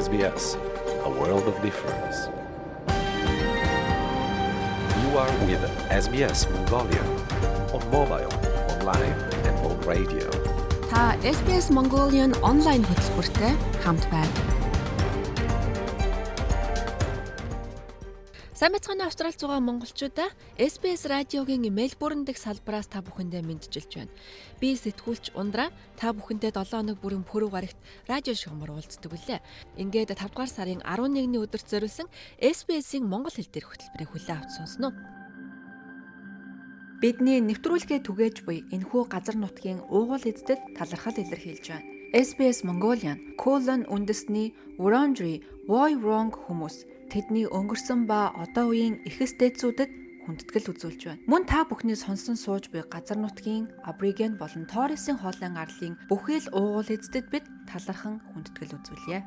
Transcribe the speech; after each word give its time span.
SBS, 0.00 0.56
a 1.04 1.10
world 1.10 1.46
of 1.46 1.62
difference. 1.62 2.16
You 5.02 5.18
are 5.18 5.32
with 5.46 5.62
SBS 5.90 6.40
Mongolia 6.50 7.04
on 7.76 7.82
mobile, 7.90 8.32
online 8.74 9.16
and 9.46 9.56
on 9.68 9.76
radio. 9.92 10.26
Та 10.90 11.14
SBS 11.36 11.66
Mongolian 11.76 12.30
онлайн 12.50 12.82
хөтөлбөртэй 12.88 13.52
хамт 13.84 14.04
байна. 14.12 14.59
Сайн 18.61 18.77
бацхан 18.77 19.01
Австрал 19.01 19.33
зугаа 19.33 19.57
монголчуудаа 19.57 20.29
SBS 20.53 21.09
радиогийн 21.09 21.65
Мельбурн 21.73 22.29
дэх 22.29 22.37
салбараас 22.37 22.85
та 22.85 23.01
бүхэндээ 23.01 23.41
мэдчилж 23.41 23.89
байна. 23.97 24.13
Би 24.61 24.77
сэтгүүлч 24.77 25.33
Ундраа 25.33 25.73
та 25.97 26.13
бүхэндээ 26.13 26.53
7 26.53 26.69
хоног 26.69 27.01
бүрэн 27.01 27.25
пүрэв 27.25 27.49
гарагт 27.49 27.79
радио 28.05 28.37
шугамар 28.37 28.77
уулздаг 28.77 29.17
үлээ. 29.17 29.41
Ингээд 29.81 30.13
5 30.13 30.29
дугаар 30.29 30.51
сарын 30.53 30.85
11-ний 30.85 31.41
өдөрт 31.41 31.73
зориулсан 31.73 32.05
SBS-ийн 32.37 33.01
монгол 33.01 33.33
хэл 33.33 33.49
дээрх 33.49 33.69
хөтөлбөрийг 33.97 34.09
хүлээн 34.13 34.37
авч 34.45 34.51
сонсноо. 34.53 34.93
Бидний 37.01 37.41
нэвтрүүлгээ 37.41 38.05
түгээж 38.05 38.45
буй 38.45 38.61
энэхүү 38.69 39.09
газар 39.09 39.41
нутгийн 39.41 39.81
уугуул 39.89 40.21
эздэд 40.21 40.77
талархал 40.77 41.17
илэрхийлж 41.17 41.65
байна. 41.65 41.89
SBS 42.13 42.61
Mongolian 42.61 43.39
Colon 43.41 43.89
үндэсний 43.89 44.53
Wurundjeri 44.77 45.41
Woi 45.65 45.97
Wurrung 45.97 46.29
хүмүүс 46.29 46.90
тэдний 47.11 47.43
өнгөрсөн 47.43 48.07
ба 48.07 48.31
одоо 48.39 48.71
үеийн 48.71 49.03
эхэс 49.03 49.35
дээдсүүдэд 49.35 49.91
хүндэтгэл 50.23 50.71
үзүүлж 50.71 51.01
байна. 51.11 51.23
Мөн 51.27 51.43
та 51.43 51.67
бүхний 51.67 51.99
сонсон 51.99 52.39
сууж 52.39 52.71
буй 52.71 52.87
газар 52.87 53.19
нутгийн 53.19 53.67
Абориген 53.83 54.39
болон 54.39 54.63
Торресын 54.63 55.19
хоолын 55.19 55.59
арлын 55.59 55.99
бүхэл 56.07 56.47
уугуул 56.55 56.87
эздэд 56.87 57.27
бид 57.27 57.45
талархан 57.67 58.23
хүндэтгэл 58.31 58.79
үзүүлье. 58.79 59.19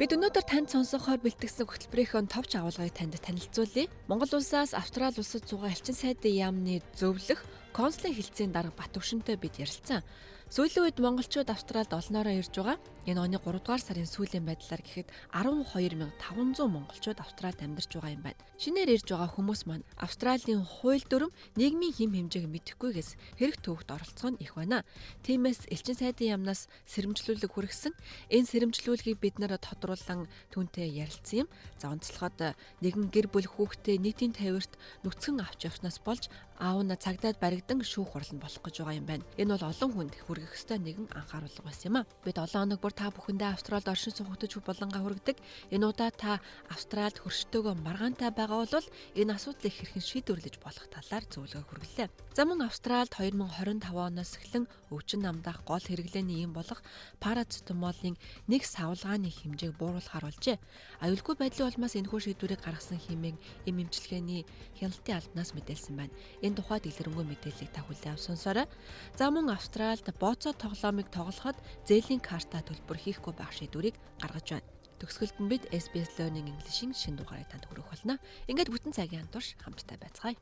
Бид 0.00 0.12
өнөөдөр 0.12 0.44
танд 0.44 0.68
сонсохоор 0.72 1.20
бэлтгэсэн 1.24 1.68
хөтөлбөрийнхөө 1.68 2.28
товч 2.28 2.56
агуулгыг 2.56 2.92
танд 2.96 3.16
танилцуулъя. 3.20 3.88
Монгол 4.08 4.32
улсаас 4.36 4.76
Австрали 4.76 5.20
улсад 5.20 5.48
зугаа 5.48 5.72
элчин 5.72 5.96
сайдын 5.96 6.36
яамны 6.36 6.84
зөвлөх 6.96 7.40
консулын 7.72 8.12
хилцээний 8.12 8.52
дарга 8.52 8.76
Батөвшөнтэй 8.76 9.40
бид 9.40 9.56
ярилцсан. 9.56 10.04
Сүүлийн 10.46 10.86
үед 10.86 11.02
монголчууд 11.02 11.50
Австралид 11.50 11.90
олноороо 11.90 12.38
ирж 12.38 12.54
байгаа. 12.54 12.78
Энэ 13.02 13.18
оны 13.18 13.38
3 13.42 13.58
дугаар 13.58 13.82
сарын 13.82 14.06
сүүлийн 14.06 14.46
байдлаар 14.46 14.78
гэхэд 14.78 15.10
12500 15.34 16.70
монголчууд 16.70 17.18
Австралид 17.18 17.66
амьдарч 17.66 17.90
байгаа 17.90 18.14
юм 18.14 18.22
байна. 18.22 18.38
Шинээр 18.54 18.94
ирж 18.94 19.10
байгаа 19.10 19.26
хүмүүс 19.34 19.66
маань 19.66 19.82
Австралийн 19.98 20.62
хууль 20.62 21.02
дүрм, 21.02 21.34
нийгмийн 21.58 21.98
хим 21.98 22.14
хэмжээг 22.14 22.46
мэдэхгүйгээс 22.46 23.10
хэрэг 23.42 23.58
төвөгт 23.58 23.90
оролцох 23.90 24.38
нь 24.38 24.38
их 24.38 24.54
байна. 24.54 24.86
Тиймээс 25.26 25.66
элчин 25.66 25.98
сайдын 25.98 26.38
яамнаас 26.38 26.70
сэрэмжлүүлэг 26.94 27.50
хүргэсэн. 27.50 27.94
Энэ 28.30 28.46
сэрэмжлүүлгийг 28.46 29.18
бид 29.18 29.42
нэр 29.42 29.58
тодруулан 29.58 30.30
түнтэй 30.54 30.94
ярилцсан 30.94 31.46
юм. 31.46 31.48
За 31.74 31.90
онцлогоод 31.90 32.54
нэгэн 32.86 33.10
гэр 33.10 33.26
бүл 33.34 33.50
хүүхдээ 33.50 33.98
нийтийн 33.98 34.30
тавирт 34.30 34.78
нүцгэн 35.02 35.42
авч 35.42 35.66
явснаас 35.66 35.98
болж 36.06 36.30
аав 36.58 36.80
нь 36.84 36.96
цагдаад 36.96 37.36
баригдан 37.40 37.84
шүүх 37.84 38.12
хурланд 38.16 38.40
болох 38.40 38.62
гэж 38.64 38.76
байгаа 38.80 38.98
юм 39.00 39.06
байна. 39.06 39.24
Энэ 39.36 39.52
бол 39.54 39.68
олон 39.70 39.90
хүнд 39.92 40.14
хүргэх 40.24 40.56
ёстой 40.56 40.78
нэгэн 40.80 41.08
анхааруулга 41.12 41.62
байсан 41.68 41.88
юм 41.92 41.96
а. 42.00 42.08
Бид 42.24 42.36
7 42.40 42.56
хоног 42.56 42.80
бүр 42.80 42.94
та 42.96 43.12
бүхэндээ 43.12 43.50
Австралид 43.52 43.88
оршин 43.92 44.12
суугч 44.16 44.52
болонгаа 44.64 45.02
хүргэдэг. 45.04 45.36
Энэ 45.74 45.86
удаа 45.86 46.10
та 46.10 46.40
Австралид 46.72 47.20
хөрштөөгөө 47.20 47.74
маргаантай 47.76 48.30
байгаа 48.32 48.64
бол 48.64 48.86
энэ 49.20 49.34
асуудлыг 49.36 49.72
хэрхэн 49.76 50.04
шийдвэрлэж 50.04 50.54
болох 50.64 50.86
талаар 50.88 51.24
зөвлөгөө 51.28 51.64
хүргэлээ. 51.68 52.08
За 52.36 52.44
мөн 52.44 52.68
Австралид 52.68 53.12
2025 53.16 53.92
оноос 53.96 54.32
эхлэн 54.36 54.64
өвчин 54.92 55.24
намдах 55.24 55.64
гол 55.64 55.80
хэрэглээний 55.80 56.44
юм 56.44 56.52
болох 56.52 56.80
парацетамолын 57.20 58.16
нэг 58.48 58.62
савлгааны 58.64 59.32
хэмжээг 59.32 59.74
бууруулахар 59.76 60.28
болжээ. 60.28 60.60
Аюулгүй 61.00 61.34
байдлын 61.36 61.68
улмаас 61.68 61.96
энэхүү 61.96 62.20
шийдвэрийг 62.22 62.60
гаргасан 62.62 63.00
хэмээн 63.00 63.36
эм 63.66 63.76
эмчилгээний 63.82 64.46
хяналтын 64.78 65.16
албанаас 65.16 65.50
мэдээлсэн 65.56 65.96
байна. 65.96 66.14
Энэ 66.46 66.62
тухайд 66.62 66.86
илэрэнгүй 66.86 67.26
мэдээллийг 67.26 67.70
та 67.74 67.82
хүлээн 67.82 68.14
авсан 68.14 68.38
сонсорой. 68.38 68.70
За 69.18 69.34
мөн 69.34 69.50
Австралид 69.50 70.06
боцоо 70.22 70.54
тоглоомыг 70.54 71.10
тоглоход 71.10 71.58
зээлийн 71.90 72.22
карта 72.22 72.62
төлбөр 72.62 72.98
хийхгүй 73.02 73.34
байх 73.34 73.50
шийдвэрийг 73.50 73.98
гаргаж 74.22 74.46
байна. 74.54 74.70
Төгсгөлд 75.02 75.36
нь 75.42 75.50
бид 75.50 75.66
SBS 75.74 76.14
Learning 76.22 76.46
English-ийн 76.46 76.94
шинэ 76.94 77.18
дугаарыг 77.18 77.50
танд 77.50 77.66
хүргэх 77.66 77.90
болно. 77.90 78.22
Ингээд 78.46 78.70
бүтэн 78.70 78.94
цагийн 78.94 79.26
хамтурш 79.26 79.58
хамтдаа 79.58 79.98
байцгаая. 79.98 80.38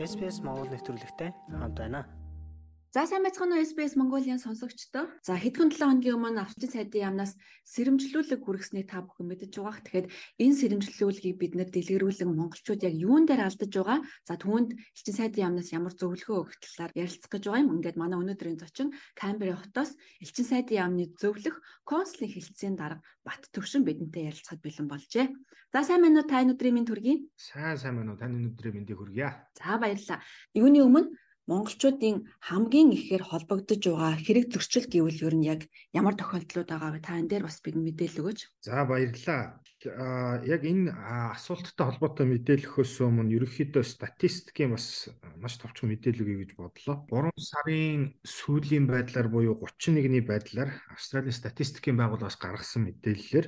SPS 0.00 0.40
Монгол 0.40 0.72
нэвтрүүлэгтэй 0.72 1.30
хамт 1.60 1.76
байна. 1.76 2.08
За 2.90 3.06
сайн 3.06 3.22
байцгаана 3.22 3.54
уу 3.54 3.62
SBS 3.62 3.94
Mongolia 3.94 4.34
сонсогчдоо. 4.34 5.06
За 5.22 5.38
хэдхэн 5.38 5.70
7 5.70 5.78
хоногийн 5.78 6.18
өмнө 6.18 6.42
авчид 6.42 6.74
сайдын 6.74 7.06
яамнаас 7.06 7.38
сэрэмжлүүлэг 7.70 8.42
хүргэснийг 8.42 8.90
та 8.90 9.06
бүхэн 9.06 9.30
мэдэж 9.30 9.62
байгаах. 9.62 9.86
Тэгэхээр 9.86 10.06
энэ 10.42 10.58
сэрэмжлүүлгийг 10.58 11.36
бид 11.38 11.54
нэр 11.54 11.70
дэлгэрүүлэн 11.70 12.34
монголчууд 12.34 12.82
яг 12.82 12.94
юун 12.98 13.30
дээр 13.30 13.46
алдаж 13.46 13.70
байгаа. 13.70 14.02
За 14.26 14.34
түүнд 14.34 14.74
элчин 14.74 15.14
сайдын 15.14 15.42
яамнаас 15.46 15.70
ямар 15.70 15.94
зөвлөгөө 15.94 16.38
өгөх 16.42 16.58
талаар 16.58 16.92
ярилцах 16.98 17.30
гэж 17.30 17.42
байгаа 17.46 17.62
юм. 17.62 17.74
Ингээд 17.78 17.94
манай 17.94 18.18
өнөөдрийн 18.18 18.58
зочин 18.58 18.90
Камбери 19.14 19.54
хотоос 19.54 19.94
элчин 20.18 20.46
сайдын 20.50 20.82
яамны 20.82 21.14
зөвлөх 21.14 21.62
консулын 21.86 22.34
хэлтсийн 22.34 22.74
дарга 22.74 23.06
Бат 23.22 23.46
Төвшин 23.54 23.86
бидэнтэй 23.86 24.34
ярилцахад 24.34 24.66
бэлэн 24.66 24.90
болжээ. 24.90 25.30
За 25.70 25.86
сайн 25.86 26.02
байна 26.02 26.26
уу 26.26 26.26
та 26.26 26.42
өнөөдрийн 26.42 26.74
минь 26.74 26.90
төргий? 26.90 27.30
Сайн 27.38 27.78
сайн 27.78 28.02
байна 28.02 28.18
уу 28.18 28.18
таны 28.18 28.34
өнөөдрийн 28.34 28.82
мэндийг 28.82 28.98
хүргье. 28.98 29.30
За 29.54 29.78
баярлалаа. 29.78 30.18
Юуны 30.58 30.82
өмнө 30.82 31.14
монголчуудын 31.50 32.16
хамгийн 32.48 32.94
ихээр 32.94 33.26
холбогдож 33.26 33.82
байгаа 33.82 34.14
хэрэг 34.22 34.46
зөрчил 34.54 34.86
гэвэл 34.86 35.26
ер 35.26 35.34
нь 35.34 35.48
яг 35.50 35.60
ямар 35.90 36.14
тохиолдлууд 36.14 36.70
байгаа 36.70 36.90
вэ? 36.94 37.02
Та 37.02 37.18
энэ 37.18 37.30
дээр 37.30 37.44
бас 37.50 37.58
бид 37.58 37.74
мэдээлэл 37.74 38.22
өгөөч. 38.22 38.40
За 38.62 38.86
баярлалаа. 38.86 39.58
Яг 40.46 40.62
энэ 40.62 40.92
асуулттай 41.34 41.84
холбоотой 41.88 42.26
мэдээлөхөөс 42.30 42.94
өмнө 43.02 43.34
ерөнхийдөө 43.34 43.82
статистикийн 43.82 44.76
бас 44.76 45.10
маш 45.42 45.56
товчхон 45.58 45.90
мэдээлэл 45.90 46.22
өгье 46.22 46.40
гэж 46.44 46.50
бодлоо. 46.54 46.96
3 47.08 47.32
сарын 47.40 48.14
сүүлийн 48.22 48.86
байдлаар 48.86 49.32
буюу 49.32 49.56
31-ний 49.56 50.20
байдлаар 50.20 50.70
Австралийн 50.92 51.32
статистикийн 51.32 51.96
байгууллагаас 51.96 52.36
гаргасан 52.36 52.86
мэдээллээр 52.92 53.46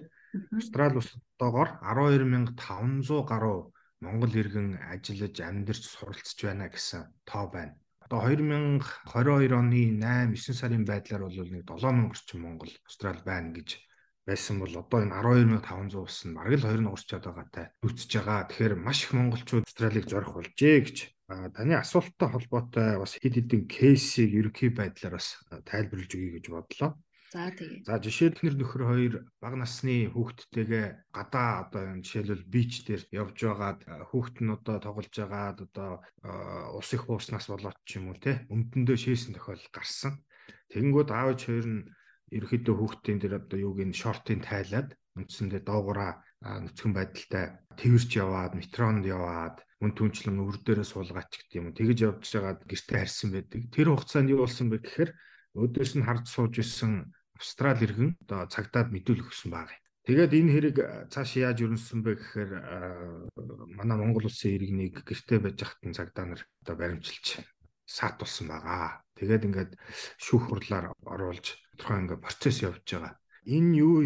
Австрали 0.57 0.97
улсад 0.97 1.21
доогоор 1.37 1.77
12500 1.85 3.29
гаруй 3.29 3.69
Монгол 4.01 4.33
иргэн 4.33 4.81
ажиллаж 4.81 5.37
амьдарч 5.45 5.85
суралцж 5.85 6.39
байна 6.49 6.73
гэсэн 6.73 7.13
тоо 7.29 7.53
байна 7.53 7.77
одоо 8.12 8.29
2022 8.29 9.56
оны 9.56 9.97
8 9.97 10.37
9 10.37 10.53
сарын 10.53 10.85
байдлаар 10.85 11.25
бол 11.25 11.32
нэг 11.32 11.64
7000 11.64 12.12
орчим 12.12 12.44
Монгол 12.44 12.69
Австрал 12.85 13.25
байна 13.25 13.56
гэж 13.56 13.81
байсан 14.29 14.61
бол 14.61 14.69
одоо 14.69 15.00
энэ 15.00 15.17
12500 15.17 15.97
ус 15.97 16.29
нь 16.29 16.37
бараг 16.37 16.61
л 16.61 16.69
20 16.69 16.93
орчод 16.93 17.25
байгаатай 17.25 17.67
нүцэж 17.81 18.11
байгаа. 18.20 18.44
Тэгэхээр 18.53 18.75
маш 18.76 19.09
их 19.09 19.17
монголчууд 19.17 19.64
Австралийг 19.64 20.05
зорих 20.12 20.29
болжээ 20.37 20.76
гэж 20.85 20.97
таны 21.56 21.73
асуулттай 21.81 22.29
холбоотой 22.29 23.00
бас 23.00 23.17
хэд 23.17 23.32
хэдэн 23.32 23.62
кейсийг 23.64 24.31
ерөнхий 24.37 24.69
байдлаар 24.76 25.17
бас 25.17 25.41
тайлбарлаж 25.65 26.12
өгье 26.12 26.37
гэж 26.37 26.44
бодлоо. 26.53 26.93
За 27.32 27.49
тэгээ. 27.49 27.88
За 27.88 27.96
жишээд 27.96 28.44
нэр 28.44 28.61
нөхөр 28.61 28.82
хоёр 28.93 29.14
бага 29.40 29.56
насны 29.56 30.12
хүүхдтэйгээ 30.12 31.17
гадаа 31.17 31.64
одоо 31.64 31.96
жишээлбэл 32.05 32.44
бич 32.44 32.84
дээр 32.84 33.08
явж 33.08 33.37
байгаад 33.40 33.81
хүүхд 34.12 34.37
нь 34.44 34.52
одоо 34.52 34.76
тоглож 34.84 35.08
байгаад 35.17 35.58
одоо 35.64 36.05
ус 36.76 36.93
их 36.93 37.08
бууснаас 37.08 37.49
болоод 37.49 37.79
ч 37.88 37.96
юм 37.96 38.12
уу 38.12 38.20
те 38.20 38.44
өмдөндөө 38.52 38.96
шээсэн 39.00 39.32
тохиол 39.40 39.64
гарсан. 39.73 40.20
Тэгэнгүүт 40.76 41.08
аавч 41.08 41.40
хоёр 41.49 41.67
нь 41.73 41.82
ерөөхдөө 42.37 42.75
хүүхдийн 42.76 43.19
дээр 43.25 43.40
одоо 43.40 43.58
юуг 43.64 43.81
ин 43.81 43.96
шортын 43.96 44.44
тайлаад 44.44 44.93
үндсэндээ 45.17 45.64
доогуура 45.64 46.20
нүцгэн 46.44 46.93
байдалтай 46.93 47.44
тэрч 47.81 48.20
яваад 48.20 48.61
метронд 48.61 49.08
яваад 49.08 49.64
мөн 49.81 49.96
түнчлэн 49.96 50.37
өвөр 50.37 50.61
дээрээ 50.61 50.84
суулгаач 50.84 51.32
гэдэг 51.32 51.56
юм. 51.56 51.73
Тэгэж 51.73 51.99
явж 52.12 52.29
байгаад 52.29 52.61
гэртээ 52.69 52.99
харьсан 53.00 53.29
байдаг. 53.32 53.61
Тэр 53.73 53.88
хугацаанд 53.88 54.29
юу 54.29 54.44
болсон 54.44 54.69
бэ 54.69 54.84
гэхээр 54.84 55.11
өдөөс 55.56 55.93
нь 55.96 56.06
хард 56.06 56.26
сууж 56.29 56.61
исэн 56.61 57.12
Австрали 57.38 57.84
иргэн 57.87 58.11
одоо 58.26 58.46
цагдаад 58.49 58.88
мэдүүлэх 58.93 59.29
гэсэн 59.31 59.50
баг. 59.52 59.70
Тэгээд 60.02 60.32
энэ 60.34 60.52
хэрэг 60.52 60.76
цааш 61.14 61.31
яаж 61.38 61.62
өрнөсөн 61.62 62.02
бэ 62.02 62.19
гэхээр 62.19 62.52
манай 63.79 63.96
Монгол 63.99 64.26
улсын 64.26 64.58
иргэнийг 64.58 65.06
гэртээ 65.06 65.38
байж 65.38 65.58
хатан 65.62 65.94
цагдаа 65.94 66.26
нар 66.26 66.43
одоо 66.67 66.75
баримчилж 66.75 67.46
саатуулсан 67.87 68.50
байгаа. 68.50 69.06
Тэгээд 69.14 69.46
ингээд 69.46 69.73
шүүх 70.19 70.50
хурлаар 70.50 70.90
оруулж 71.06 71.46
тодорхой 71.79 71.99
ингээд 72.02 72.25
процесс 72.26 72.67
явж 72.67 72.82
байгаа. 72.82 73.14
Энэ 73.43 73.79
юу 73.82 74.02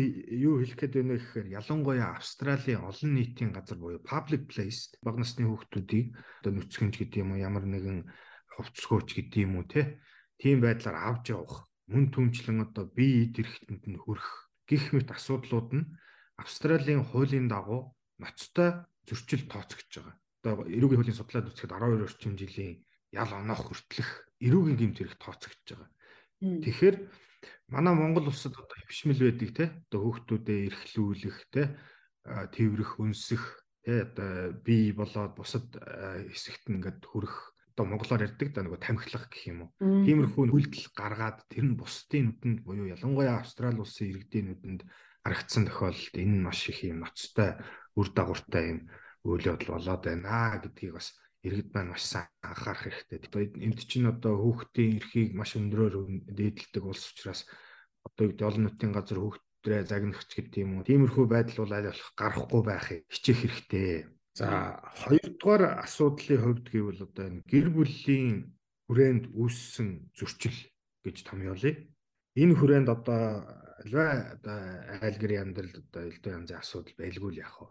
юу 0.49 0.55
хэлэх 0.65 0.81
гээд 0.81 0.95
байна 0.97 1.17
гэхээр 1.21 1.49
ялангуяа 1.61 2.17
Австралийн 2.17 2.85
олон 2.89 3.11
нийтийн 3.17 3.53
газар 3.53 3.77
буюу 3.77 4.01
public 4.01 4.49
place 4.49 4.97
баг 5.05 5.21
насны 5.21 5.45
хүүхдүүдийг 5.45 6.17
одоо 6.41 6.53
нүцгэнж 6.57 6.95
гэдэг 6.97 7.21
юм 7.21 7.37
уу 7.37 7.45
ямар 7.45 7.69
нэгэн 7.69 8.09
хувцсгөөч 8.57 9.09
гэдэг 9.13 9.41
юм 9.45 9.61
уу 9.61 9.69
те 9.69 10.01
тийм 10.41 10.65
байдлаар 10.65 10.97
авч 11.21 11.37
явах 11.37 11.69
мөн 11.91 12.11
түнчлэн 12.15 12.67
одоо 12.67 12.85
бие 12.87 13.27
эд 13.27 13.39
эрхтэнд 13.43 13.85
нь 13.87 14.01
хүрэх 14.03 14.51
гих 14.67 14.91
мэт 14.95 15.11
асуудлууд 15.15 15.71
нь 15.79 15.89
Австралийн 16.37 17.07
хуулийн 17.07 17.49
дагуу 17.49 17.97
ноцтой 18.19 18.85
зөрчил 19.07 19.49
тооцогдож 19.49 19.93
байгаа. 19.97 20.17
Одоо 20.43 20.55
эрүүгийн 20.69 20.99
хуулийн 21.01 21.19
судлаад 21.19 21.49
үзэхэд 21.49 21.73
12 21.73 22.07
орчим 22.07 22.35
жилийн 22.37 22.85
ял 23.15 23.31
оноох 23.33 23.63
хүртэлх 23.71 24.11
эрүүгийн 24.43 24.79
гэмт 24.79 24.99
хэрэг 24.99 25.17
тооцогдож 25.17 25.69
байгаа. 25.71 25.91
Тэгэхээр 26.65 26.97
манай 27.73 27.95
Монгол 27.95 28.29
улсад 28.29 28.53
одоо 28.59 28.77
хөвшмөл 28.85 29.23
байдаг 29.25 29.51
те 29.57 29.65
одоо 29.89 30.01
хүүхдүүдэд 30.05 30.67
эрхлүүлэх 30.69 31.39
те 31.55 31.63
тэрвэрх 32.27 32.93
өнсөх 33.01 33.43
те 33.87 34.05
одоо 34.05 34.53
бие 34.67 34.93
болоод 34.93 35.33
бусад 35.39 35.67
хэсэгт 35.73 36.69
ингээд 36.69 37.01
хүрэх 37.07 37.56
одоо 37.77 37.85
монголоор 37.93 38.25
ярьдаг 38.25 38.49
да 38.57 38.65
нөгөө 38.65 38.81
тамхилах 38.81 39.29
гэх 39.29 39.53
юм 39.53 39.69
уу. 39.69 39.71
Тиймэрхүү 39.77 40.49
үйлдэл 40.49 40.97
гаргаад 40.97 41.45
тэр 41.53 41.69
нь 41.69 41.77
бусдын 41.77 42.33
нүдэнд 42.33 42.65
буюу 42.65 42.89
ялангуяа 42.89 43.45
Австрали 43.45 43.77
улсын 43.85 44.17
иргэдийн 44.17 44.57
нүдэнд 44.57 44.81
харагдсан 45.21 45.69
тохиолдолд 45.69 46.17
энэ 46.17 46.35
нь 46.41 46.45
маш 46.49 46.73
их 46.73 46.81
юм 46.89 47.05
ноцтой 47.05 47.61
үр 48.01 48.09
дагавартай 48.17 48.65
юм 48.73 48.81
үйл 49.29 49.45
явдал 49.45 49.77
болоод 49.77 50.03
байна 50.09 50.57
гэдгийг 50.57 50.97
бас 50.97 51.13
иргэд 51.45 51.69
маань 51.77 51.93
маш 51.93 52.05
сайн 52.09 52.33
анхаарах 52.41 52.81
хэрэгтэй. 52.89 53.19
Одоо 53.29 53.41
энд 53.45 53.79
чинь 53.85 54.09
одоо 54.09 54.35
хүүхдийн 54.41 54.97
эрхийг 54.97 55.31
маш 55.37 55.53
өндөрөөр 55.61 55.95
дээдэлдэг 56.33 56.81
улс 56.81 57.05
учраас 57.13 57.45
одоо 58.09 58.33
олон 58.49 58.73
нийтийн 58.73 58.97
газар 58.97 59.21
хүүхдрээ 59.21 59.85
загнахч 59.85 60.31
гэдэг 60.33 60.65
юм 60.65 60.81
уу. 60.81 60.89
Тиймэрхүү 60.89 61.25
байдал 61.29 61.61
бол 61.61 61.77
аль 61.77 61.91
болох 61.93 62.11
гарахгүй 62.17 62.63
байхыг 62.65 63.01
хичээх 63.13 63.39
хэрэгтэй. 63.45 64.16
За 64.37 64.77
хоёрдугаар 65.01 65.81
асуудлын 65.81 66.41
хувьд 66.45 66.67
гэвэл 66.69 67.09
одоо 67.09 67.25
энэ 67.25 67.41
гэр 67.49 67.67
бүлийн 67.73 68.53
хүрээнд 68.85 69.25
үүссэн 69.33 70.13
зөрчил 70.13 70.59
гэж 71.05 71.17
томьёолъё. 71.25 71.73
Энэ 72.37 72.55
хүрээнд 72.61 72.89
одоо 72.93 73.49
альва 73.81 74.37
одоо 74.37 74.59
айл 75.01 75.17
гэрийн 75.17 75.57
амьдралд 75.57 75.77
одоо 75.81 76.03
элдв 76.05 76.29
янзын 76.37 76.61
асуудал 76.61 76.95
байлгүй 77.01 77.31
л 77.33 77.43
яах 77.49 77.57
вэ? 77.65 77.69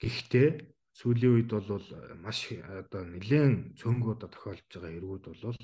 Гэхдээ 0.00 0.48
сүүлийн 0.96 1.34
үед 1.36 1.50
бол 1.52 1.84
маш 2.24 2.48
одоо 2.48 3.02
нэлээд 3.04 3.76
цөөнгөө 3.80 4.12
одоо 4.16 4.28
тохиолдож 4.32 4.72
байгаа 4.72 4.96
эргүүд 4.96 5.24
бол 5.28 5.56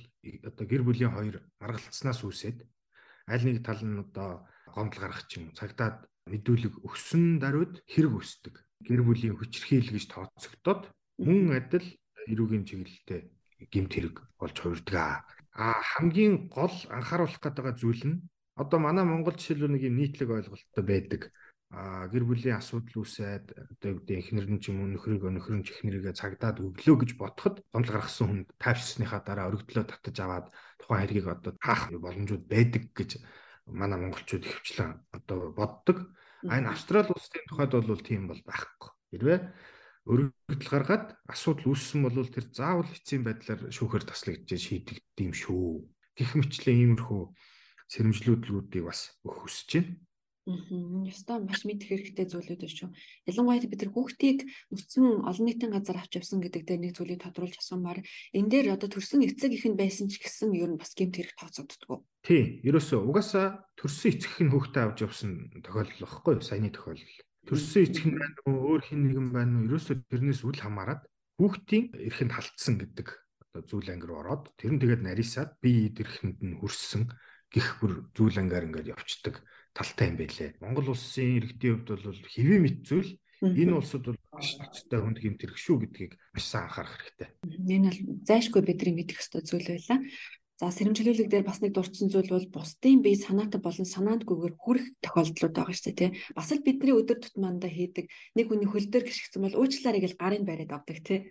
одоо 0.49 0.65
гэр 0.69 0.83
бүлийн 0.85 1.13
хоёр 1.17 1.37
маргалцснаас 1.65 2.21
үүсээд 2.29 2.59
аль 3.33 3.45
нэг 3.49 3.65
тал 3.65 3.81
нь 3.81 4.05
одоо 4.05 4.45
гомдол 4.69 5.01
гаргах 5.01 5.25
ч 5.33 5.41
юм 5.41 5.49
уу 5.49 5.57
цагдаад 5.57 6.05
мэдүүлэг 6.27 6.75
өгсөн 6.83 7.39
даруйд 7.39 7.83
хэрэг 7.87 8.15
өсдөг 8.19 8.55
гэр 8.83 9.03
бүлийн 9.07 9.39
хүчирхийл 9.39 9.95
гэж 9.95 10.05
тооцогдоод 10.11 10.83
мөн 11.23 11.55
адил 11.55 11.87
эрүүгийн 12.27 12.65
чиглэлтэй 12.67 13.21
гэмт 13.73 13.93
хэрэг 13.95 14.17
болж 14.39 14.57
хувирдаг. 14.59 15.25
А 15.57 15.81
хамгийн 15.97 16.53
гол 16.53 16.75
анхааруулах 16.91 17.41
гэдэг 17.41 17.79
зүйл 17.79 18.03
нь 18.05 18.17
одоо 18.59 18.79
манай 18.83 19.05
Монгол 19.07 19.37
жишээлбэл 19.39 19.73
нэг 19.73 19.83
юм 19.89 19.97
нийтлэг 19.97 20.29
ойлголттой 20.29 20.85
байдаг. 20.85 21.23
А 21.71 22.07
гэр 22.13 22.25
бүлийн 22.29 22.61
асуудал 22.61 23.03
үүсээд 23.03 23.47
одоо 23.57 23.89
юу 23.91 23.99
гэдэг 24.05 24.17
эхнэр 24.21 24.47
нь 24.51 24.61
ч 24.63 24.71
юм 24.71 24.85
уу 24.85 24.91
нөхрийг 24.93 25.25
нөхөр 25.25 25.57
нь 25.59 25.67
эхнэрийгээ 25.67 26.15
цагдаад 26.15 26.63
өглөө 26.63 26.97
гэж 27.03 27.11
бодоход 27.19 27.57
гомдол 27.75 27.95
гаргасан 27.97 28.27
хүнд 28.29 28.49
тайвширсныхаа 28.63 29.21
дараа 29.27 29.51
өргөдлөө 29.51 29.85
татаж 29.89 30.17
аваад 30.23 30.47
тухайн 30.79 31.01
хэргийг 31.03 31.27
одоо 31.27 31.53
хаах 31.59 31.91
боломжууд 31.91 32.45
байдаг 32.47 32.85
гэж 32.95 33.11
манай 33.67 33.99
монголчууд 33.99 34.47
ихвчлэн 34.47 35.03
одоо 35.11 35.51
боддог. 35.53 36.15
А 36.47 36.59
энэ 36.59 36.71
Австрали 36.71 37.11
улсын 37.11 37.43
тухайд 37.51 37.73
бол 37.75 38.03
тийм 38.03 38.31
бол 38.31 38.41
байхгүй. 38.47 38.91
Хэрвээ 39.11 39.39
өргөдөл 40.07 40.71
гаргаад 40.71 41.19
асуудал 41.27 41.75
үүссэн 41.75 42.01
бол 42.07 42.31
тэр 42.31 42.47
заавал 42.55 42.87
эцсийн 42.87 43.27
байдлаар 43.27 43.75
шүүхээр 43.75 44.05
таслагдж 44.07 44.55
шийдэгдэв 44.55 45.27
юм 45.27 45.35
шүү. 45.35 45.83
Гэх 46.15 46.31
мэтлэн 46.39 46.95
иймэрхүү 46.95 47.23
сэрэмжлүүлгүүдийг 47.91 48.85
бас 48.87 49.19
өгөх 49.27 49.51
хүсэж 49.51 49.71
байна. 49.83 50.06
Мм 50.47 51.11
ёстой 51.11 51.43
маш 51.43 51.67
мэдэх 51.67 51.91
хэрэгтэй 51.91 52.31
зүйлүүд 52.31 52.63
байна 52.63 52.71
шүү. 52.71 52.91
Ялангуяа 53.27 53.67
бид 53.67 53.83
нар 53.83 53.91
хүүхдийг 53.91 54.39
өссөн 54.71 55.27
олон 55.27 55.43
нийтийн 55.43 55.75
газар 55.75 55.99
авч 55.99 56.23
явсан 56.23 56.39
гэдэг 56.39 56.63
дээр 56.63 56.81
нэг 56.87 56.95
зүйлийг 56.95 57.19
тодруулж 57.27 57.59
асуумаар 57.59 58.07
энэ 58.31 58.51
дээр 58.55 58.79
одоо 58.79 58.87
төрсэн 58.87 59.27
эцэг 59.27 59.51
ихэнд 59.59 59.75
байсан 59.75 60.07
ч 60.07 60.23
гэсэн 60.23 60.55
ер 60.55 60.71
нь 60.71 60.79
бас 60.79 60.95
гэмт 60.95 61.19
хэрэг 61.19 61.35
тооцогддгоо. 61.35 61.99
Тийм, 62.23 62.63
ерөөсөө 62.63 63.01
угаасаа 63.11 63.67
төрсэн 63.75 64.11
эцэг 64.15 64.31
ихэн 64.39 64.55
хүүхдээ 64.55 64.83
авч 64.87 64.99
явсан 65.03 65.31
тохиолдол 65.67 66.03
багхгүй 66.07 66.33
юу? 66.39 66.47
Саяны 66.47 66.71
тохиолдол. 66.71 67.19
Төрсэн 67.51 67.83
эцэг 67.91 68.05
нь 68.07 68.15
байна 68.15 68.39
уу, 68.47 68.59
өөр 68.71 68.83
хин 68.87 69.01
нэгэн 69.03 69.29
байна 69.35 69.55
уу? 69.59 69.67
Ерөөсөө 69.67 69.95
тэрнээс 70.15 70.47
үл 70.47 70.63
хамааран 70.63 71.03
хүүхдийн 71.43 71.91
эрхэнд 72.07 72.33
халтсан 72.39 72.75
гэдэг 72.79 73.09
одоо 73.51 73.63
зүйл 73.67 73.91
ангир 73.91 74.15
ороод 74.15 74.55
тэр 74.55 74.77
нь 74.77 74.81
тэгээд 74.81 75.03
нарийсаад 75.03 75.59
бие 75.59 75.91
идэрхэнд 75.91 76.39
нь 76.39 76.59
хүрсэн 76.63 77.11
гих 77.53 77.81
бүр 77.81 78.07
зүйл 78.15 78.37
ангаар 78.41 78.69
ингээд 78.69 78.95
явцдаг 78.95 79.43
талтай 79.77 80.09
юм 80.09 80.17
байлээ. 80.17 80.57
Монгол 80.65 80.97
улсын 80.97 81.37
иргэдийн 81.37 81.85
хувьд 81.85 82.01
бол 82.01 82.33
хэвээ 82.33 82.61
мэт 82.65 82.79
зүйл 82.89 83.11
Энэ 83.45 83.77
улсууд 83.77 84.17
бол 84.17 84.21
маш 84.33 84.57
ноцтой 84.57 85.01
хүнд 85.05 85.21
гэмт 85.21 85.41
хэрэг 85.45 85.59
шүү 85.61 85.77
гэдгийг 85.85 86.13
маш 86.33 86.45
сайн 86.49 86.73
анхаарах 86.73 86.97
хэрэгтэй. 86.97 87.29
Энэ 87.45 87.93
бол 87.93 88.01
зайшгүй 88.25 88.63
бидний 88.65 88.97
мэдэх 88.97 89.21
ёстой 89.21 89.45
зүйл 89.45 89.69
байлаа. 89.69 90.01
За 90.57 90.73
сэрэмжлүүлэг 90.73 91.29
дээр 91.29 91.45
бас 91.45 91.61
нэг 91.61 91.77
дурдсан 91.77 92.09
зүйл 92.09 92.33
бол 92.33 92.49
бусдын 92.49 93.05
бие 93.05 93.21
санаатай 93.21 93.61
болон 93.61 93.85
санаандгүйгээр 93.85 94.55
хүрэх 94.57 94.87
тохиолдлууд 95.05 95.53
байгаа 95.53 95.77
шүү 95.77 95.93
дээ 95.93 96.01
тий. 96.01 96.11
Бас 96.33 96.49
л 96.49 96.65
бидний 96.65 96.97
өдөр 96.97 97.21
тутмаанда 97.21 97.69
хийдэг 97.69 98.09
нэг 98.09 98.47
хүний 98.49 98.65
хөл 98.65 98.89
дээр 98.89 99.05
гიშгцэн 99.05 99.45
бол 99.45 99.61
уучлаарай 99.61 100.01
гэж 100.01 100.17
гарын 100.17 100.49
бариад 100.49 100.73
авдаг 100.73 101.05
тий. 101.05 101.29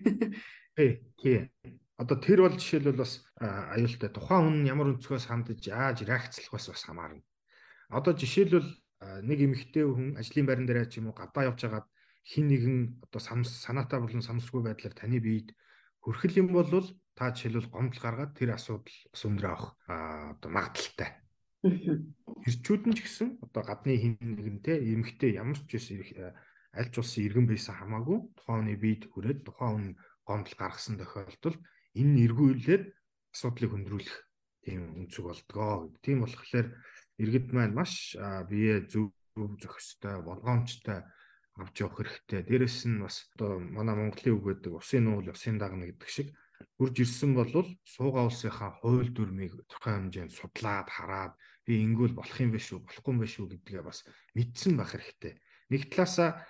Тий, 0.77 1.01
тий. 1.17 1.49
Одоо 1.97 2.21
тэр 2.21 2.45
бол 2.45 2.53
жишээлбэл 2.53 3.01
бас 3.01 3.25
аюултай. 3.41 4.13
Тухайн 4.13 4.45
хүн 4.45 4.57
ямар 4.69 4.93
өнцгөөс 4.93 5.25
хандаж 5.25 5.63
яаж 5.65 6.05
реакцлахаас 6.05 6.69
бас 6.69 6.85
хамаарна. 6.85 7.25
Одоо 7.89 8.13
жишээлбэл 8.17 8.69
нэг 9.25 9.39
эмэгтэй 9.45 9.85
хүн 9.85 10.17
ажлын 10.17 10.45
байран 10.47 10.65
дээр 10.65 10.89
ч 10.89 10.97
юм 10.99 11.11
уу 11.11 11.15
гадаа 11.17 11.51
явж 11.51 11.61
байгаад 11.65 11.87
хин 12.25 12.45
нэгэн 12.49 12.77
одоо 13.05 13.21
санаатай 13.21 13.99
болон 14.01 14.25
самсргүй 14.25 14.65
байдлаар 14.65 14.95
таны 14.97 15.21
биед 15.21 15.53
хүрхэл 16.01 16.41
юм 16.41 16.49
бол 16.53 16.69
та 17.13 17.29
жишээлбэл 17.31 17.69
гомдол 17.69 18.01
гаргаад 18.01 18.33
тэр 18.33 18.57
асуудал 18.57 18.97
бас 19.13 19.21
өндрөө 19.25 19.51
авах 19.53 19.69
одоо 20.35 20.49
магадaltaй. 20.49 21.09
Ирчүүд 22.45 22.83
нь 22.89 22.97
ч 22.97 22.99
гэсэн 23.05 23.29
одоо 23.45 23.63
гадны 23.65 23.93
хин 23.97 24.17
нэгэн 24.21 24.59
те 24.65 24.73
эмгтэй 24.81 25.37
ямар 25.37 25.57
ч 25.65 25.77
байсан 25.77 26.01
аль 26.75 26.91
ч 26.91 26.95
улсын 26.99 27.25
иргэн 27.25 27.47
байсан 27.47 27.73
хамаагүй 27.77 28.19
тухайн 28.35 28.59
хүний 28.67 28.77
биед 28.77 29.03
хүрээд 29.09 29.39
тухайн 29.47 29.73
хүн 29.73 29.87
гомдол 30.27 30.55
гаргасан 30.59 30.99
тохиолдолд 30.99 31.61
энэ 31.95 32.21
эргүүлээд 32.25 32.83
асуудлыг 33.33 33.71
хөндрүүлэх 33.71 34.17
тийм 34.65 34.81
өнцөг 34.99 35.23
болдгоо. 35.29 35.93
Тийм 36.03 36.25
болохоор 36.25 36.67
иргэд 37.22 37.53
маань 37.55 37.75
маш 37.75 38.15
бие 38.50 38.86
зөв 38.88 39.12
зохистой, 39.36 40.22
болгоомжтой 40.24 41.03
авч 41.55 41.75
явах 41.84 42.03
хэрэгтэй. 42.03 42.43
Дээрэс 42.43 42.88
нь 42.88 43.00
бас 43.00 43.27
одоо 43.36 43.60
манай 43.60 43.95
Монголын 43.95 44.36
үг 44.36 44.43
гэдэг 44.60 44.74
усын 44.75 45.07
нуул 45.07 45.27
усын 45.31 45.55
дагна 45.60 45.88
гэдэг 45.88 46.10
шиг 46.12 46.27
хурж 46.79 46.95
ирсэн 47.00 47.31
бол 47.36 47.51
суугаа 47.84 48.27
улсынхаа 48.27 48.79
хууль 48.79 49.12
дүрмийг 49.12 49.55
тодорхой 49.55 49.93
хэмжээнд 49.95 50.36
судлаад 50.36 50.88
хараад 50.91 51.34
би 51.63 51.84
ингэвэл 51.84 52.19
болох 52.19 52.39
юм 52.39 52.51
биш 52.51 52.72
үү 52.75 52.84
болохгүй 52.84 53.12
юм 53.12 53.19
биш 53.24 53.36
үү 53.39 53.48
гэдгээ 53.55 53.84
бас 53.84 54.03
мэдсэн 54.36 54.74
байх 54.75 54.91
хэрэгтэй. 54.95 55.34
Нэг 55.72 55.81
талаасаа 55.91 56.43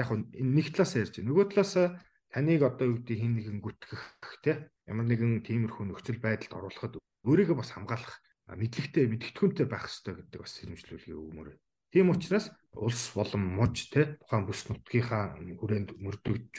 яг 0.00 0.08
нэг 0.36 0.66
талаасаа 0.72 1.00
ярьж 1.04 1.14
байгаа. 1.20 1.28
Нөгөө 1.28 1.46
талаасаа 1.52 1.86
таныг 2.32 2.60
одоо 2.64 2.86
юу 2.88 2.96
гэдэг 3.00 3.16
хин 3.20 3.32
нэгэн 3.36 3.58
гүтгэх 3.60 4.04
те 4.44 4.52
ямар 4.88 5.06
нэгэн 5.08 5.44
тиймэрхүү 5.44 5.84
нөхцөл 5.92 6.20
байдалд 6.24 6.56
оруулахад 6.56 6.96
өөрийгөө 7.28 7.56
бас 7.56 7.70
хамгаалах 7.76 8.16
мэдлэгтэй 8.56 9.04
мэдгэдэггүнтэй 9.10 9.66
байх 9.68 9.86
хэрэгтэй 9.86 10.14
гэдэг 10.16 10.40
бас 10.40 10.54
хэмжлүүлгийн 10.58 11.20
өгмөр. 11.20 11.48
Тийм 11.90 12.10
учраас 12.14 12.46
улс 12.74 13.10
болон 13.14 13.42
муж 13.58 13.90
те 13.90 14.16
тухайн 14.22 14.46
бүс 14.46 14.70
нутгийнхаа 14.70 15.38
хүрээнд 15.58 15.98
мөрдөгдөж 15.98 16.56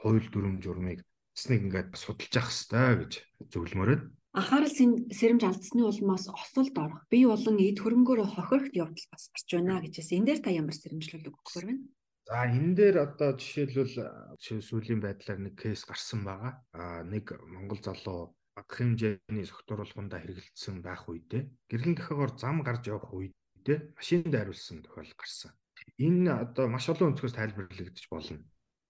хууль 0.00 0.28
дүрм 0.28 0.60
журмыг 0.60 1.00
нэг 1.00 1.60
ингээд 1.66 1.90
судалж 1.96 2.32
явах 2.36 2.52
хэрэгтэй 2.52 2.94
гэж 3.00 3.12
зөвлөмөрөө. 3.50 3.98
Анхаарал 4.34 4.70
сэрэмж 4.70 5.42
алдсны 5.46 5.82
улмаас 5.86 6.26
осолд 6.26 6.74
орох, 6.78 7.02
бие 7.10 7.26
болон 7.30 7.56
эд 7.62 7.78
хөрөнгөөрөө 7.78 8.28
хохирохт 8.34 8.74
явдал 8.74 9.06
бас 9.10 9.30
гарч 9.30 9.48
байна 9.54 9.82
гэжээс 9.82 10.10
энэ 10.14 10.26
дээр 10.26 10.40
та 10.42 10.50
ямар 10.50 10.74
сэрэмжлүүлэг 10.74 11.34
өгөхөр 11.38 11.64
байна? 11.70 11.82
За 12.26 12.48
энэ 12.50 12.74
дээр 12.74 12.96
одоо 13.04 13.30
жишээлбэл 13.38 13.94
жишээ 14.40 14.60
сүүлийн 14.64 15.00
байдлаар 15.04 15.38
нэг 15.38 15.54
кейс 15.60 15.86
гарсан 15.86 16.24
байгаа. 16.26 16.52
А 16.74 17.04
нэг 17.06 17.30
Монгол 17.46 17.78
залуу 17.78 18.34
бага 18.56 18.72
хэмжээний 18.74 19.46
согтууруулганда 19.50 20.16
хэрэгэлдсэн 20.22 20.76
байх 20.80 21.04
үедээ 21.10 21.42
гэрлийн 21.70 21.96
дахиагаар 21.98 22.32
зам 22.38 22.56
гарч 22.62 22.82
явах 22.88 23.10
үедээ 23.12 23.78
машинд 23.98 24.34
хариулсан 24.34 24.82
тохиолдол 24.82 25.18
гарсан. 25.18 25.52
Энэ 25.98 26.30
одоо 26.44 26.64
маш 26.70 26.86
олон 26.88 27.12
өнцгөөс 27.12 27.34
тайлбарлагдаж 27.36 28.06
болно 28.08 28.42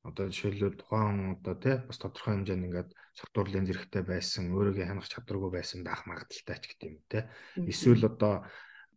одоо 0.05 0.29
жишээлбэл 0.29 0.77
тухайн 0.77 1.41
одоо 1.41 1.55
тий 1.57 1.77
бас 1.81 1.97
тодорхой 1.97 2.37
хэмжээнд 2.37 2.67
ингээд 2.69 2.91
согтуурлын 3.17 3.65
зэрэгтэй 3.65 4.05
байсан, 4.05 4.53
өөрийгөө 4.53 4.85
хянах 4.85 5.09
чадваргүй 5.09 5.51
байсан 5.57 5.81
даах 5.81 6.05
магадaltaй 6.05 6.61
ч 6.61 6.65
гэдэг 6.69 6.89
юм 6.93 7.01
тий. 7.09 7.25
Эсвэл 7.57 8.05
одоо 8.05 8.45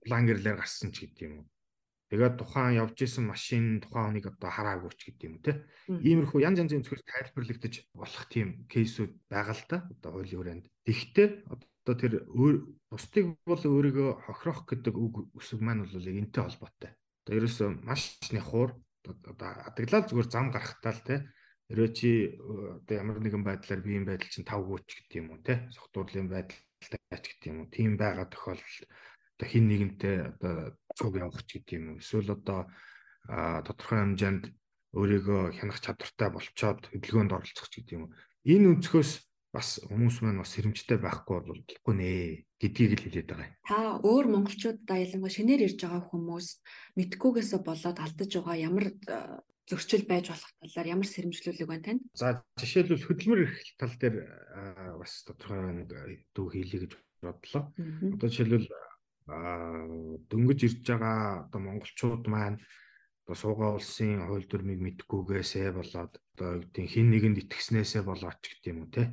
план 0.03 0.27
гэрлэр 0.27 0.59
гарсан 0.59 0.91
ч 0.91 1.07
гэдэг 1.07 1.23
юм 1.31 1.33
уу. 1.39 1.47
Тэгээд 2.07 2.39
тухайн 2.39 2.79
явж 2.79 2.97
исэн 3.03 3.27
машин 3.27 3.83
тухайн 3.83 4.15
хүнийг 4.15 4.31
одоо 4.31 4.47
хараагүй 4.47 4.91
ч 4.95 5.11
гэдэг 5.11 5.27
юм 5.27 5.35
тий. 5.43 5.55
Иймэрхүү 5.91 6.39
янз 6.39 6.63
янзын 6.63 6.83
зөвхөн 6.87 7.03
тайлбарлагдаж 7.03 7.75
болох 7.91 8.23
тийм 8.31 8.63
кейсүүд 8.71 9.11
байгаа 9.27 9.55
л 9.59 9.65
да. 9.67 9.77
Одоо 9.91 10.09
хуулийн 10.15 10.39
хүрээнд. 10.39 10.65
Тэгвэл 10.87 11.33
одоо 11.83 11.95
тэр 11.99 12.13
бусдыг 12.87 13.25
бол 13.43 13.59
өөрийгөө 13.59 14.09
хохирох 14.23 14.63
гэдэг 14.71 14.95
үг 14.95 15.15
үсэг 15.35 15.59
маань 15.59 15.83
бол 15.83 15.99
энтэй 15.99 16.43
холбоотой. 16.47 16.91
Одоо 17.27 17.33
ерөөсөө 17.43 17.69
маш 17.83 18.23
нэхуур 18.31 18.71
одоо 19.07 19.49
адаглал 19.67 20.07
зүгээр 20.07 20.29
зам 20.31 20.47
гарахтаа 20.51 20.93
л 20.95 21.03
те 21.07 21.15
өрөө 21.71 21.89
чи 21.91 22.11
одоо 22.39 22.95
ямар 22.95 23.19
нэгэн 23.19 23.43
байдлаар 23.43 23.81
биеийн 23.83 24.07
байдал 24.07 24.31
чинь 24.31 24.47
тав 24.47 24.63
гүйч 24.63 24.87
гэдэг 24.87 25.19
юм 25.19 25.27
уу 25.35 25.39
те 25.43 25.67
согтуурлын 25.75 26.27
байдалтай 26.31 27.19
ч 27.19 27.25
гэдэг 27.35 27.47
юм 27.51 27.59
уу 27.63 27.67
тийм 27.71 27.91
байгаа 27.99 28.27
тохиолдолд 28.31 28.87
одоо 29.35 29.47
хин 29.47 29.65
нэгэнтэй 29.67 30.15
одоо 30.31 30.55
цуг 30.97 31.13
явах 31.21 31.45
ч 31.45 31.61
гэдэг 31.61 31.77
юм 31.77 31.85
уу 31.93 32.01
эсвэл 32.01 32.33
одоо 32.33 32.65
тодорхой 33.67 33.99
хэмжээнд 34.01 34.43
өөрийгөө 34.97 35.41
хянах 35.61 35.79
чадвартай 35.83 36.29
болцоод 36.33 36.81
хөдөлгөөнд 36.89 37.35
оролцох 37.37 37.69
ч 37.69 37.85
гэдэг 37.85 37.95
юм 37.95 38.03
уу 38.09 38.15
энэ 38.49 38.69
өнцгөөс 38.73 39.11
бас 39.53 39.79
хүмүүс 39.85 40.17
маань 40.21 40.41
бас 40.41 40.51
сэрэмжтэй 40.53 40.97
байхгүй 41.01 41.35
бол 41.39 41.61
болохгүй 41.61 41.95
нэ 41.97 42.09
гэдгийг 42.61 42.91
л 42.99 43.03
хэлээд 43.05 43.29
байгаа 43.31 43.47
юм. 43.47 43.55
Та 43.63 43.77
өөр 44.03 44.25
монголчуудаа 44.33 44.97
ялангуяа 45.01 45.33
шинээр 45.33 45.65
ирж 45.65 45.79
байгаа 45.81 46.03
хүмүүс 46.03 46.47
мэдгүйгээсээ 46.99 47.61
болоод 47.63 47.97
алдаж 47.97 48.31
байгаа 48.37 48.57
ямар 48.57 48.85
зөрчил 49.67 50.05
байж 50.07 50.31
болох 50.31 50.51
талаар 50.61 50.87
ямар 50.87 51.07
сэрэмжлүүлэг 51.07 51.67
байна 51.67 51.83
тань? 51.83 52.01
За 52.15 52.43
жишээлбэл 52.59 53.07
хөдөлмөр 53.07 53.43
эрхлэл 53.43 53.79
тал 53.79 53.95
дээр 53.99 54.15
бас 54.99 55.11
тодорхой 55.27 55.59
нэг 55.83 55.91
дүү 56.35 56.47
хийлээ 56.53 56.79
гэж 56.87 56.91
бодлоо. 57.23 57.63
Одоо 57.75 58.27
жишээлбэл 58.31 58.67
дөнгөж 59.27 60.59
ирж 60.67 60.79
байгаа 60.87 61.47
одоо 61.47 61.59
монголчууд 61.61 62.23
маань 62.31 62.57
одоо 63.27 63.35
суугаа 63.35 63.71
улсын 63.75 64.23
хууль 64.23 64.47
дүрмийг 64.47 64.79
мэдгүйгээсээ 64.83 65.75
болоод 65.75 66.13
одоо 66.15 66.51
хин 66.93 67.11
нэгэнд 67.11 67.43
итгэснээсээ 67.43 68.03
болоод 68.07 68.39
ч 68.39 68.55
гэдэм 68.55 68.77
үү 68.83 68.89
те 68.95 69.03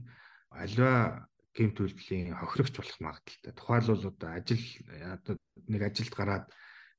альва 0.54 1.26
гэмт 1.54 1.78
үйлдэлийн 1.78 2.34
хохирогч 2.34 2.74
болох 2.78 2.98
магадaltaй. 2.98 3.52
Тухайлбал 3.54 4.06
одоо 4.10 4.30
ажил 4.34 4.64
одоо 4.90 5.34
нэг 5.70 5.82
ажилд 5.86 6.14
гараад 6.14 6.46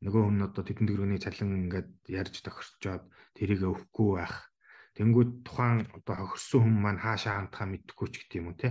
нөгөө 0.03 0.23
хүн 0.27 0.47
одоо 0.47 0.63
тэдэн 0.63 0.87
төгрөгийн 0.87 1.23
цалин 1.23 1.67
ингээд 1.67 1.91
ярьж 2.07 2.35
тохирчоод 2.39 3.03
тэрийг 3.35 3.63
өвөхгүй 3.67 4.09
байх. 4.15 4.51
Тэнгүүд 4.95 5.31
тухайн 5.43 5.87
одоо 5.91 6.15
хохирсон 6.23 6.61
хүн 6.63 6.77
маань 6.79 7.03
хаашаа 7.03 7.35
хандхаа 7.43 7.67
мэдэхгүй 7.67 8.07
ч 8.11 8.15
гэдэм 8.23 8.47
үү 8.47 8.55
те. 8.59 8.69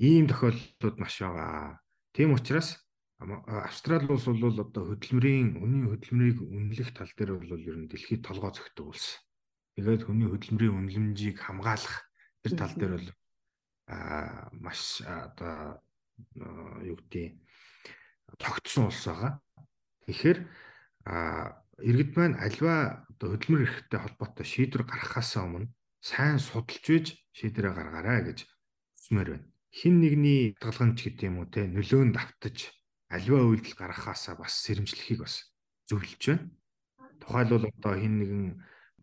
Ийм 0.00 0.28
тохиолдлууд 0.28 0.96
маш 1.00 1.16
байгаа. 1.20 1.80
Тийм 2.12 2.36
учраас 2.36 2.83
Австрали 3.20 4.10
улс 4.10 4.26
бол 4.26 4.58
одоо 4.58 4.84
хөдөлмөрийн 4.90 5.62
үнийн 5.62 5.86
хөдөлмөрийг 5.88 6.38
үнэлэх 6.42 6.90
тал 6.92 7.12
дээр 7.14 7.38
бол 7.38 7.62
ер 7.62 7.76
нь 7.78 7.88
дэлхийд 7.88 8.26
толгой 8.26 8.52
зөгтөг 8.52 8.86
улс. 8.90 9.22
Тэгээд 9.78 10.02
хүний 10.04 10.28
хөдөлмөрийн 10.28 10.74
үнэлэмжийг 10.74 11.38
хамгаалах 11.38 12.10
тэр 12.42 12.52
тал 12.58 12.74
дээр 12.74 12.92
бол 12.98 13.08
а 13.86 14.50
маш 14.52 15.00
одоо 15.06 15.78
юу 16.82 16.98
гэдэг 16.98 17.38
тогтсон 18.38 18.90
улс 18.90 19.06
байгаа. 19.06 19.32
Тэгэхээр 20.10 20.38
а 21.06 21.62
иргэд 21.80 22.10
маань 22.18 22.36
альва 22.38 23.06
одоо 23.14 23.28
хөдөлмөр 23.34 23.62
эрхтэй 23.62 24.00
холбоотой 24.02 24.46
шийдвэр 24.46 24.84
гаргахаас 24.90 25.38
өмнө 25.38 25.70
сайн 26.02 26.38
судалж 26.42 26.84
үйж 26.90 27.06
шийдвэрээ 27.32 27.72
гаргаарай 27.78 28.20
гэж 28.26 28.38
хүсмээр 28.94 29.28
байна. 29.38 29.46
Хин 29.74 29.94
нэгний 30.02 30.54
татгалгач 30.58 30.98
гэдэг 31.02 31.28
юм 31.30 31.38
уу 31.42 31.48
те 31.50 31.66
нөлөөнд 31.66 32.14
автаж 32.14 32.70
альва 33.14 33.38
үйлдэл 33.46 33.78
гаргахаасаа 33.78 34.34
бас 34.38 34.52
сэрэмжлэхийг 34.64 35.20
бас 35.22 35.34
зөвлөж 35.88 36.22
байна. 36.26 36.50
Тухайлбал 37.22 37.70
одоо 37.70 37.94
хин 37.94 38.14
нэгэн 38.18 38.44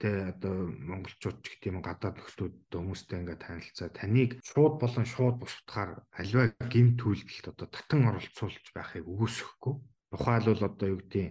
тэ 0.02 0.34
одоо 0.34 0.74
монголчууд 0.90 1.38
ч 1.46 1.62
гэдэм 1.62 1.86
гадаад 1.86 2.18
нөхцөлүүд 2.18 2.74
хүмүүстэй 2.74 3.18
ингээд 3.22 3.46
танилцаа 3.46 3.90
таныг 3.94 4.42
шууд 4.42 4.82
болон 4.82 5.06
шууд 5.06 5.36
бусдахаар 5.38 5.92
альва 6.18 6.50
гимт 6.74 7.00
үйлдэлд 7.06 7.54
одоо 7.54 7.68
татан 7.70 8.10
оролцуулж 8.10 8.66
байхыг 8.74 9.06
үгүйсэхгүй. 9.06 9.76
Тухайлбал 10.12 10.68
одоо 10.70 10.88
юу 10.90 11.00
гэдэг 11.06 11.28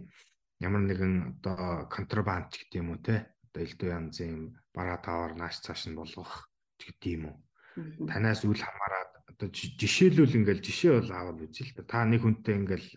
ямар 0.63 0.83
нэгэн 0.87 1.15
одоо 1.43 1.91
контрабанд 1.91 2.55
ч 2.55 2.71
гэдэм 2.71 2.87
үү 2.95 3.01
те 3.03 3.17
одоо 3.51 3.61
элдв 3.67 3.87
янзын 3.91 4.35
бараа 4.71 4.99
тавар 5.03 5.35
нааш 5.35 5.57
цааш 5.67 5.91
нь 5.91 5.99
болгох 5.99 6.47
ч 6.79 6.95
гэдэм 6.95 7.23
үү. 7.27 7.37
Танаас 8.11 8.43
үл 8.45 8.61
хамааран 8.61 8.90
одоо 9.41 9.49
жишээлбэл 9.49 10.37
ингээл 10.45 10.61
жишээ 10.61 10.93
бол 11.01 11.11
аавал 11.17 11.41
үзье 11.41 11.65
л 11.65 11.73
та 11.89 12.05
нэг 12.05 12.21
хүнтэй 12.21 12.55
ингээл 12.61 12.89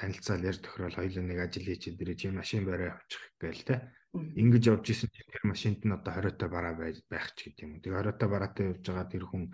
танилцаал 0.00 0.48
ярьж 0.48 0.64
тохирол 0.64 0.96
хоёулаа 0.96 1.24
нэг 1.28 1.38
ажил 1.44 1.68
хийж 1.68 1.92
дээрээ 1.92 2.16
чи 2.16 2.26
машин 2.32 2.64
барай 2.64 2.96
авчих 2.96 3.20
гээл 3.36 3.68
те 3.68 3.76
Ингэж 4.12 4.68
явж 4.68 4.84
исэн 4.92 5.08
чинь 5.08 5.32
тэр 5.32 5.44
машинд 5.48 5.80
нь 5.88 5.96
одоо 5.96 6.12
20 6.12 6.36
та 6.36 6.44
бараа 6.52 6.76
байх 6.76 7.32
ч 7.32 7.48
гэдэг 7.48 7.64
юм. 7.64 7.80
Тэгээ 7.80 8.12
20 8.12 8.20
та 8.20 8.28
бараатай 8.28 8.64
явж 8.68 8.84
байгаа 8.84 9.08
тэр 9.08 9.24
хүн 9.24 9.44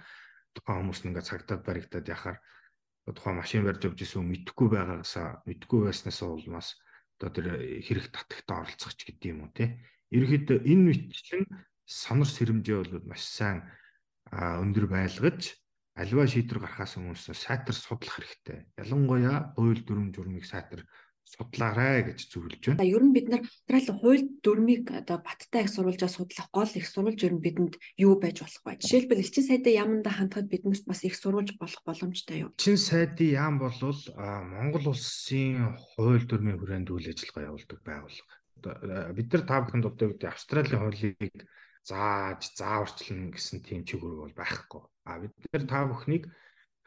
тухайн 0.51 0.79
хүмүүс 0.83 1.01
ингээд 1.07 1.31
цагтаад 1.31 1.63
баригдаад 1.63 2.07
яхаар 2.11 2.39
тухайн 3.07 3.39
машин 3.39 3.63
барьж 3.63 3.87
явж 3.87 3.99
исэн 4.03 4.27
мэдэхгүй 4.27 4.69
байгаагасаа 4.75 5.47
мэдэхгүй 5.47 5.81
байснаас 5.87 6.19
улмаас 6.27 6.69
одоо 7.23 7.31
тэр 7.31 7.47
хэрэг 7.87 8.11
татагтаа 8.11 8.67
оролцох 8.67 8.99
ч 8.99 9.07
гэдэг 9.07 9.31
юм 9.31 9.47
уу 9.47 9.55
те. 9.55 9.79
Ерөнхийдөө 10.11 10.59
энэ 10.67 10.83
мэтчлэн 10.91 11.45
сонор 11.87 12.27
сэрэмжээ 12.27 12.77
бол 12.83 13.15
маш 13.15 13.23
сайн 13.31 13.63
өндөр 14.35 14.91
байлгаж 14.91 15.55
альва 15.99 16.25
шийдвэр 16.31 16.63
гаргахаас 16.63 16.95
өмнө 16.95 17.19
сайтар 17.19 17.75
судлах 17.75 18.15
хэрэгтэй. 18.15 18.71
Ялангуяа 18.79 19.53
хууль 19.59 19.83
дүрм 19.83 20.15
журмыг 20.15 20.47
сайтар 20.47 20.87
судлаарай 21.29 22.09
гэж 22.09 22.25
зөвлөж 22.33 22.63
байна. 22.73 22.87
Ер 22.87 23.03
нь 23.05 23.13
бид 23.13 23.29
нар 23.29 23.45
Австралийн 23.45 23.99
хууль 24.01 24.25
дүрмийг 24.41 24.89
одоо 24.95 25.19
баттай 25.21 25.67
их 25.67 25.71
сурвалжаа 25.75 26.09
судлах 26.09 26.49
гол 26.55 26.71
их 26.73 26.87
сурвалж 26.89 27.21
ер 27.21 27.35
нь 27.37 27.45
бидэнд 27.45 27.75
юу 28.01 28.17
байж 28.17 28.41
болох 28.41 28.63
вэ? 28.65 28.81
Жишээлбэл 28.81 29.21
элчин 29.21 29.45
сайдын 29.45 29.77
яаманда 29.77 30.11
хандхад 30.15 30.49
биднэрт 30.49 30.85
бас 30.89 31.05
их 31.05 31.17
сурвалж 31.21 31.53
болох 31.61 31.83
боломжтой 31.85 32.49
юу? 32.49 32.51
Элчин 32.57 32.81
сайдын 32.81 33.29
яам 33.29 33.55
бол 33.61 33.77
Монгол 33.77 34.97
улсын 34.97 35.77
хууль 35.99 36.25
дүрмийн 36.25 36.57
хүрээнд 36.57 36.89
үйл 36.89 37.13
ажиллагаа 37.13 37.49
явуулдаг 37.53 37.81
байгууллага. 37.85 38.35
Бид 39.13 39.29
нар 39.29 39.45
та 39.45 39.61
бүхэнд 39.69 39.85
одоо 39.85 40.07
гэдэг 40.09 40.33
Австралийн 40.33 40.81
хуулийг 40.81 41.45
зааж, 41.89 42.41
зааварчлан 42.59 43.33
гэсэн 43.33 43.59
тийм 43.65 43.83
чиглэл 43.89 44.23
бол 44.23 44.35
байхгүй. 44.37 44.83
А 45.09 45.11
бид 45.21 45.33
нар 45.53 45.65
та 45.67 45.81
бүхнийг 45.89 46.25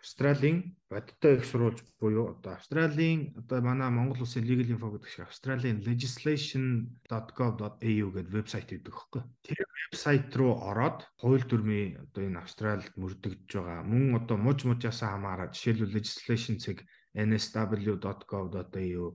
Австралийн 0.01 0.73
бодиттой 0.89 1.37
их 1.37 1.45
сурвалж 1.45 1.85
буюу 1.99 2.33
одоо 2.33 2.53
Австралийн 2.57 3.37
одоо 3.37 3.61
манай 3.61 3.89
Монгол 3.93 4.25
улсын 4.25 4.49
legal 4.49 4.73
info 4.73 4.89
гэдэг 4.89 5.09
шиг 5.09 5.29
Австралийн 5.29 5.85
legislation.gov.au 5.85 8.07
гэдэг 8.09 8.33
вебсайт 8.33 8.73
гэдэг 8.73 8.93
хөхгүй. 8.97 9.21
Тэр 9.45 9.61
вебсайт 9.61 10.33
руу 10.33 10.57
ороод 10.57 11.05
хууль 11.21 11.45
дүрмийн 11.45 12.09
одоо 12.09 12.25
энэ 12.25 12.41
Австралид 12.41 12.89
мөрдөгдөж 12.97 13.53
байгаа 13.53 13.85
мөн 13.85 14.17
одоо 14.17 14.41
муж 14.41 14.65
мужаасаа 14.65 15.13
хамаараад 15.13 15.53
жишээлбэл 15.53 15.93
legislation 15.93 16.57
цэг 16.57 16.81
nsw.gov.au 17.13 19.05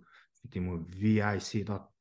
гэдэг 0.47 0.55
юм 0.55 0.71
уу 0.71 0.87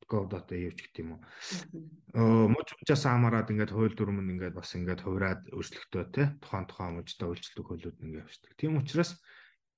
vic.gov 0.05 0.29
gov.au 0.29 0.71
ч 0.71 0.79
гэдэг 0.85 1.01
юм 1.01 1.11
уу. 1.17 2.49
Мууч 2.53 2.69
мужаас 2.77 3.03
хамаарад 3.05 3.49
ингээд 3.49 3.73
хууль 3.73 3.95
дүрм 3.97 4.21
нь 4.21 4.37
ингээд 4.37 4.53
бас 4.53 4.77
ингээд 4.77 5.01
хувраад 5.01 5.41
өөрчлөлтөө 5.49 6.03
те 6.13 6.23
тухайн 6.41 6.65
тухайн 6.69 6.95
мужтай 7.01 7.27
үйлчлдэг 7.29 7.65
хуулиуд 7.65 7.97
ингээд 8.01 8.23
явчихдаг. 8.23 8.53
Тийм 8.57 8.77
учраас 8.77 9.17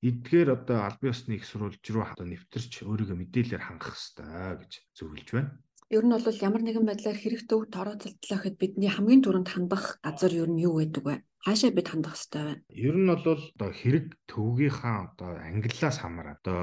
эдгээр 0.03 0.49
одоо 0.53 0.83
аль 0.83 0.99
биесны 1.01 1.39
их 1.39 1.45
сурвалж 1.47 1.81
руу 1.89 2.03
одоо 2.03 2.27
нэвтэрч 2.27 2.83
өөрийгөө 2.83 3.17
мэдээлэлээр 3.17 3.63
хангах 3.63 3.95
хэрэгтэй 3.95 4.55
гэж 4.61 4.71
зөвлөж 4.93 5.27
байна. 5.31 5.51
Ер 5.87 6.03
нь 6.03 6.11
бол 6.11 6.43
ямар 6.43 6.61
нэгэн 6.67 6.83
байдлаар 6.83 7.15
хэрэг 7.17 7.47
төвд 7.47 7.71
тооцолтлоо 7.71 8.37
гэхэд 8.37 8.59
бидний 8.59 8.91
хамгийн 8.91 9.23
түрүүнд 9.23 9.47
хандах 9.47 10.03
газар 10.03 10.35
ер 10.35 10.51
нь 10.51 10.59
юу 10.59 10.83
байдаг 10.83 11.03
вэ? 11.07 11.15
Хаашаа 11.45 11.71
бид 11.71 11.87
хандах 11.89 12.17
хэрэгтэй 12.17 12.43
вэ? 12.43 12.53
Ер 12.73 12.95
нь 12.97 13.07
бол 13.07 13.23
одоо 13.25 13.69
хэрэг 13.69 14.05
төвгийнхаа 14.25 14.97
одоо 15.13 15.29
ангиллаас 15.37 15.97
хамаараа 16.01 16.35
одоо 16.41 16.59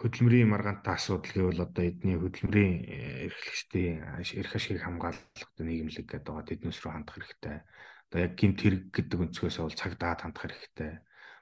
хөдөлмөрийн 0.00 0.50
маргаантай 0.50 0.94
асуудал 0.96 1.32
гэвэл 1.34 1.66
одоо 1.68 1.84
эдний 1.84 2.16
хөдөлмөрийн 2.18 2.74
э, 2.88 2.98
эрхлэгчдийн 3.28 3.96
эрх 4.40 4.52
ашгийг 4.56 4.80
хамгаалах 4.82 5.22
нийгэмлэг 5.60 6.06
гэдэг 6.08 6.24
байгаа 6.24 6.48
тэднээс 6.48 6.78
рүү 6.80 6.92
хандах 6.92 7.14
хэрэгтэй. 7.20 7.56
Одоо 8.08 8.20
яг 8.24 8.32
гинт 8.34 8.58
хэрэг 8.64 8.82
гэдэг 8.96 9.18
өнцгөөс 9.22 9.56
бол 9.60 9.80
цагдаад 9.80 10.20
хандах 10.24 10.42
хэрэгтэй. 10.44 10.92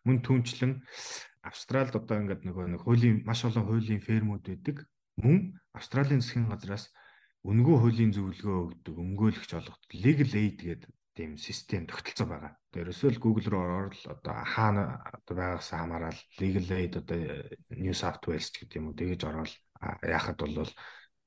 Мөн 0.04 0.18
түнчлэн 0.26 0.72
Австралид 1.42 1.94
одоо 1.94 2.16
ингээд 2.22 2.42
нөгөө 2.46 2.66
нэг 2.76 2.82
хуулийн 2.82 3.16
маш 3.26 3.46
олон 3.46 3.66
хуулийн 3.66 4.02
фермүүд 4.02 4.42
байдаг. 4.46 4.76
Мөн 5.22 5.58
Австралийн 5.74 6.22
засгийн 6.22 6.50
газраас 6.50 6.90
үнэгүй 7.42 7.76
хуулийн 7.78 8.12
зөвлөгөө 8.14 8.58
өгдөг 8.70 8.94
өмгөөлөгч 8.94 9.50
олгот 9.58 9.82
legal 9.90 10.30
aid 10.38 10.58
гэдэг 10.62 10.92
тийм 11.16 11.36
систем 11.36 11.84
тогтолцоо 11.86 12.26
байгаа. 12.26 12.52
Ерөөсөө 12.72 13.10
л 13.12 13.22
Google 13.22 13.48
руу 13.52 13.62
ороод 13.62 13.96
одоо 14.08 14.34
хаана 14.48 14.84
одоо 15.04 15.34
байгаас 15.36 15.68
хамаарал 15.68 16.20
legal 16.40 16.66
aid 16.72 16.94
одоо 17.00 17.20
New 17.76 17.92
South 17.92 18.24
Wales 18.24 18.48
ч 18.48 18.64
гэдэг 18.64 18.80
юм 18.80 18.88
уу 18.90 18.96
тэгэж 18.96 19.20
ороод 19.28 19.52
яхад 20.02 20.38
бол 20.40 20.72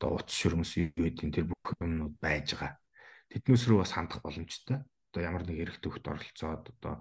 одоо 0.02 0.10
утас 0.18 0.36
шүрмэс 0.36 0.72
юу 0.82 0.90
гэдэг 0.98 1.30
тэр 1.34 1.46
бүх 1.50 1.78
юмнууд 1.78 2.16
байж 2.18 2.58
байгаа. 2.58 2.82
Тэднээс 3.30 3.64
рүү 3.70 3.78
бас 3.86 3.94
хандах 3.94 4.26
боломжтой 4.26 4.82
одоо 5.16 5.22
ямар 5.24 5.48
нэг 5.48 5.58
эрэх 5.64 5.80
төгт 5.80 6.04
оролцоод 6.12 6.76
одоо 6.76 6.94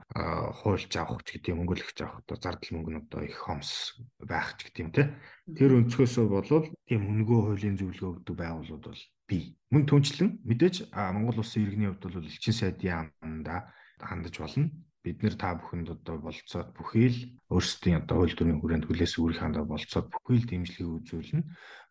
хуульч 0.62 0.92
авах 0.94 1.26
ч 1.26 1.34
гэдэг 1.34 1.50
юм 1.50 1.66
өнгөлөгч 1.66 1.98
авах 1.98 2.22
одоо 2.22 2.36
зардал 2.38 2.70
мөнгө 2.70 2.90
нь 2.94 3.00
одоо 3.02 3.20
их 3.26 3.34
хомс 3.42 3.98
байх 4.22 4.54
ч 4.54 4.70
гэдэг 4.70 4.82
юм 4.86 4.90
те 4.94 5.02
тэр 5.50 5.74
өнцгөөсөө 5.82 6.26
болвол 6.30 6.70
тийм 6.86 7.02
үнгөө 7.10 7.40
хуулийн 7.42 7.74
зөвлөгөө 7.74 8.10
өгдөг 8.22 8.36
байгууллагууд 8.38 8.86
бол 8.86 9.02
бий. 9.28 9.56
Мөн 9.72 9.86
түнчлэн 9.88 10.40
мэдээж 10.44 10.92
Монгол 10.92 11.40
улсын 11.40 11.64
иргэний 11.64 11.88
хувьд 11.90 12.04
бол 12.04 12.28
элчин 12.28 12.54
сайдын 12.54 13.12
яамда 13.20 13.72
хандаж 13.98 14.34
болно. 14.38 14.70
Бид 15.04 15.20
нэр 15.20 15.36
та 15.36 15.52
бүхэнд 15.56 15.88
одоо 15.92 16.16
болцоод 16.16 16.72
бүхий 16.76 17.08
л 17.12 17.18
өөрсдийн 17.52 18.00
одоо 18.00 18.24
хууль 18.24 18.36
дүрмийн 18.36 18.60
хүрээнд 18.60 18.88
хүлээс 18.88 19.20
өөрийнхөө 19.20 19.68
болцоод 19.68 20.08
бүхий 20.08 20.40
л 20.40 20.48
дэмжлэгийг 20.48 20.96
үзүүлнэ. 21.04 21.42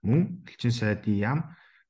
Мөн 0.01 0.21
элчин 0.49 0.73
сайдын 0.73 1.21
яам 1.21 1.39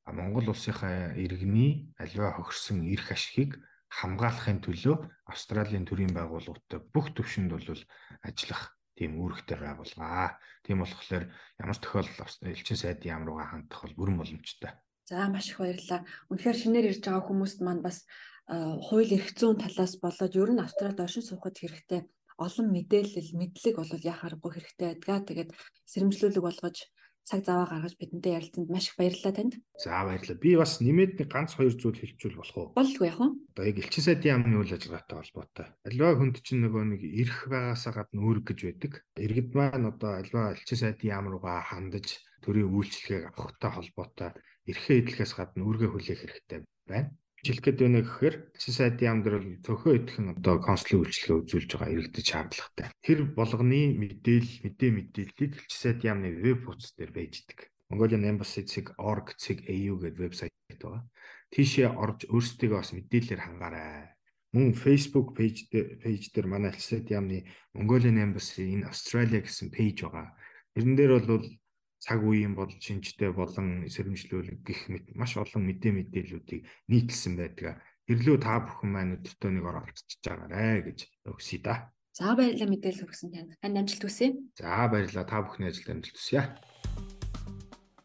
Монгол 0.04 0.52
улсынхаа 0.52 1.16
иргэний 1.16 1.96
аливаа 1.96 2.36
хохирсон 2.36 2.84
эрх 2.92 3.16
ашигыг 3.16 3.56
хамгаалахын 3.88 4.60
төлөө 4.60 4.96
Австралийн 5.32 5.88
төрийн 5.88 6.12
байгууллагуудтай 6.12 6.80
бүх 6.92 7.16
төвшөнд 7.16 7.56
бол 7.56 7.80
ажиллах 8.28 8.76
тийм 8.98 9.16
үүрэгтэй 9.22 9.58
байгуулгаа. 9.64 10.36
Тийм 10.66 10.84
болохоор 10.84 11.24
ямар 11.62 11.78
тохиолдолд 11.80 12.42
элчин 12.52 12.78
сайдын 12.78 13.12
яам 13.14 13.24
руугаа 13.24 13.48
хандах 13.48 13.80
бол 13.88 13.98
бүрэн 13.98 14.18
боломжтой. 14.20 14.72
За 15.10 15.28
маш 15.28 15.52
их 15.52 15.60
баярлалаа. 15.60 16.08
Үнэхээр 16.32 16.58
шинээр 16.60 16.90
ирж 16.96 17.04
байгаа 17.04 17.28
хүмүүст 17.28 17.60
маань 17.60 17.84
бас 17.84 18.08
хууль 18.48 19.12
эрх 19.16 19.36
зүйн 19.36 19.60
талаас 19.60 20.00
болоод 20.00 20.34
ер 20.36 20.50
нь 20.52 20.64
Австралид 20.64 21.00
оршин 21.00 21.24
суухад 21.24 21.60
хэрэгтэй 21.60 22.02
олон 22.40 22.68
мэдээлэл, 22.72 23.38
мэдлэг 23.40 23.76
бол 23.78 23.92
яхааргүй 23.92 24.52
хэрэгтэй 24.54 24.88
байдгаа. 24.96 25.20
Тэгээд 25.28 25.52
сэрэмжлүүлэг 25.92 26.44
болгож 26.44 26.78
цаг 27.24 27.40
зав 27.48 27.72
гаргаж 27.72 27.96
бидэнтэй 27.96 28.36
ярилцсанд 28.36 28.68
маш 28.68 28.92
их 28.92 29.00
баярлалаа 29.00 29.34
танд. 29.36 29.54
За 29.80 30.04
баярлалаа. 30.04 30.44
Би 30.44 30.52
бас 30.60 30.84
нэмээд 30.84 31.12
нэг 31.20 31.30
ганц 31.32 31.56
хоёр 31.56 31.72
зүйл 31.72 31.96
хэлчихвэл 31.96 32.40
болох 32.40 32.58
уу? 32.60 32.68
Болгүй 32.76 33.08
яах 33.08 33.20
вэ? 33.24 33.28
Одоо 33.56 33.64
яг 33.64 33.78
элчин 33.80 34.04
сайдын 34.04 34.32
яамны 34.34 34.56
үйл 34.60 34.76
ажиллагаатай 34.76 35.18
холбоотой. 35.24 35.68
Альва 35.88 36.20
хүнд 36.20 36.38
чинь 36.44 36.64
нөгөө 36.68 36.84
нэг 36.84 37.02
эрх 37.04 37.38
байгаасаа 37.48 37.94
гадна 37.96 38.20
үүрэг 38.28 38.46
гэж 38.52 38.60
байдаг. 38.68 38.94
Иргэд 39.16 39.50
маань 39.56 39.88
одоо 39.88 40.12
альва 40.20 40.52
элчин 40.52 40.80
сайдын 40.84 41.12
яам 41.16 41.32
руугаа 41.32 41.64
хандаж 41.64 42.20
төрийн 42.44 42.68
үйлчлэгийг 42.76 43.32
авахтай 43.32 43.72
холбоотой 43.72 44.32
эрхээ 44.70 44.98
эдлэхээс 45.02 45.34
гадна 45.36 45.68
үргээ 45.68 45.90
хүлээх 45.92 46.20
хэрэгтэй 46.24 46.60
байна. 46.88 47.12
Жилх 47.44 47.60
гээд 47.60 47.80
байна 47.84 48.00
гэхээр 48.08 48.36
дээр 48.56 49.36
бол 49.36 49.50
цөөхөн 49.68 49.96
идэхэн 50.00 50.28
одоо 50.40 50.56
консулын 50.64 51.04
үйлчлэгээ 51.04 51.40
үзүүлж 51.44 51.70
байгаа 51.76 51.92
иргэдэд 51.92 52.24
шаардлагатай. 52.32 52.88
Тэр 53.04 53.20
болгоны 53.36 53.82
мэдээлэл 54.00 54.64
мэдээ 54.64 54.92
мэдээллийг 54.96 55.54
сайдын 55.68 56.08
яамны 56.08 56.30
веб 56.40 56.64
хуудас 56.64 56.96
дээр 56.96 57.12
байждаг. 57.12 57.68
Mongolian 57.92 58.24
Embassy.org 58.32 59.26
.au 59.36 59.96
гэдэг 60.00 60.20
вебсайт 60.24 60.56
байгаа. 60.72 61.04
Тийшээ 61.52 61.92
орж 61.92 62.26
өөрсдөө 62.32 62.70
бас 62.72 62.96
мэдээлэлээр 62.96 63.44
хангаарай. 63.44 64.16
Мөн 64.56 64.74
Facebook 64.74 65.36
пэйж 65.38 65.68
пэйж 66.02 66.32
дээр 66.32 66.48
манай 66.48 66.72
альсад 66.72 67.12
яамны 67.12 67.44
Mongolian 67.76 68.24
Embassy 68.24 68.72
in 68.72 68.88
Australia 68.88 69.44
гэсэн 69.44 69.68
пэйж 69.68 70.08
байгаа. 70.08 70.32
Тэрэн 70.74 70.96
дээр 70.96 71.12
бол 71.28 71.44
цаг 72.04 72.20
үеийн 72.20 72.52
бодол 72.60 72.76
шинжтэй 72.84 73.32
болон 73.32 73.88
сэрэмжлүүлэг 73.88 74.60
гих 74.68 74.92
мэт 74.92 75.16
маш 75.16 75.40
олон 75.40 75.64
мэдээ 75.64 75.92
мэдээллүүдийг 76.04 76.68
нийтлсэн 76.92 77.40
байдаг. 77.40 77.80
Ирлүү 78.12 78.38
та 78.44 78.60
бүхэн 78.60 78.90
маань 78.92 79.16
өдөртөө 79.24 79.52
нэг 79.56 79.64
оролцож 79.64 80.20
байгаарэ 80.20 80.92
гэж 80.92 81.00
өгсөй 81.32 81.64
да. 81.64 81.88
За 82.12 82.36
баярлалаа 82.36 82.70
мэдээлэл 82.76 83.08
хүргэсэн 83.08 83.32
танд. 83.32 83.56
Танд 83.64 83.80
амжилт 83.80 84.04
хүсье. 84.04 84.28
За 84.60 84.92
баярлалаа. 84.92 85.24
Та 85.24 85.40
бүхний 85.48 85.72
ажилд 85.72 86.04
амжилт 86.04 86.20
хүсье. 86.20 86.44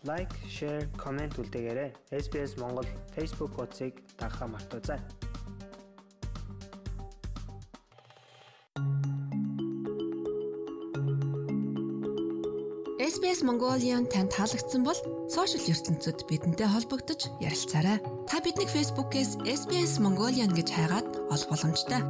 Лайк, 0.07 0.31
share, 0.47 0.87
comment 0.95 1.35
үлдээгээрэй. 1.35 1.91
SBS 2.15 2.55
Монгол 2.63 2.87
Facebook 3.19 3.59
хуудсыг 3.59 3.99
дагахаа 4.15 4.47
мартаоцай. 4.47 5.03
SBS 13.29 13.45
Mongolian 13.45 14.05
танд 14.13 14.31
таалагдсан 14.33 14.83
бол 14.89 14.99
сошиал 15.29 15.69
ертөнцид 15.73 16.25
бидэнтэй 16.29 16.65
холбогдож 16.65 17.21
ярилцаарай. 17.45 18.01
Та 18.25 18.41
биднийг 18.41 18.71
Facebook-ээс 18.73 19.31
SBS 19.45 20.01
Mongolian 20.05 20.49
гэж 20.57 20.69
хайгаад 20.73 21.09
олох 21.35 21.49
боломжтой. 21.53 22.01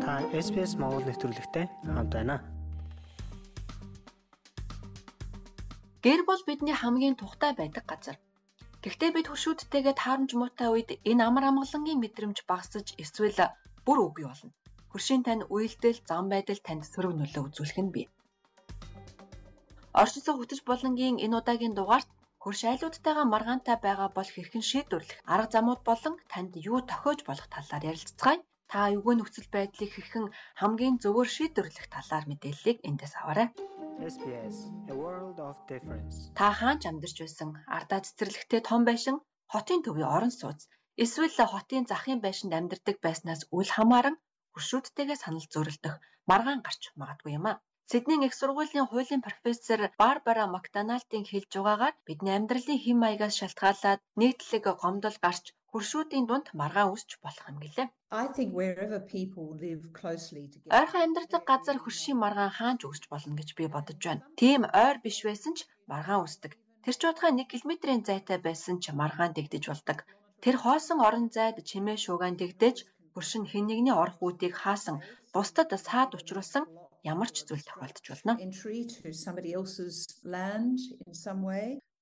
Та 0.00 0.12
SBS 0.44 0.72
Монгол 0.80 1.04
нэвтрүүлэгтэй 1.04 1.66
хамт 1.84 2.12
байна. 2.16 2.36
Гэр 6.00 6.20
бол 6.24 6.42
бидний 6.48 6.72
хамгийн 6.72 7.20
тухтай 7.20 7.52
байдаг 7.52 7.84
газар. 7.84 8.16
Гэхдээ 8.80 9.10
бид 9.12 9.28
хөшүүдтэйгээ 9.28 10.00
таарамж 10.00 10.32
муутай 10.32 10.68
үед 10.72 10.90
энэ 11.04 11.22
амар 11.28 11.44
амгалангийн 11.52 12.00
мэдрэмж 12.00 12.38
багасж 12.48 12.96
эсвэл 12.96 13.36
бүр 13.84 13.98
үгүй 14.08 14.24
болно 14.32 14.61
хөршийн 14.92 15.22
тань 15.26 15.48
үйлдэл 15.54 15.98
зам 16.08 16.24
байдал 16.32 16.60
танд 16.66 16.82
сөрөг 16.92 17.12
нөлөө 17.16 17.42
үзүүлэх 17.48 17.78
нь 17.84 17.94
бий. 17.94 18.06
Оршин 20.00 20.22
суух 20.22 20.38
хөтөч 20.40 20.60
булангийн 20.68 21.16
энэ 21.24 21.36
удаагийн 21.40 21.74
дугаарт 21.76 22.08
хөрш 22.42 22.60
айлуудтайгаа 22.70 23.26
маргаантай 23.32 23.76
байгаа 23.86 24.08
бол 24.16 24.30
хэрхэн 24.34 24.64
шийдвэрлэх 24.70 25.18
арга 25.34 25.52
замууд 25.54 25.80
болон 25.88 26.14
танд 26.32 26.52
юу 26.70 26.78
тохиож 26.90 27.20
болох 27.28 27.48
талаар 27.54 27.84
ярилцгаая. 27.92 28.40
Та 28.70 28.78
эвгүй 28.94 29.14
нөхцөл 29.16 29.48
байдлыг 29.54 29.90
хэрхэн 29.92 30.26
хамгийн 30.60 30.96
зөвөр 31.02 31.28
шийдвэрлэх 31.36 31.86
талаар 31.94 32.24
мэдээллийг 32.30 32.78
эндээс 32.88 33.14
аваарай. 33.20 33.48
SBS 34.12 34.56
A 34.92 34.94
World 35.02 35.38
of 35.48 35.56
Difference. 35.70 36.16
Та 36.38 36.46
хаанч 36.58 36.82
амьдарч 36.90 37.16
байсан 37.22 37.48
ардаа 37.76 38.00
цэцэрлэгтэй 38.06 38.60
том 38.68 38.80
байшин, 38.88 39.16
хотын 39.52 39.80
төвийн 39.84 40.12
орон 40.16 40.32
сууц, 40.40 40.60
эсвэл 41.04 41.36
хотын 41.52 41.84
захын 41.92 42.18
байшинд 42.24 42.52
амьдардаг 42.58 42.96
байснаас 43.06 43.40
үл 43.56 43.70
хамааран 43.76 44.16
хуршүүдтэйгээ 44.52 45.18
санал 45.20 45.46
зөрөлдөх 45.52 45.94
маргаан 46.30 46.60
гарч 46.66 46.82
магадгүй 47.00 47.32
юм 47.38 47.46
а. 47.50 47.54
Сиднейн 47.90 48.22
их 48.28 48.34
сургуулийн 48.38 48.86
хуулийн 48.88 49.22
профессор 49.26 49.80
Барбара 50.00 50.44
Макдоналдын 50.54 51.24
хэлж 51.30 51.50
байгаагаар 51.56 51.94
бидний 52.06 52.34
амьдралын 52.38 52.82
хэм 52.84 52.98
маягаас 53.00 53.34
шалтгаалаад 53.38 54.00
нийтлэг 54.20 54.64
гомдол 54.82 55.16
гарч 55.24 55.44
хуршүүдийн 55.70 56.26
дунд 56.28 56.46
маргаан 56.60 56.92
үсч 56.94 57.10
болох 57.24 57.46
юм 57.52 57.58
гэлээ. 57.64 57.88
Ойрхон 60.78 61.02
амьдардаг 61.06 61.42
газар 61.50 61.78
хөршийн 61.80 62.18
маргаан 62.24 62.52
хаанч 62.58 62.80
үсч 62.90 63.04
болно 63.12 63.34
гэж 63.38 63.48
би 63.58 63.64
бодож 63.74 63.98
байна. 64.06 64.24
Тийм 64.40 64.60
ойр 64.84 64.96
биш 65.04 65.18
байсан 65.28 65.52
ч 65.56 65.60
маргаан 65.90 66.24
үсдэг. 66.26 66.52
Тэр 66.84 66.94
ч 67.00 67.02
удаа 67.10 67.30
1 67.30 67.50
км-ийн 67.50 68.02
зайтай 68.08 68.38
байсан 68.46 68.76
ч 68.82 68.84
маргаан 69.00 69.32
дэгдэж 69.34 69.64
болдог. 69.68 69.98
Тэр 70.42 70.56
хоосон 70.62 70.98
орон 71.06 71.26
зайд 71.36 71.56
чимээ 71.68 71.98
шуугаан 72.04 72.36
дэгдэж 72.38 72.76
хөршин 73.14 73.44
хэн 73.50 73.64
нэгний 73.68 73.96
орох 74.02 74.18
үүдийг 74.24 74.54
хаасан 74.62 74.96
бусдад 75.34 75.70
саад 75.86 76.10
учруулсан 76.18 76.64
ямар 77.12 77.30
ч 77.34 77.36
зүйл 77.48 77.64
тохиолдож 77.66 78.06
болно. 78.10 78.32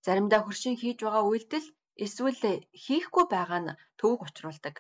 Заримдаа 0.07 0.41
хөршин 0.45 0.77
хийж 0.81 0.99
байгаа 1.05 1.25
үйлдэл 1.31 1.67
эсвэл 2.05 2.41
хийхгүй 2.85 3.25
байгаа 3.35 3.61
нь 3.63 3.77
төвөг 3.99 4.21
учруулдаг. 4.27 4.75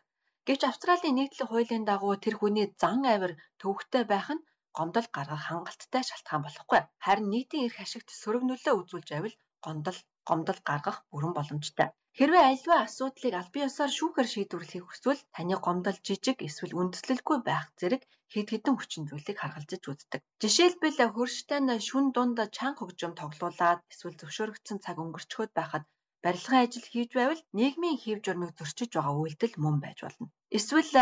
Гэвч 0.46 0.62
Австралийн 0.66 1.16
нийтлэг 1.16 1.48
хуулийн 1.48 1.84
дагуу 1.90 2.14
тэр 2.24 2.34
хүний 2.40 2.66
зан 2.80 3.00
авир 3.14 3.32
төвөгтэй 3.60 4.04
байх 4.12 4.28
нь 4.34 4.44
гомдол 4.76 5.06
гаргах 5.16 5.42
хангалттай 5.46 6.02
шалтгаан 6.06 6.42
болохгүй. 6.44 6.80
Харин 7.04 7.28
нийтийн 7.32 7.64
эрх 7.66 7.78
ашигт 7.84 8.08
сөрөг 8.20 8.42
нөлөө 8.46 8.74
үзүүлж 8.80 9.08
байвал 9.12 9.36
гомдол 9.64 9.98
гомдол 10.28 10.60
гаргах 10.68 10.98
бүрэн 11.12 11.32
боломжтой. 11.36 11.88
Хэрвээ 12.18 12.44
аливаа 12.50 12.80
асуудлыг 12.84 13.34
аль 13.36 13.52
бие 13.54 13.66
усаар 13.70 13.92
шүүхээр 13.98 14.28
шийдвэрлэхийг 14.32 14.86
хүсвэл 14.86 15.22
таны 15.34 15.56
гомдол 15.64 15.98
жижиг 16.06 16.38
эсвэл 16.48 16.78
үндэслэлгүй 16.80 17.38
байх 17.48 17.66
зэрэг 17.80 18.02
хэд 18.32 18.48
хэдэн 18.50 18.74
хүчин 18.76 19.04
зүйлийг 19.08 19.38
харгалзаж 19.40 19.82
үздэг. 19.90 20.20
Жишээлбэл 20.42 20.98
хөрштэй 21.14 21.60
нь 21.62 21.84
шүн 21.88 22.06
дунд 22.14 22.38
чанга 22.56 22.80
хөгжим 22.80 23.12
тоглуулад 23.20 23.80
эсвэл 23.92 24.18
зөвшөөрөгдсөн 24.18 24.78
цаг 24.84 24.96
өнгөрчхөд 25.02 25.50
байхад 25.54 25.84
барилгын 26.24 26.62
ажил 26.64 26.86
хийж 26.92 27.10
байвал 27.16 27.42
нийгмийн 27.58 27.98
хэв 28.02 28.18
журмыг 28.24 28.50
зөрчиж 28.58 28.90
байгаа 28.94 29.14
үйлдэл 29.22 29.54
мөн 29.64 29.76
байж 29.84 29.98
болно. 30.04 30.26
Эсвэл 30.58 30.92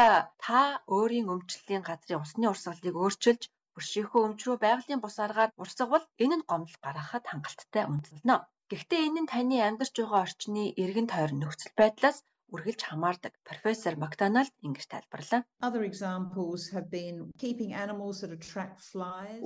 та 0.44 0.60
өөрийн 0.96 1.30
өмчлөлийн 1.34 1.84
газрын 1.88 2.22
усны 2.24 2.46
урсгалыг 2.52 2.96
өөрчилж 3.02 3.42
өршөөхөө 3.78 4.20
өмч 4.26 4.40
рүү 4.44 4.56
байгалийн 4.64 5.00
бус 5.02 5.16
аргаар 5.24 5.50
урсгавал 5.62 6.04
энэ 6.24 6.36
нь 6.38 6.46
гомдол 6.50 6.78
гаргахад 6.84 7.24
хангалттай 7.28 7.84
үндэслэнэ. 7.90 8.36
Гэхдээ 8.70 9.00
энэ 9.08 9.20
нь 9.22 9.30
таны 9.32 9.56
амьдарч 9.68 9.94
байгаа 9.96 10.20
орчны 10.26 10.64
эргэн 10.82 11.08
тойрон 11.10 11.40
нөхцөл 11.40 11.72
байдлаас 11.80 12.18
үргэлж 12.54 12.80
хамаардаг. 12.84 13.32
Профессор 13.48 13.94
Макдоналд 14.02 14.52
ингэж 14.66 14.86
тайлбарлаа. 14.88 15.40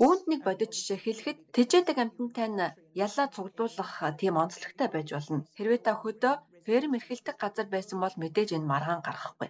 Үүнд 0.04 0.24
нэг 0.30 0.40
бодит 0.46 0.70
жишээ 0.74 0.98
хэлэхэд 1.02 1.38
тэжээдэг 1.54 1.96
амьтантай 2.02 2.48
нь 2.50 2.74
ялаа 3.04 3.26
цуглуулах 3.34 3.92
тийм 4.20 4.34
онцлогтой 4.42 4.88
байж 4.90 5.08
болно. 5.14 5.38
Хэрвээ 5.56 5.80
та 5.82 5.92
хөдөө 5.98 6.34
ферм 6.66 6.92
эрхэлдэг 6.98 7.36
газар 7.42 7.66
байсан 7.74 7.98
бол 8.02 8.14
мэдээж 8.22 8.50
энэ 8.54 8.70
маргаан 8.72 9.02
гарахгүй. 9.04 9.48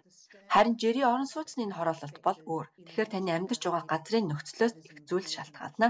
Харин 0.53 0.77
жирийн 0.81 1.11
орон 1.13 1.29
сууцны 1.33 1.61
энэ 1.65 1.77
хороололт 1.77 2.19
бол 2.27 2.39
өөр. 2.53 2.67
Тэгэхээр 2.87 3.09
таны 3.13 3.31
амьдарч 3.37 3.63
байгаа 3.65 3.85
газрын 3.93 4.27
нөхцлөөс 4.29 4.75
их 4.87 4.95
зүйл 5.09 5.29
шалтгаална. 5.35 5.89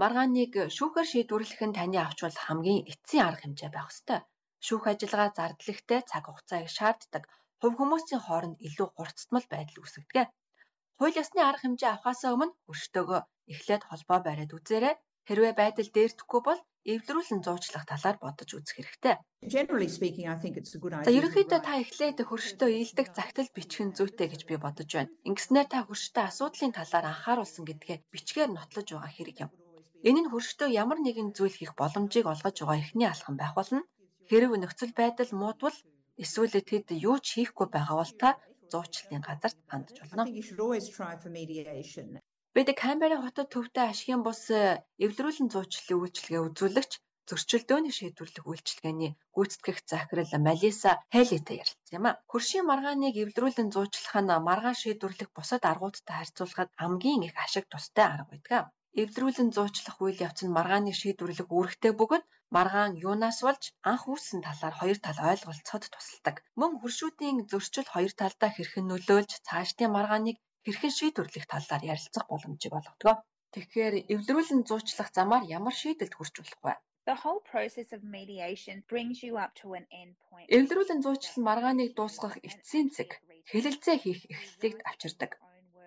Маргааныг 0.00 0.52
шүүхээр 0.76 1.08
шийдвэрлэх 1.10 1.60
нь 1.68 1.76
таны 1.78 1.98
авч 2.00 2.18
болох 2.22 2.44
хамгийн 2.46 2.86
эцсийн 2.92 3.26
арга 3.28 3.42
хэмжээ 3.42 3.70
байх 3.72 3.88
ёстой. 3.92 4.20
Шүүх 4.66 4.84
ажиллагаа 4.92 5.30
зардлахтай 5.38 6.00
цаг 6.10 6.24
хугацааг 6.26 6.66
шаарддаг. 6.76 7.24
Хувь 7.60 7.76
хүмүүсийн 7.78 8.22
хооронд 8.24 8.56
илүү 8.66 8.88
хурцтмал 8.94 9.46
байдал 9.50 9.80
үүсгэдэг. 9.82 10.28
Хууль 10.98 11.18
ёсны 11.22 11.40
арга 11.42 11.62
хэмжээ 11.62 11.90
авахаас 11.92 12.22
өмнө 12.34 12.54
өрштөөгөө 12.70 13.20
эхлээд 13.52 13.82
холбоо 13.86 14.18
бариад 14.26 14.54
үзээрэй. 14.56 14.94
Хэрвээ 15.28 15.54
байдал 15.60 15.88
дээрдэхгүй 15.92 16.40
бол 16.48 16.60
эвлэрүүлэн 16.92 17.44
зуучлах 17.44 17.84
талаар 17.84 18.16
бодож 18.24 18.50
үзэх 18.56 18.76
хэрэгтэй. 18.80 19.14
За 21.04 21.12
ерөнхийдөө 21.18 21.60
та 21.60 21.72
эхлээд 21.84 22.18
хөрштөө 22.24 22.70
ийдэг 22.72 23.06
загтал 23.12 23.48
бичих 23.56 23.84
нь 23.84 23.96
зүйтэй 23.98 24.28
гэж 24.32 24.42
би 24.48 24.56
бодож 24.56 24.88
байна. 24.96 25.12
Ингэснээр 25.28 25.68
та 25.68 25.78
хөрштөө 25.84 26.24
асуудлын 26.32 26.72
талаар 26.72 27.06
анхааруулсан 27.12 27.64
гэдгээ 27.68 27.98
бичгээр 28.12 28.50
нотлож 28.56 28.88
байгаа 28.88 29.12
хэрэг 29.12 29.36
юм. 29.44 29.50
Энэ 30.08 30.20
нь 30.22 30.30
хөрштөө 30.32 30.68
ямар 30.82 30.98
нэгэн 31.04 31.28
зүйл 31.36 31.56
хийх 31.58 31.72
боломжийг 31.76 32.26
олгож 32.32 32.56
байгаа 32.60 32.80
эхний 32.80 33.08
алхам 33.10 33.36
байх 33.38 33.52
болно. 33.58 33.84
Хэрэг 34.28 34.50
нөхцөл 34.56 34.92
байдал 34.96 35.30
муудвал 35.40 35.78
эсвэл 36.22 36.54
тэд 36.70 36.88
юу 37.08 37.16
ч 37.20 37.26
хийхгүй 37.36 37.66
байгаа 37.68 37.96
бол 38.00 38.14
та 38.22 38.28
зуучлалын 38.72 39.22
газарт 39.28 39.58
хандж 39.70 39.96
болно. 40.00 40.24
Бид 42.58 42.70
Камбера 42.82 43.16
хотод 43.22 43.48
төвтэй 43.54 43.86
ашигын 43.88 44.22
бус 44.26 44.42
эвлэрүүлэн 45.04 45.48
зуучлалын 45.54 46.00
үйлчилгээ 46.02 46.40
үзүүлэгч 46.46 46.92
зөрчилдөөний 47.28 47.94
шийдвэрлэх 47.98 48.44
үйлчилгээний 48.50 49.12
гүйцэтгэх 49.36 49.78
захирал 49.92 50.32
Малиса 50.46 50.92
Хелитэй 51.14 51.56
ярилцсан 51.62 51.96
юм 51.98 52.06
а. 52.10 52.18
Хөршийн 52.30 52.66
маргааныг 52.66 53.14
эвлэрүүлэн 53.22 53.68
зуучлах 53.74 54.16
нь 54.22 54.44
маргаан 54.48 54.76
шийдвэрлэх 54.82 55.30
бусад 55.36 55.62
аргуудтай 55.70 56.16
харьцуулахад 56.18 56.70
хамгийн 56.80 57.26
их 57.28 57.34
ашиг 57.44 57.64
тустай 57.70 58.06
арга 58.10 58.26
байдаг 58.32 58.62
эвдрүүлэн 59.02 59.50
зуучлах 59.56 59.96
үйл 60.02 60.18
явц 60.26 60.40
нь 60.42 60.56
маргааны 60.56 60.92
шийдвэрлэх 61.00 61.48
үүрэгтэй 61.56 61.92
бөгөөд 61.96 62.24
маргаан 62.56 62.92
юунаас 63.08 63.38
болж 63.46 63.62
анх 63.90 64.02
үүссэн 64.10 64.40
талаар 64.46 64.74
хоёр 64.80 64.98
тал 65.04 65.18
ойлголцоход 65.30 65.84
тусалдаг. 65.92 66.36
Мөн 66.60 66.72
хуршүүдийн 66.80 67.36
зөрчил 67.50 67.88
хоёр 67.94 68.12
талдаа 68.20 68.50
хэрхэн 68.52 68.86
нөлөөлж 68.88 69.32
цаашдын 69.46 69.94
маргааныг 69.96 70.36
хэрхэн 70.68 70.92
шийдвэрлэх 70.92 71.46
талаар 71.48 71.82
ярилцах 71.92 72.24
боломжийг 72.28 72.76
олгодог. 72.76 73.24
Тэгэхээр 73.56 73.94
эвдрүүлэн 74.12 74.60
зуучлах 74.68 75.08
замаар 75.16 75.44
ямар 75.48 75.72
шийдэлд 75.80 76.12
хүрч 76.14 76.34
болох 76.44 76.60
вэ? 76.64 76.74
The 77.08 77.16
whole 77.24 77.42
process 77.52 77.88
of 77.96 78.00
mediation 78.04 78.76
brings 78.90 79.18
you 79.26 79.40
up 79.44 79.52
to 79.60 79.66
an 79.78 79.86
end 80.00 80.12
point. 80.28 80.46
Эвдрүүлэн 80.52 81.00
зуучлал 81.00 81.40
маргааныг 81.48 81.90
дуусгах 81.96 82.36
эцсийн 82.48 82.88
цэг 82.96 83.10
хэлэлцээ 83.50 83.96
хийх 84.04 84.20
эхлэлийг 84.28 84.76
авчирдаг 84.84 85.32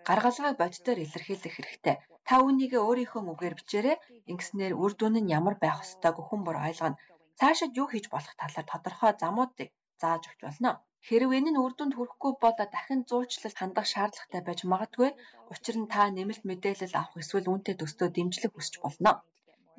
гаргалгаа 0.07 0.53
боддоор 0.61 0.99
илэрхийлэх 1.05 1.53
хэрэгтэй. 1.55 1.95
Та 2.27 2.33
үүнийгээ 2.41 2.81
өөрийнхөө 2.87 3.21
үгээр 3.33 3.55
бичээрэй. 3.57 3.97
Ингэснээр 4.31 4.73
үр 4.81 4.91
дүн 4.97 5.15
нь 5.21 5.31
ямар 5.37 5.55
байх 5.61 5.77
ёстойг 5.85 6.17
хүн 6.25 6.41
бүр 6.43 6.57
ойлгоно. 6.67 6.97
Цаашид 7.39 7.77
юу 7.81 7.87
хийж 7.89 8.05
болох 8.09 8.33
талаар 8.41 8.65
тодорхой 8.71 9.13
замуудыг 9.21 9.69
зааж 10.01 10.23
өгч 10.29 10.41
болно. 10.45 10.71
Хэрв 11.07 11.29
энэ 11.37 11.51
нь 11.51 11.61
үр 11.63 11.73
дүнд 11.75 11.93
хүрэхгүй 11.95 12.33
бол 12.43 12.55
дахин 12.73 13.01
зуучлал 13.09 13.55
хандах 13.57 13.87
шаардлагатай 13.93 14.41
байж 14.45 14.59
магадгүй. 14.71 15.09
Учир 15.51 15.75
нь 15.81 15.91
та 15.93 16.01
нэмэлт 16.17 16.43
мэдээлэл 16.49 16.99
авах 16.99 17.21
эсвэл 17.21 17.49
үүнтэй 17.51 17.75
төстөө 17.77 18.07
дэмжлэг 18.15 18.51
хүсч 18.53 18.73
болно. 18.83 19.11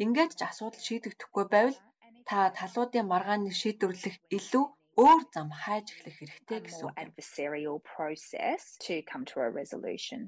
Ингээд 0.02 0.32
ч 0.38 0.40
асуудал 0.50 0.82
шийдэгдэхгүй 0.86 1.44
байвал 1.54 1.78
та 2.28 2.38
талуудын 2.58 3.06
маргааныг 3.12 3.54
шийдвэрлэх 3.60 4.16
илүү 4.36 4.64
өөр 5.04 5.22
зам 5.34 5.48
хайж 5.62 5.86
эхлэх 5.94 6.16
хэрэгтэй 6.18 6.60
гэсэн 6.66 6.88
adversarial 7.02 7.78
process 7.92 8.62
to 8.84 8.94
come 9.10 9.24
to 9.30 9.36
a 9.46 9.48
resolution. 9.60 10.20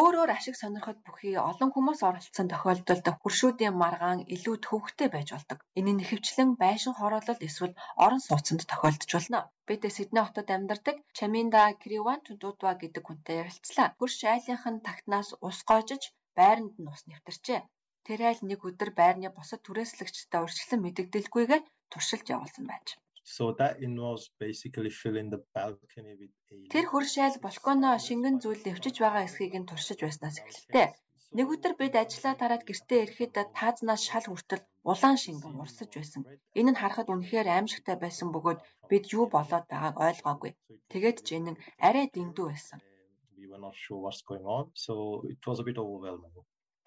Өөрөөр 0.00 0.30
ашиг 0.32 0.56
сонирхоод 0.58 0.98
бүхий 1.06 1.36
олон 1.50 1.70
хүмүүс 1.72 2.00
оролцсон 2.08 2.48
тохиолдолд 2.52 3.06
хуршүүдийн 3.20 3.76
маргаан 3.82 4.20
илүү 4.34 4.56
төвөгтэй 4.64 5.08
байж 5.12 5.28
болдог. 5.32 5.58
Энэ 5.78 5.92
нь 5.92 6.02
ихэвчлэн 6.04 6.50
байшин 6.62 6.94
хороолол 6.96 7.40
эсвэл 7.48 7.74
орон 8.04 8.22
сууцнд 8.24 8.62
тохиолдож 8.70 9.10
болно. 9.14 9.40
Бид 9.68 9.82
Сидней 9.96 10.24
хотод 10.24 10.48
амьдардаг 10.56 10.96
Чаминда 11.16 11.62
Криван 11.82 12.20
Тудутва 12.26 12.72
гэдэг 12.80 13.04
хүнтэй 13.04 13.36
ярилцлаа. 13.42 13.88
Хурш 13.98 14.18
айлынх 14.32 14.64
нь 14.72 14.84
тагтнаас 14.86 15.28
ус 15.46 15.58
гоожиж 15.68 16.02
байранд 16.38 16.74
нь 16.80 16.90
ус 16.92 17.02
нэвтэрчээ. 17.08 17.60
Тэр 18.06 18.20
айл 18.28 18.40
нэг 18.48 18.60
өдөр 18.68 18.90
байрны 19.00 19.28
босод 19.36 19.60
түрээслэгчтэй 19.64 20.40
урьдчилан 20.42 20.80
мэдэгдэлгүйгээр 20.82 21.62
туршилт 21.92 22.26
явуулсан 22.34 22.64
байж. 22.70 22.86
So 23.24 23.52
that 23.52 23.80
involves 23.80 24.30
basically 24.38 24.90
filling 24.90 25.30
the 25.30 25.40
balcony 25.54 26.14
with 26.20 26.34
a 26.50 26.68
Тэр 26.74 26.86
хуршайл 26.90 27.36
балконо 27.46 27.90
шингэн 28.06 28.36
зүйл 28.42 28.62
нэвчиж 28.66 28.96
байгаа 28.98 29.22
эсхийг 29.26 29.54
нь 29.60 29.68
туршиж 29.70 29.98
байснаас 30.02 30.36
эхэлтэй. 30.42 30.88
Нэг 31.36 31.46
өдөр 31.54 31.74
бид 31.80 31.94
ажиллаа 32.02 32.34
тараад 32.36 32.62
гэртээ 32.66 33.00
ирэхэд 33.02 33.34
таазнаас 33.58 34.02
шал 34.08 34.26
хүртэл 34.28 34.66
улаан 34.90 35.16
шингэн 35.24 35.54
урсаж 35.62 35.90
байсан. 35.94 36.22
Энэ 36.58 36.70
нь 36.72 36.80
харахад 36.80 37.08
үнэхээр 37.14 37.48
аимшигтай 37.50 37.96
байсан 38.00 38.28
бөгөөд 38.34 38.60
бид 38.90 39.04
юу 39.16 39.24
болоод 39.34 39.64
байгааг 39.70 39.96
ойлгоогүй. 40.08 40.52
Тэгээд 40.92 41.18
ч 41.26 41.28
энэ 41.38 41.50
нь 41.52 41.60
арай 41.88 42.06
дэндүү 42.10 42.46
байсан. 42.50 42.78
We 43.38 43.46
were 43.50 43.62
not 43.66 43.74
sure 43.82 44.00
what's 44.04 44.22
going 44.30 44.46
on. 44.56 44.64
So 44.84 44.92
it 45.34 45.42
was 45.48 45.58
a 45.62 45.64
bit 45.68 45.78
overwhelming. 45.82 46.34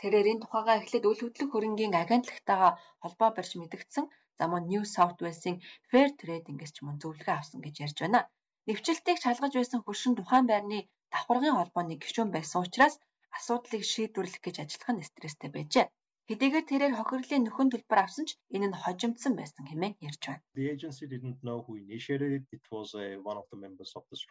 Тэрээр 0.01 0.27
энэ 0.31 0.43
тухайга 0.43 0.73
эхлээд 0.79 1.07
үл 1.09 1.21
хөдлөх 1.23 1.49
хөрөнгийн 1.51 1.95
агентлагтайгаа 2.03 2.71
холбоо 3.01 3.29
барьж 3.33 3.51
мэдгдсэн 3.57 4.05
За 4.39 4.45
мөн 4.51 4.63
New 4.71 4.83
South 4.95 5.19
Wales-ийн 5.23 5.57
Fair 5.89 6.09
Trade-ингээс 6.19 6.71
ч 6.75 6.77
мөн 6.85 6.97
зөвлөгөө 7.01 7.35
авсан 7.37 7.59
гэж 7.65 7.75
ярьж 7.85 7.97
байна. 8.03 8.21
Нэвчлэлтийг 8.67 9.17
шалгаж 9.21 9.53
байсан 9.57 9.79
хөршин 9.83 10.13
тухайн 10.15 10.45
байрны 10.49 10.79
давхаргын 11.13 11.57
холбооны 11.57 11.95
гишүүн 12.01 12.29
байсан 12.33 12.59
учраас 12.65 12.95
асуудлыг 13.37 13.83
шийдвэрлэх 13.91 14.41
гэж 14.43 14.55
ажиллах 14.63 14.91
нь 14.93 15.07
стресстэй 15.09 15.49
байжээ. 15.53 15.85
Хэдийгээр 16.29 16.65
тэрээр 16.69 16.93
хохирлын 16.97 17.43
нөхөн 17.45 17.69
төлбөр 17.69 17.99
авсан 18.01 18.25
ч 18.25 18.33
энэ 18.55 18.67
нь 18.69 18.79
хожимдсан 18.81 19.33
байсан 19.37 19.63
хэмээн 19.69 19.93
ярьж 20.09 20.21
байна. 20.25 20.41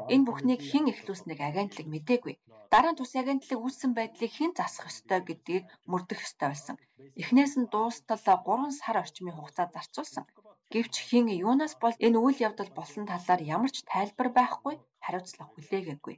Uh. 0.03 0.11
Энэ 0.15 0.27
бүхнийг 0.27 0.61
хэн 0.71 0.91
эхлүүлснэг 0.93 1.39
агентлаг 1.49 1.87
мэдээгүй. 1.91 2.35
Дараа 2.73 2.93
нь 2.93 2.99
тус 2.99 3.13
агентлаг 3.15 3.59
үүссэн 3.63 3.93
байдлыг 3.95 4.33
хэн 4.35 4.53
засах 4.59 4.91
ёстой 4.91 5.21
гэдгийг 5.23 5.65
мөрдөх 5.91 6.21
ёстой 6.27 6.49
байсан. 6.51 6.77
Эхнээс 7.23 7.55
нь 7.61 7.71
дуустал 7.73 8.19
3 8.19 8.75
сар 8.81 8.97
орчмын 9.03 9.37
хугацаа 9.37 9.67
зарцуулсан. 9.75 10.25
Гэвч 10.73 10.95
хэн 11.09 11.27
юунаас 11.47 11.75
бол 11.83 11.95
энэ 12.07 12.19
үйл 12.25 12.39
явдал 12.49 12.71
болсон 12.75 13.05
талаар 13.07 13.43
ямар 13.57 13.71
ч 13.75 13.79
тайлбар 13.93 14.29
байхгүй 14.39 14.75
хариуцлага 15.05 15.51
хүлээгээгүй. 15.53 16.17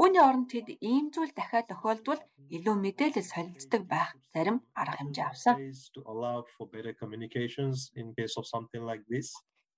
Үүний 0.00 0.22
оронд 0.28 0.48
тэд 0.52 0.68
ийм 0.90 1.06
зүйл 1.14 1.32
дахиад 1.36 1.66
тохиолдвол 1.70 2.20
илүү 2.56 2.76
мэдээлэл 2.84 3.30
солилцдог 3.32 3.82
байх 3.92 4.10
зарим 4.32 4.56
арга 4.80 4.96
хэмжээ 4.98 5.26
авсан. 5.28 5.56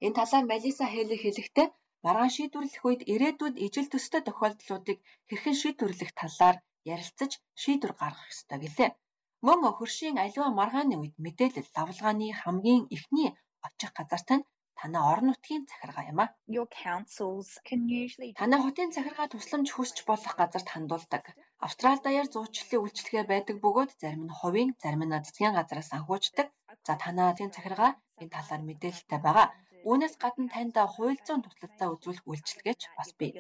Энэ 0.05 0.17
талаар 0.19 0.45
Малиса 0.53 0.87
Хейлер 0.93 1.21
хэлэхдээ 1.23 1.69
маргаан 2.05 2.33
шийдвэрлэх 2.37 2.83
үед 2.89 3.03
ирээдүйд 3.13 3.57
ижил 3.67 3.89
төстэй 3.91 4.23
тохиолдлуудыг 4.25 4.99
хэрхэн 5.29 5.57
шийдвэрлэх 5.61 6.11
талаар 6.21 6.57
ярилцаж 6.95 7.33
шийдвэр 7.63 7.93
гаргах 8.01 8.31
ёстой 8.35 8.59
гэлээ. 8.63 8.91
Мөн 9.47 9.59
хөршийн 9.79 10.17
аливаа 10.25 10.51
маргааны 10.61 10.97
үед 11.03 11.17
мэдээлэл 11.25 11.69
давлгааны 11.77 12.29
хамгийн 12.41 12.83
эхний 12.97 13.31
очих 13.67 13.91
газарт 13.99 14.29
нь 14.37 14.47
танай 14.81 15.03
орон 15.13 15.27
нутгийн 15.29 15.65
захиргаа 15.71 16.05
юм 16.13 16.21
а. 16.25 16.27
Your 16.57 16.69
councils 16.83 17.49
can 17.69 17.81
usually 18.03 18.31
Танай 18.41 18.61
хотын 18.65 18.91
захиргаа 18.97 19.29
тусламж 19.31 19.69
хүсч 19.73 19.97
болох 20.11 20.35
газарт 20.41 20.69
хандуулдаг. 20.71 21.25
Австрали 21.67 22.01
даяар 22.05 22.29
зуучлалын 22.35 22.83
үйлчлэгээ 22.83 23.25
байдаг 23.33 23.57
бөгөөд 23.65 23.91
зарим 24.03 24.23
нь 24.27 24.37
хувийн, 24.39 24.71
зарим 24.83 25.03
нь 25.05 25.15
засгийн 25.25 25.57
газраас 25.57 25.91
санхүүждэг. 25.93 26.47
За 26.87 26.93
танай 27.03 27.27
хотын 27.29 27.51
захиргаа 27.57 27.93
энэ 28.21 28.35
талаар 28.37 28.63
мэдээлэлтэй 28.69 29.21
байгаа. 29.27 29.49
Үүнээс 29.89 30.15
гадна 30.23 30.49
танд 30.55 30.77
хууль 30.95 31.21
зүйн 31.27 31.43
туслалцаа 31.43 31.89
үзүүлэх 31.95 32.27
үйлчилгээч 32.31 32.81
бас 32.99 33.11
бий. 33.19 33.31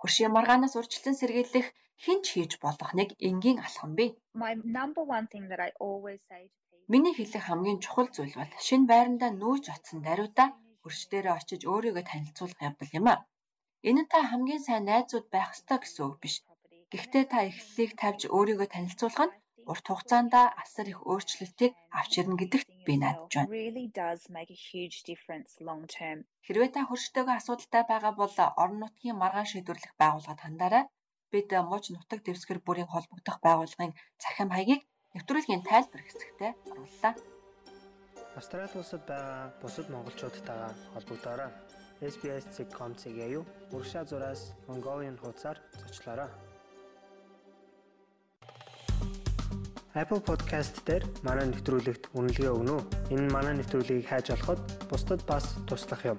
Хөршийн 0.00 0.32
маргаанаас 0.36 0.74
урьдчилан 0.78 1.16
сэргийлэх 1.18 1.66
хинч 2.04 2.24
хийж 2.34 2.52
болох 2.64 2.90
нэг 2.98 3.08
энгийн 3.28 3.58
алхам 3.66 3.92
бий. 3.98 4.10
My 4.42 4.52
number 4.78 5.02
one 5.16 5.26
thing 5.32 5.44
that 5.50 5.60
I 5.68 5.70
always 5.86 6.20
say 6.30 6.42
Миний 6.92 7.14
хэлэх 7.16 7.44
хамгийн 7.46 7.78
чухал 7.84 8.08
зүйл 8.16 8.34
бол 8.40 8.52
шинэ 8.66 8.88
байрандаа 8.90 9.30
нүүж 9.40 9.64
очсон 9.74 10.00
даруйдаа 10.06 10.48
хөрш 10.82 11.00
дээрээ 11.10 11.34
очиж 11.38 11.62
өөрийгөө 11.72 12.04
танилцуулах 12.10 12.60
явдал 12.68 12.96
юм 12.98 13.06
а. 13.12 13.16
Энэ 13.88 14.02
та 14.12 14.18
хамгийн 14.30 14.62
сайн 14.66 14.84
найзууд 14.88 15.26
байх 15.34 15.50
ёстой 15.54 15.78
гэсэн 15.80 16.04
үг 16.08 16.16
биш. 16.22 16.34
Гэхдээ 16.92 17.24
та 17.32 17.38
эхлэлийг 17.48 17.92
тавьж 18.00 18.22
өөрийгөө 18.36 18.68
танилцуулах 18.72 19.26
нь 19.28 19.36
урт 19.70 19.86
хугацаанд 19.88 20.32
асар 20.62 20.86
их 20.92 21.00
өөрчлөлтийг 21.10 21.72
авч 21.98 22.12
ирнэ 22.20 22.36
гэдэгт 22.40 22.68
би 22.86 22.94
найдаж 23.02 23.32
байна. 23.36 23.52
Хэрвээ 26.46 26.70
та 26.72 26.80
хөрштөөгөө 26.88 27.36
асуудалтай 27.38 27.82
байгаа 27.92 28.12
бол 28.20 28.34
орон 28.62 28.78
нутгийн 28.80 29.20
маргаан 29.20 29.48
шийдвэрлэх 29.52 29.92
байгууллагад 30.00 30.40
хандаарай. 30.44 30.84
Бид 31.32 31.48
мууч 31.68 31.84
нутаг 31.92 32.20
дэвсгэр 32.24 32.58
бүрийн 32.66 32.88
холбогдох 32.92 33.36
байгууллагын 33.44 33.92
цахим 34.22 34.48
хаягийг 34.56 34.82
нэвтрүүлгийн 35.14 35.62
тайлбар 35.64 36.02
хэсэгтээ 36.04 36.52
орууллаа. 36.72 37.14
Австрали 38.36 38.76
улсад 38.76 39.02
байгаа 39.08 39.52
бусад 39.62 39.86
монголчуудтайгаа 39.90 40.72
холбогдоорой. 40.94 41.50
SBS.com.cg 42.00 43.18
юу 43.38 43.44
уршаа 43.72 44.04
зураас 44.04 44.54
Mongolian 44.68 45.18
хуудасаар 45.18 45.58
зочлоорой. 45.80 46.30
Apple 49.98 50.22
Podcast 50.22 50.78
дээр 50.86 51.02
манай 51.26 51.50
нэвтрүүлэгт 51.50 52.14
үнэлгээ 52.14 52.54
өгнө 52.54 52.74
үү? 52.78 52.82
Энэ 53.18 53.32
манай 53.34 53.54
нэвтрүүлгийг 53.58 54.06
хайж 54.06 54.30
олоход 54.30 54.60
бусдад 54.86 55.26
бас 55.26 55.58
туслах 55.66 56.06
юм. 56.06 56.18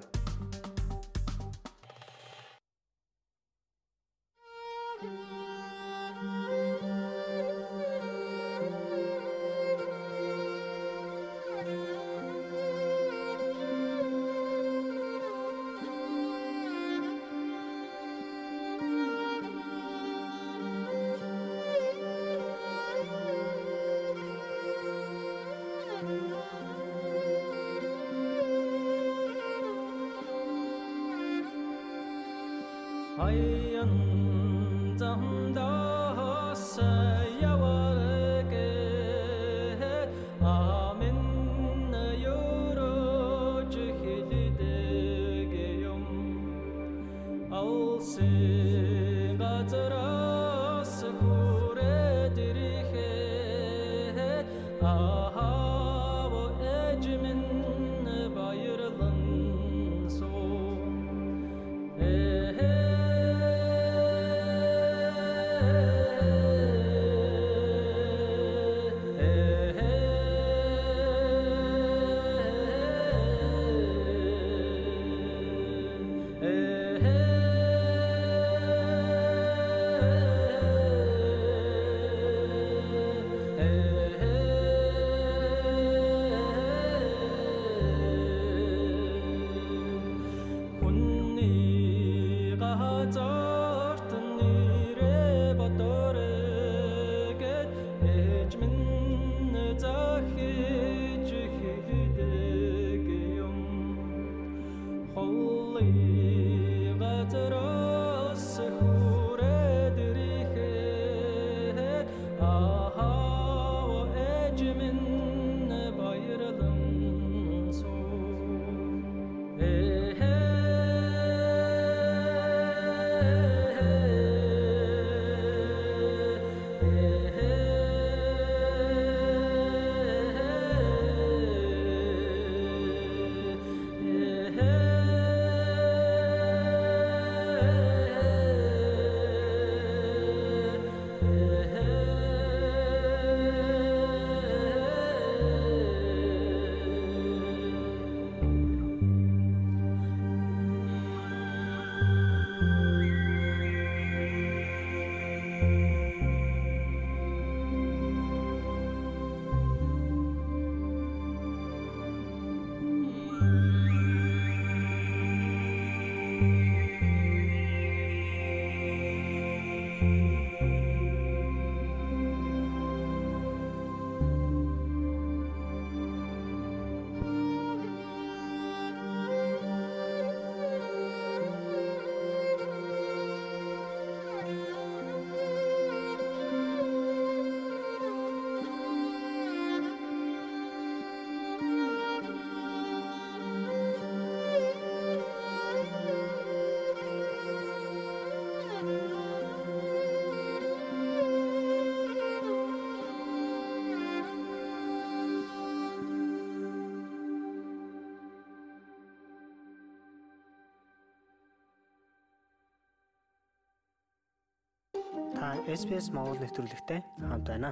SBS 215.66 216.06
Монгол 216.14 216.40
нэвтрүүлэгтэй 216.40 217.00
хамт 217.28 217.46
байна. 217.50 217.70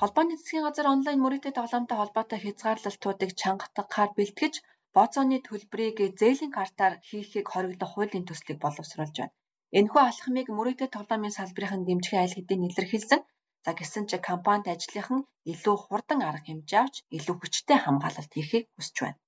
Холбооны 0.00 0.34
засгийн 0.38 0.66
газар 0.66 0.86
онлайн 0.94 1.18
мөрөгтэй 1.22 1.52
тоглоомтой 1.56 1.96
холбоотой 1.98 2.38
хязгаарлалтуудыг 2.44 3.30
чангатгаар 3.40 4.10
бэлтгэж 4.14 4.54
бооцооны 4.94 5.38
төлбөрийг 5.42 5.98
зээлийн 6.20 6.52
картаар 6.58 6.94
хийхийг 7.08 7.46
хориглох 7.50 7.90
хуулийн 7.92 8.24
төслийг 8.26 8.58
боловсруулж 8.62 9.16
байна. 9.18 9.34
Энэхүү 9.78 10.02
алхмыг 10.04 10.46
мөрөгтэй 10.56 10.88
тоглоомын 10.94 11.36
салбарын 11.38 11.82
дэмжих 11.84 12.14
айл 12.16 12.34
хэдийн 12.36 12.66
илэрхийлсэн. 12.68 13.20
За 13.68 13.76
гэсэн 13.76 14.04
ч 14.08 14.16
компанид 14.30 14.66
ажлынхан 14.72 15.20
илүү 15.52 15.76
хурдан 15.84 16.20
арга 16.28 16.48
хэмжээ 16.48 16.80
авч 16.82 16.96
илүү 17.16 17.36
хүчтэй 17.38 17.78
хамгаалалт 17.84 18.32
хийхийг 18.32 18.64
хүсэж 18.72 18.96
байна. 19.04 19.18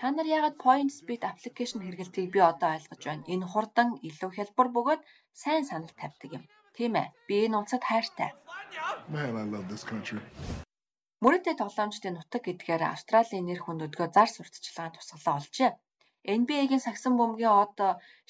Та 0.00 0.06
нар 0.16 0.28
яагаад 0.36 0.56
PointSpeed 0.64 1.22
аппликейшн 1.28 1.84
хэрэглэдгийг 1.84 2.28
би 2.32 2.40
одоо 2.40 2.68
ойлгож 2.74 3.02
байна. 3.04 3.28
Энэ 3.32 3.46
хурдан, 3.52 3.88
илүү 4.08 4.30
хялбар 4.32 4.68
бөгөөд 4.76 5.02
сайн 5.42 5.64
санал 5.68 5.92
тавьдаг 6.00 6.30
юм. 6.38 6.44
Тийм 6.76 6.92
ээ. 7.02 7.12
Би 7.28 7.34
энэ 7.44 7.56
улсад 7.60 7.84
хайртай. 7.84 8.30
Man, 9.12 9.36
I 9.42 9.44
love 9.52 9.68
this 9.72 9.84
country. 9.90 10.20
Мөрөдөө 11.24 11.54
тоглоомчдын 11.60 12.16
нутаг 12.16 12.42
гэдгээр 12.48 12.82
Австралийн 12.88 13.44
нэр 13.46 13.60
хүндөдгөө 13.62 14.08
зар 14.16 14.28
сурталчилгаанд 14.32 14.96
тусгалаа 14.96 15.36
олжээ. 15.36 15.72
NBA-гийн 16.38 16.84
сагсан 16.86 17.12
бөмбөгийн 17.20 17.56
од 17.62 17.76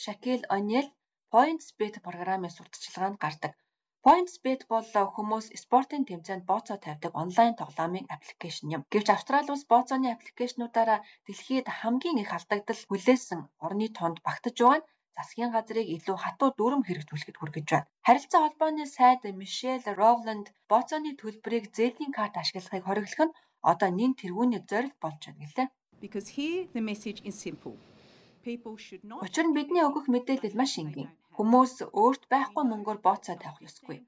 Шакил 0.02 0.42
О'Нил 0.54 0.88
PointsBet 1.32 1.94
програмын 2.06 2.50
сурталчилгаанд 2.56 3.22
гардаг. 3.22 3.54
PointsBet 4.04 4.62
бол 4.72 4.84
хүмүүс 5.16 5.46
спортын 5.62 6.02
тэмцээнд 6.08 6.44
бооцоо 6.50 6.76
тавьдаг 6.84 7.12
онлайн 7.22 7.54
тоглоомын 7.60 8.10
аппликейшн 8.14 8.66
юм. 8.76 8.82
Гэвч 8.92 9.08
Австрали 9.12 9.48
улс 9.52 9.64
бооцооны 9.72 10.08
аппликейшнуудаараа 10.12 11.00
дэлхийд 11.26 11.66
хамгийн 11.78 12.20
их 12.20 12.30
алдагдал 12.36 12.80
хүлээсэн 12.88 13.40
орны 13.64 13.88
тоонд 13.96 14.18
багтаж 14.26 14.56
байгаа 14.60 14.78
нь 14.80 14.86
засгийн 15.16 15.50
газрыг 15.56 15.88
илүү 15.96 16.16
хатуу 16.20 16.50
дүрм 16.58 16.82
хэрэгжүүлэхэд 16.84 17.38
хүргэж 17.38 17.66
байна. 17.72 17.88
Харилцаа 18.06 18.40
холбооны 18.42 18.84
сайд 18.96 19.22
Мишель 19.40 19.88
Ровланд 20.00 20.46
бооцооны 20.70 21.10
төлбөрийг 21.20 21.64
зээлийн 21.76 22.12
карт 22.18 22.34
ашиглахыг 22.42 22.84
хориглох 22.84 23.22
нь 23.26 23.36
одоо 23.72 23.90
нэн 23.98 24.12
тэргүүний 24.20 24.62
зорилго 24.70 25.00
болж 25.04 25.20
байна 25.24 25.40
гэлээ. 25.48 25.68
Because 26.04 26.28
here 26.36 26.62
the 26.76 26.82
message 26.90 27.20
is 27.28 27.34
simple. 27.46 27.76
People 28.48 28.76
should 28.84 29.04
not 29.08 29.24
Учир 29.24 29.44
нь 29.48 29.56
бидний 29.56 29.84
өгөх 29.88 30.06
мэдээлэл 30.12 30.58
маш 30.60 30.72
энгийн. 30.82 31.10
Хүмүүс 31.36 31.72
өөрт 32.02 32.22
байхгүй 32.32 32.64
мөнгөөр 32.70 32.98
бооцоо 33.06 33.36
тавих 33.42 33.66
ёсгүй. 33.68 33.98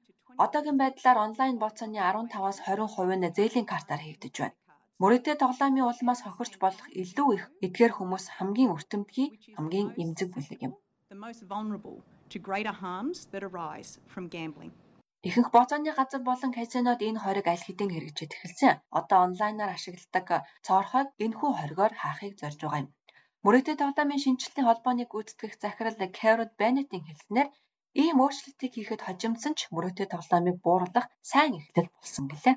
Одоогийн 0.43 0.77
байдлаар 0.79 1.17
онлайн 1.27 1.55
бооцооны 1.63 1.99
15-аас 1.99 2.57
20% 2.67 3.19
нь 3.19 3.35
зээлийн 3.37 3.67
картаар 3.71 4.01
хийгдэж 4.03 4.35
байна. 4.39 4.57
Мөрөдөө 5.01 5.35
тоглоомын 5.43 5.89
улмаас 5.91 6.21
хохирч 6.23 6.53
болох 6.63 6.87
илүү 7.01 7.29
их 7.37 7.43
эдгээр 7.65 7.93
хүмүүс 7.95 8.25
хамгийн 8.37 8.73
өртөмтгий, 8.75 9.27
хамгийн 9.55 9.89
эмзэг 10.01 10.29
бүлэг 10.31 10.59
юм. 10.67 10.73
Ихэнх 15.27 15.49
бооцооны 15.55 15.91
газар 15.99 16.21
болон 16.29 16.51
казинод 16.57 16.99
энэ 17.07 17.21
хориг 17.23 17.47
аль 17.49 17.65
хэдийн 17.65 17.91
хэрэгжиж 17.93 18.31
эхэлсэн. 18.33 18.75
Одоо 18.99 19.19
онлайнаар 19.27 19.71
ашигладаг 19.73 20.27
цоорхойг 20.65 21.07
энэхүү 21.25 21.51
хоригоор 21.55 21.93
хаахыг 21.97 22.33
зорж 22.41 22.59
байгаа 22.61 22.81
юм. 22.83 22.89
Мөрөдөө 23.47 23.75
тоглоомын 23.79 24.23
шинжилтийн 24.23 24.67
холбооны 24.67 25.03
гүйцэтгэх 25.07 25.53
захирал 25.63 25.97
Carrot 26.19 26.51
Bennett-ийн 26.59 27.03
хэлснээр 27.07 27.49
ийм 28.03 28.17
өөрчлөлтийг 28.23 28.73
хийхэд 28.75 29.01
хожимдсан 29.07 29.53
ч 29.55 29.71
мөрөдөө 29.75 30.07
тоглоомыг 30.11 30.57
бууруулах 30.65 31.07
сайн 31.31 31.53
эхлэл 31.59 31.89
болсон 31.95 32.25
гэлээ. 32.27 32.55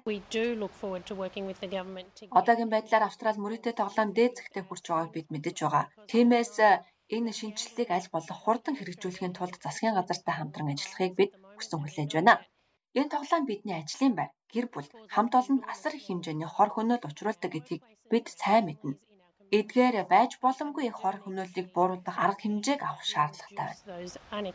Одоогийн 2.39 2.71
байдлаар 2.75 3.05
Австрали 3.07 3.39
мөрөдөө 3.45 3.75
тоглоом 3.79 4.11
дээд 4.19 4.33
зэгтээ 4.39 4.65
хүрч 4.67 4.85
байгааг 4.91 5.11
бид 5.15 5.29
мэдэж 5.31 5.57
байгаа. 5.63 5.85
Тиймээс 6.11 6.55
энэ 7.17 7.31
шинжилтийг 7.39 7.89
аль 7.97 8.09
болох 8.15 8.39
хурдан 8.43 8.75
хэрэгжүүлэхийн 8.77 9.35
тулд 9.39 9.57
засгийн 9.63 9.95
газартай 9.95 10.35
хамтран 10.37 10.75
ажиллахыг 10.75 11.15
бид 11.21 11.31
хүсэн 11.55 11.79
хүлээж 11.81 12.11
байна. 12.19 12.35
Энэ 12.99 13.13
тоглоом 13.15 13.45
бидний 13.47 13.79
ажлын 13.79 14.15
байр, 14.19 14.31
гэр 14.53 14.67
бүл, 14.75 14.89
хамт 15.15 15.33
олонд 15.39 15.63
асар 15.73 15.95
их 15.95 16.05
хэмжээний 16.11 16.51
хор 16.51 16.71
хөнөөл 16.75 17.07
учруулдаг 17.09 17.51
гэдгийг 17.55 17.83
бид 18.11 18.27
сайн 18.43 18.67
мэднэ. 18.67 18.99
Эдгээр 19.59 19.97
байж 20.07 20.33
боломгүй 20.45 20.85
их 20.87 20.97
хор 21.03 21.17
хөнөөллийг 21.21 21.69
бууруулах 21.75 22.17
арга 22.25 22.43
хэмжээг 22.43 22.81
авах 22.87 23.05
шаардлагатай 23.13 23.67
байна. 23.67 24.47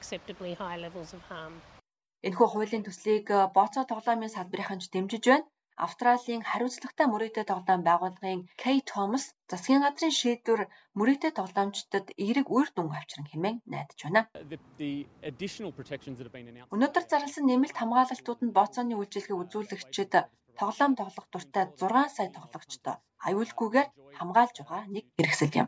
Энэхүү 2.27 2.47
хуулийн 2.49 2.83
төслийг 2.87 3.27
э, 3.27 3.51
бооцоо 3.55 3.83
тоглоомын 3.91 4.31
салбарынханч 4.35 4.83
дэмжиж 4.93 5.23
байна. 5.27 5.47
Австралийн 5.85 6.43
хариуцлагатай 6.49 7.07
мөрөгтэй 7.11 7.45
тоглоом 7.51 7.81
байгууллагын 7.83 8.41
K 8.61 8.63
Thomas 8.91 9.25
засгийн 9.51 9.83
газрын 9.83 10.15
шийдвэр 10.19 10.61
мөрөгтэй 10.97 11.31
тоглоомчдод 11.35 12.07
эерэг 12.23 12.47
үр 12.57 12.67
дүн 12.71 12.87
авчран 12.95 13.27
хэмээн 13.27 13.57
найдаж 13.73 13.99
байна. 14.03 14.21
Өнөөдөр 16.75 17.05
зарласан 17.11 17.45
нэмэлт 17.51 17.77
хамгаалалтууд 17.77 18.39
нь 18.47 18.55
бооцооны 18.57 18.95
үйлчилгээ 18.95 19.39
үзүүлэгчид 19.43 20.13
тоглоом 20.61 20.93
тоглох 20.99 21.27
дуртай 21.33 21.65
6 21.81 22.15
сая 22.15 22.29
тоглогчдоо 22.37 22.95
аюулгүйгээр 23.27 23.87
хамгаалж 24.17 24.55
байгаа 24.59 24.83
нэг 24.95 25.05
хэрэгсэл 25.17 25.59
юм. 25.61 25.67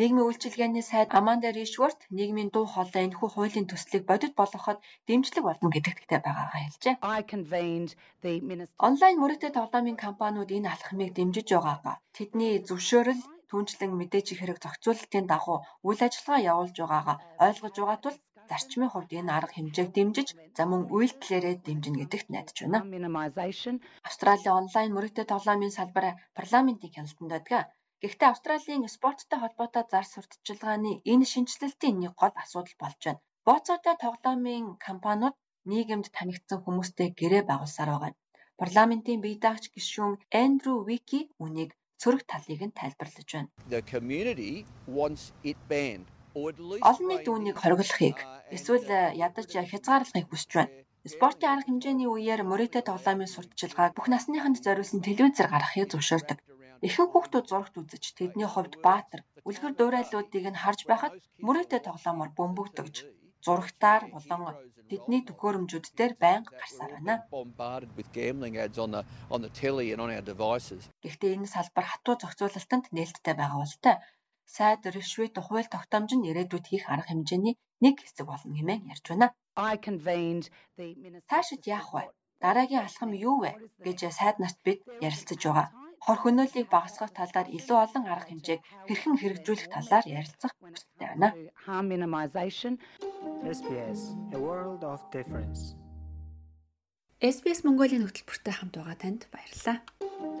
Нийгмийн 0.00 0.26
үйлчилгээний 0.26 0.84
сайд 0.90 1.08
Аманда 1.18 1.48
Ришворт 1.54 2.00
нийгмийн 2.18 2.50
дуу 2.52 2.66
хоолой 2.66 3.02
энэхүү 3.06 3.28
хуулийн 3.32 3.66
төслийг 3.70 4.02
бодит 4.10 4.32
болгоход 4.36 4.78
дэмжлэг 5.06 5.44
болно 5.46 5.68
гэдэгтээ 5.70 6.20
байгаагаа 6.26 6.60
хэлжээ. 6.62 6.94
Онлайн 8.88 9.16
мөрөгтэй 9.22 9.52
тоглоомын 9.54 10.02
компаниуд 10.04 10.50
энэ 10.56 10.70
алхмыг 10.74 11.10
дэмжиж 11.14 11.48
байгаагаа 11.54 11.96
тэдний 12.16 12.52
зөвшөөрөл 12.68 13.22
түнчлэн 13.50 13.92
мэдээжийн 13.94 14.38
хэрэг 14.40 14.58
зохицуулалтын 14.64 15.26
дагуу 15.32 15.58
үйл 15.86 16.00
ажиллагаа 16.06 16.46
явуулж 16.52 16.76
байгаагаа 16.80 17.16
ойлгож 17.46 17.74
байгаа 17.78 17.98
тул 18.02 18.16
зарчмын 18.50 18.90
хувьд 18.92 19.10
энэ 19.18 19.32
арга 19.38 19.54
хэмжээг 19.56 19.88
дэмжиж 19.96 20.28
за 20.56 20.62
мөн 20.70 20.82
үйлдэлээрээ 20.96 21.56
дэмжинэ 21.66 21.98
гэдэгт 22.00 22.28
найдаж 22.30 22.56
байна. 22.60 22.78
Австралийн 24.08 24.58
онлайн 24.60 24.90
мөрөгтэй 24.94 25.26
тоглоомын 25.32 25.76
салбар 25.78 26.06
парламентын 26.38 26.92
хяналтанд 26.94 27.32
байдаг. 27.32 27.64
Гэхдээ 28.02 28.28
Австралийн 28.30 28.84
спорттой 28.96 29.38
холбоотой 29.40 29.84
зар 29.92 30.06
сурталчилгааны 30.12 30.92
энэ 31.12 31.26
шинжилэлтийн 31.32 31.96
нэг 32.02 32.12
гол 32.20 32.34
асуудал 32.42 32.76
болж 32.82 33.00
байна. 33.06 33.22
Бооцоотой 33.46 33.96
тоглоомын 34.04 34.66
компаниуд 34.86 35.36
нийгэмд 35.70 36.06
танигдсан 36.16 36.58
хүмүүстэй 36.62 37.08
гэрээ 37.20 37.42
байгуулсаар 37.48 37.90
байгаа. 37.92 38.10
юм. 38.12 38.20
Парламентын 38.62 39.18
бие 39.24 39.36
даагч 39.44 39.64
гишүүн 39.74 40.12
Эндрю 40.42 40.74
Вики 40.88 41.20
үнийг 41.44 41.70
цөрөг 42.00 42.22
талыг 42.30 42.60
нь 42.66 42.76
тайлбарлаж 42.80 43.28
байна. 43.34 43.50
The 43.74 43.80
community 43.92 44.54
wants 44.96 45.24
it 45.50 45.58
banned. 45.70 46.06
Олон 46.34 47.06
нийт 47.08 47.26
үүнийг 47.30 47.56
хориглохыг 47.60 48.18
эсвэл 48.56 48.88
ядаж 49.26 49.48
хязгаарлахыг 49.54 50.26
хүсэж 50.28 50.50
байна. 50.58 50.74
Спортын 51.14 51.50
арга 51.52 51.68
хэмжээний 51.68 52.08
үеэр 52.10 52.42
мөрөөдөө 52.50 52.82
тоглоомын 52.86 53.30
сурталчилгааг 53.30 53.92
бүх 53.94 54.06
насныханд 54.10 54.58
зориулсан 54.64 55.00
телевизээр 55.06 55.48
гаргахыг 55.52 55.86
зөвшөөрдөг. 55.92 56.38
Ихэнх 56.86 57.12
хүүхдүүд 57.12 57.46
зурагт 57.48 57.74
үзэж 57.80 58.04
тэдний 58.18 58.48
хувьд 58.50 58.74
баатар, 58.86 59.20
үлгэр 59.48 59.72
дуурайлуудыг 59.76 60.44
нь 60.50 60.62
харж 60.62 60.80
байхад 60.90 61.14
мөрөөдөө 61.46 61.80
тоглоомоор 61.84 62.30
бөмбөгдөгж 62.36 62.96
зурагтаар 63.44 64.02
болон 64.14 64.40
тэдний 64.90 65.22
төхөөрөмжүүд 65.28 65.86
дээр 65.98 66.14
байнга 66.24 66.52
гарсаар 66.60 66.92
байна. 66.96 67.14
Гэхдээ 71.04 71.34
энэ 71.36 71.52
салбар 71.54 71.86
хатуу 71.88 72.14
зохицуулалтанд 72.20 72.84
нээлттэй 72.96 73.34
байгаа 73.36 73.60
болтой. 73.62 73.94
Сайд 74.46 74.82
ришвэт 74.94 75.36
хууль 75.40 75.72
тогтоомж 75.74 76.10
нь 76.16 76.28
ирээдүйд 76.30 76.64
хийх 76.68 76.84
арга 76.92 77.08
хэмжээний 77.10 77.56
нэг 77.84 77.94
хэсэг 78.00 78.26
болно 78.28 78.54
хэмээн 78.56 78.88
ярьж 78.92 79.04
байна. 79.08 79.28
Цаашид 81.28 81.62
яах 81.76 81.88
вэ? 81.94 82.04
Дараагийн 82.42 82.84
алхам 82.84 83.12
юу 83.28 83.36
вэ? 83.42 83.52
гэж 83.86 83.98
сайд 84.18 84.36
нарт 84.38 84.58
бид 84.66 84.80
ярилцаж 85.06 85.40
байгаа. 85.44 85.68
Хор 86.04 86.18
хөнөөллийг 86.20 86.68
багасгах 86.68 87.12
талаар 87.16 87.48
илүү 87.56 87.78
олон 87.84 88.04
арга 88.12 88.28
хэмжээг 88.28 88.60
хэрхэн 88.86 89.16
хэрэгжүүлэх 89.18 89.68
талаар 89.72 90.04
ярилцах 90.18 90.52
хүсэлтэй 90.60 91.08
байна. 91.08 91.28
SBS 93.56 94.00
A 94.36 94.38
World 94.46 94.82
of 94.92 95.00
Difference. 95.16 95.83
SBS 97.24 97.64
Mongolia-ийн 97.64 98.04
хөтөлбөртэй 98.04 98.52
хамт 98.52 98.76
байгаа 98.76 99.00
танд 99.00 99.24
баярлалаа. 99.32 99.80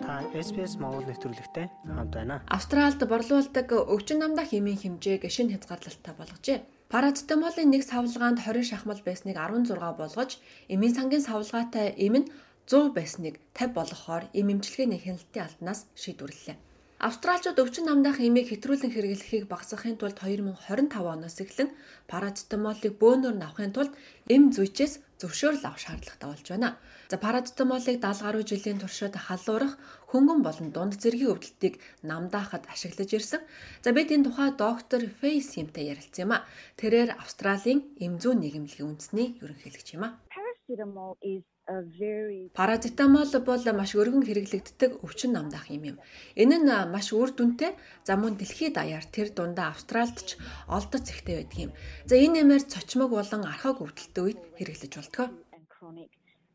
Та 0.04 0.20
SBS 0.36 0.76
Монгол 0.76 1.08
нэвтрүүлэгтэй 1.08 1.72
хамт 1.88 2.12
байна. 2.12 2.44
Австралид 2.44 3.00
борлуулдаг 3.08 3.72
өвчин 3.72 4.20
намдах 4.20 4.52
эмийн 4.52 4.76
хэмжээг 4.76 5.24
шинэ 5.24 5.56
хязгаарлалттай 5.56 6.12
болгожээ. 6.12 6.60
Парацетамолын 6.92 7.72
нэг 7.72 7.88
савлгаанд 7.88 8.44
20 8.44 8.68
шахмал 8.68 9.00
байсныг 9.00 9.32
16 9.32 9.80
болгож, 9.96 10.36
эмийн 10.68 10.92
сангийн 10.92 11.24
савлгаатай 11.24 11.96
эм 11.96 12.20
нь 12.20 12.28
100 12.68 12.92
байсныг 12.92 13.40
50 13.56 13.72
болгохоор 13.72 14.28
эм 14.36 14.52
эмчилгээний 14.52 15.00
хяналтын 15.00 15.48
албанаас 15.48 15.88
шийдвэрлэлээ. 15.96 16.73
Австралчууд 17.02 17.58
өвчин 17.58 17.90
намдах 17.90 18.22
эмийг 18.22 18.54
хэтрүүлэн 18.54 18.94
хэрэглэхийг 18.94 19.50
багасгахын 19.50 19.98
тулд 19.98 20.14
2025 20.22 20.94
оноос 20.94 21.36
эхлэн 21.42 21.74
парацетамолыг 22.06 22.94
бөөнөр 23.02 23.34
авахын 23.42 23.74
тулд 23.74 23.92
эм 24.30 24.54
зүйчээс 24.54 25.02
зөвшөөрөл 25.18 25.66
авах 25.66 25.82
шаардлагатай 25.82 26.28
болж 26.30 26.46
байна. 26.46 26.78
За 27.10 27.18
парацетамолыг 27.18 27.98
70 27.98 28.22
гаруй 28.22 28.44
жилийн 28.46 28.78
туршид 28.78 29.14
халуурах, 29.18 29.74
хөнгөн 30.14 30.40
болон 30.46 30.68
дунд 30.70 30.94
зэргийн 31.02 31.34
өвдөлтийг 31.34 31.82
намдаахад 32.06 32.64
ашиглаж 32.70 33.10
ирсэн. 33.10 33.42
За 33.82 33.90
бид 33.90 34.14
энэ 34.14 34.30
тухай 34.30 34.50
доктор 34.54 35.02
Фэй 35.20 35.42
Симтэй 35.42 35.90
ярилцсан 35.92 36.30
юм 36.30 36.32
а. 36.38 36.46
Тэрээр 36.78 37.18
Австралийн 37.18 37.80
эм 37.98 38.22
зүүн 38.22 38.38
нийгэмлэгийн 38.38 38.88
үндэсний 38.90 39.28
ерөнхийлөгч 39.42 39.88
юм 39.98 40.06
а. 40.06 40.08
Paracetamol 40.30 41.18
is 41.20 41.42
Парацетамол 41.64 43.32
бол 43.40 43.64
маш 43.72 43.96
өргөн 43.96 44.28
хэрэглэгддэг 44.28 45.00
өвчин 45.00 45.32
намдаах 45.32 45.72
юм 45.72 45.96
юм. 45.96 45.98
Энэ 46.36 46.60
нь 46.60 46.72
маш 46.92 47.08
үр 47.16 47.32
дүнтэй. 47.32 47.72
За 48.04 48.20
мөн 48.20 48.36
дэлхийд 48.36 48.76
даяар 48.76 49.04
тэр 49.08 49.32
дундаа 49.32 49.72
Австралид 49.72 50.20
ч 50.28 50.36
олдоц 50.68 51.08
ихтэй 51.08 51.40
байдаг 51.40 51.58
юм. 51.64 51.72
За 52.04 52.20
энэ 52.20 52.44
нэмэр 52.44 52.68
цочмог 52.68 53.16
болон 53.16 53.48
архаг 53.48 53.80
өвдөлтөд 53.80 54.20
үед 54.20 54.40
хэрэглэж 54.60 54.92
болтгоо. 54.92 55.28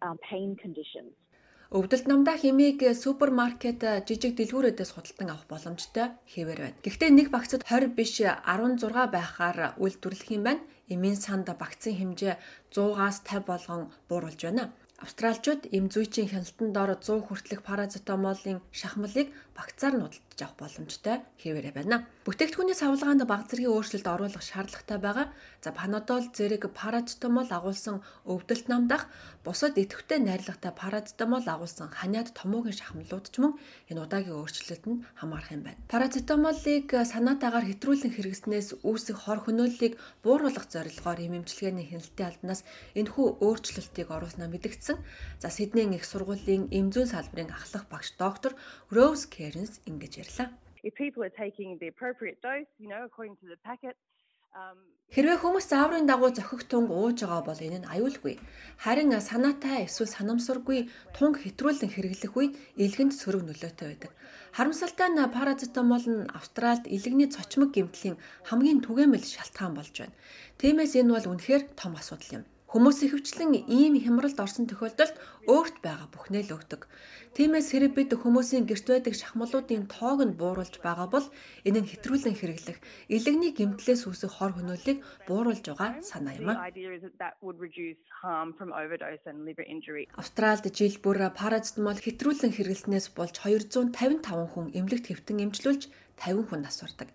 um. 0.06 0.18
Өвдөлт 1.70 2.06
намдаах 2.10 2.42
хэмээг 2.42 2.82
супермаркет 2.98 3.82
жижиг 4.06 4.34
дэлгүүрүүдээс 4.38 4.92
худалдан 4.94 5.30
авах 5.30 5.46
боломжтой 5.46 6.18
хэвээр 6.26 6.60
байна. 6.66 6.82
Гэхдээ 6.82 7.10
нэг 7.14 7.28
багцад 7.30 7.62
20 7.62 7.94
биш 7.94 8.22
16 8.26 9.10
байхаар 9.14 9.78
үйлдвэрлэх 9.78 10.30
юм 10.34 10.44
байна. 10.50 10.66
Эмийн 10.90 11.14
санд 11.14 11.46
багцын 11.46 11.94
хэмжээ 11.94 12.42
100-аас 12.74 13.22
50 13.22 13.46
болгон 13.46 13.82
бууруулж 14.10 14.42
байна. 14.50 14.74
Австралчууд 15.06 15.62
эм 15.78 15.86
зүйчийн 15.94 16.28
хяналтанд 16.32 16.74
дор 16.76 16.92
100 17.00 17.26
хүртэлх 17.26 17.62
парацетамолын 17.68 18.60
шахмалыг 18.80 19.28
багцаар 19.58 19.96
нь 19.96 20.04
худалдаж 20.40 20.42
авах 20.42 20.60
боломжтой 20.60 21.18
хэвээрээ 21.42 21.74
байна. 21.76 22.08
Бүтээгдэхүүний 22.24 22.78
савлгаанд 22.78 23.24
баг 23.28 23.48
зэргийн 23.50 23.74
өөрчлөлт 23.76 24.08
оруулах 24.08 24.44
шаардлагатай 24.44 24.98
байгаа. 25.00 25.28
За 25.64 25.72
панадол 25.72 26.26
зэрэг 26.32 26.72
парацетамол 26.72 27.50
агуулсан 27.50 28.02
өвдөлт 28.24 28.68
намдах 28.70 29.08
бусад 29.44 29.76
идэвхтэй 29.76 30.20
найрлагатай 30.24 30.72
парацетамол 30.72 31.44
агуулсан 31.44 31.90
ханиад 31.92 32.32
томоогийн 32.32 32.78
шахмалууд 32.80 33.26
ч 33.28 33.36
мөн 33.40 33.54
энэ 33.90 34.04
удаагийн 34.04 34.40
өөрчлөлтөнд 34.40 35.04
хамаарах 35.20 35.52
юм 35.52 35.64
байна. 35.68 35.80
Парацетамолыг 35.92 36.88
санаатаагаар 36.88 37.68
хэтрүүлэн 37.68 38.14
хэрэгснээс 38.16 38.86
үүсэх 38.86 39.18
хор 39.26 39.44
хөнөөллийг 39.44 40.00
бууруулах 40.24 40.70
зорилгоор 40.70 41.20
эм 41.20 41.44
эмчилгээний 41.44 41.88
хяналтын 41.92 42.30
албанаас 42.30 42.62
энэхүү 42.96 43.28
өөрчлөлтийг 43.44 44.08
оруулснаа 44.12 44.48
мэдгдсэн. 44.48 44.98
За 45.42 45.50
Сиднейн 45.50 45.98
их 45.98 46.06
сургуулийн 46.06 46.70
эмзүүн 46.70 47.10
салбарын 47.10 47.52
ахлах 47.52 47.90
багш 47.90 48.14
доктор 48.22 48.54
Rose 48.92 49.28
Cairns 49.34 49.82
ингэж 49.90 50.29
ярьлаа. 50.30 50.50
If 50.84 50.94
people 50.96 51.24
are 51.28 51.36
taking 51.44 51.78
the 51.82 51.88
appropriate 51.94 52.40
dose, 52.42 52.70
you 52.80 52.88
know, 52.88 53.04
according 53.10 53.36
to 53.42 53.48
the 53.52 53.60
packet, 53.70 53.96
um, 54.56 54.78
Хэрвээ 55.10 55.42
хүмүүс 55.42 55.66
зааврын 55.74 56.06
дагуу 56.06 56.30
зохих 56.38 56.70
тунг 56.70 56.94
ууж 56.94 57.26
байгаа 57.26 57.42
бол 57.50 57.58
энэ 57.58 57.82
нь 57.82 57.90
аюулгүй. 57.90 58.38
Харин 58.78 59.10
санаатай 59.18 59.90
эсвэл 59.90 60.14
санамсаргүй 60.14 60.80
тунг 61.18 61.42
хэтрүүлэн 61.42 61.90
хэрэглэх 61.90 62.34
үед 62.38 62.54
илгэнд 62.78 63.18
сөрөг 63.18 63.42
нөлөөтэй 63.50 63.88
байдаг. 63.90 64.12
Харамсалтай 64.54 65.10
нь 65.10 65.34
парацетамол 65.34 66.06
нь 66.06 66.30
Австральд 66.30 66.86
илгэний 66.86 67.30
цочмог 67.34 67.74
гэмтлийн 67.74 68.22
хамгийн 68.50 68.86
түгээмэл 68.86 69.26
шалтгаан 69.26 69.74
болж 69.74 69.96
байна. 69.98 70.16
Тиймээс 70.62 70.94
энэ 71.02 71.14
бол 71.18 71.30
үнэхээр 71.34 71.64
том 71.74 71.98
асуудал 71.98 72.38
юм. 72.38 72.44
Хүмүүс 72.70 73.02
ихэвчлэн 73.02 73.66
ийм 73.66 73.98
хямралд 73.98 74.38
орсон 74.38 74.70
тохиолдолд 74.70 75.18
өөрт 75.50 75.82
байгаа 75.82 76.06
бүхнээ 76.14 76.44
л 76.46 76.54
өгдөг. 76.54 76.86
Тиймээс 77.34 77.74
хэрэг 77.74 77.98
бид 77.98 78.14
хүмүүсийн 78.14 78.70
гэрт 78.70 78.86
байдаг 78.94 79.18
шахмалуудын 79.18 79.90
тоог 79.90 80.22
нь 80.22 80.38
бууруулж 80.38 80.78
байгаа 80.78 81.10
бол 81.10 81.26
энэ 81.66 81.82
нь 81.82 81.90
хэтрүүлэн 81.90 82.38
хэрэглэх, 82.38 82.78
илэгний 83.10 83.58
гэмтлээс 83.58 84.06
үүсэх 84.06 84.38
хор 84.38 84.54
хөнөөлийг 84.54 85.02
бууруулж 85.26 85.66
байгаа 85.66 86.06
санаа 86.06 86.38
юм 86.38 86.54
а. 86.54 86.70
Австралид 90.14 90.70
жил 90.78 90.98
бүр 91.02 91.18
парацетамол 91.34 91.98
хэтрүүлэн 91.98 92.54
хэрэглэснээс 92.54 93.18
болж 93.18 93.34
255 93.42 94.54
хүн 94.54 94.70
эмнэлэгт 94.78 95.10
хэвтэн 95.10 95.42
эмчлүүлж 95.50 95.90
50 96.22 96.54
хүн 96.54 96.62
насвардаг. 96.62 97.10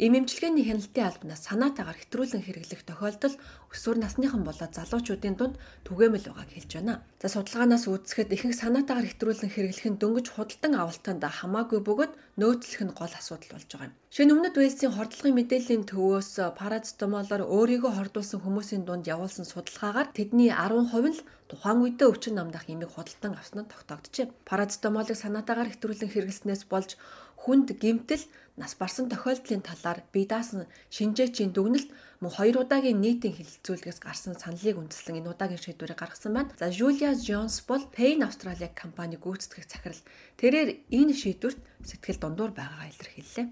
Им 0.00 0.16
эмчилгээний 0.16 0.64
хяналтын 0.64 1.12
албанаас 1.12 1.44
санаатаагаар 1.44 2.00
хэтрүүлэн 2.00 2.40
хэрэглэх 2.40 2.88
тохиолдол 2.88 3.36
өсвөр 3.68 4.00
насныхан 4.00 4.48
болоод 4.48 4.72
залуучуудын 4.72 5.36
дунд 5.36 5.60
түгээмэл 5.84 6.24
байгааг 6.24 6.50
хэлж 6.56 6.70
байна. 6.80 7.04
За 7.20 7.28
судалгаанаас 7.28 7.84
үзэхэд 7.84 8.32
ихэнх 8.32 8.56
санаатаагаар 8.56 9.12
хэтрүүлэн 9.12 9.52
хэрэглэх 9.52 9.86
нь 9.92 10.00
дөнгөж 10.00 10.26
худалдан 10.32 10.72
авалтанд 10.80 11.20
хамаагүй 11.20 11.80
бөгөөд 11.84 12.12
нөөцлөх 12.40 12.80
нь 12.80 12.96
гол 12.96 13.12
асуудал 13.12 13.52
болж 13.52 13.68
байгаа 13.68 13.88
юм. 13.92 13.94
Шинэ 14.08 14.32
өмнөд 14.32 14.56
Уэльсийн 14.56 14.96
хордлогын 14.96 15.36
мэдээллийн 15.36 15.84
төвөөс 15.84 16.32
парацетамолоор 16.56 17.42
өөрийгөө 17.44 17.92
хордуулсан 17.92 18.40
хүмүүсийн 18.40 18.88
дунд 18.88 19.04
явуулсан 19.04 19.44
судалгаагаар 19.44 20.08
тэдний 20.16 20.48
10% 20.48 21.12
нь 21.12 21.16
л 21.20 21.22
тухайн 21.50 21.82
үедээ 21.82 22.08
өвчин 22.10 22.34
намдах 22.38 22.66
имийг 22.72 22.90
худалдан 22.94 23.34
авсан 23.36 23.66
нь 23.66 23.70
тогтоогдчихэ. 23.70 24.32
Парацетамолыг 24.48 25.18
санаатаагаар 25.18 25.70
хэтрүүлэн 25.70 26.10
хэрэглэснээс 26.10 26.62
болж 26.70 26.94
хүнд 27.42 27.68
гэмтэл 27.82 28.24
нас 28.60 28.72
барсан 28.80 29.08
тохиолдлын 29.08 29.62
талаар 29.64 30.00
бие 30.12 30.28
даасан 30.32 30.68
шинжээчийн 30.96 31.52
дүгнэлт 31.56 31.88
мөн 32.20 32.32
хоёр 32.36 32.56
удаагийн 32.60 33.00
нийтийн 33.00 33.34
хэлэлцүүлгээс 33.36 34.00
гарсан 34.04 34.34
саналыг 34.36 34.76
үндэслэн 34.76 35.18
энэ 35.24 35.32
удаагийн 35.32 35.64
шийдвэрийг 35.64 36.00
гаргасан 36.00 36.32
байна. 36.36 36.52
За 36.60 36.68
Julia 36.68 37.12
Jones 37.26 37.56
бол 37.64 37.84
Pain 37.96 38.20
Australia 38.28 38.68
компани 38.82 39.16
гүйцэтгэх 39.16 39.64
захирал. 39.64 40.02
Тэрээр 40.40 40.68
энэ 40.98 41.14
шийдвэрт 41.16 41.60
сэтгэл 41.88 42.20
дундуур 42.20 42.52
байгаагаа 42.52 42.92
илэрхийллээ. 42.92 43.48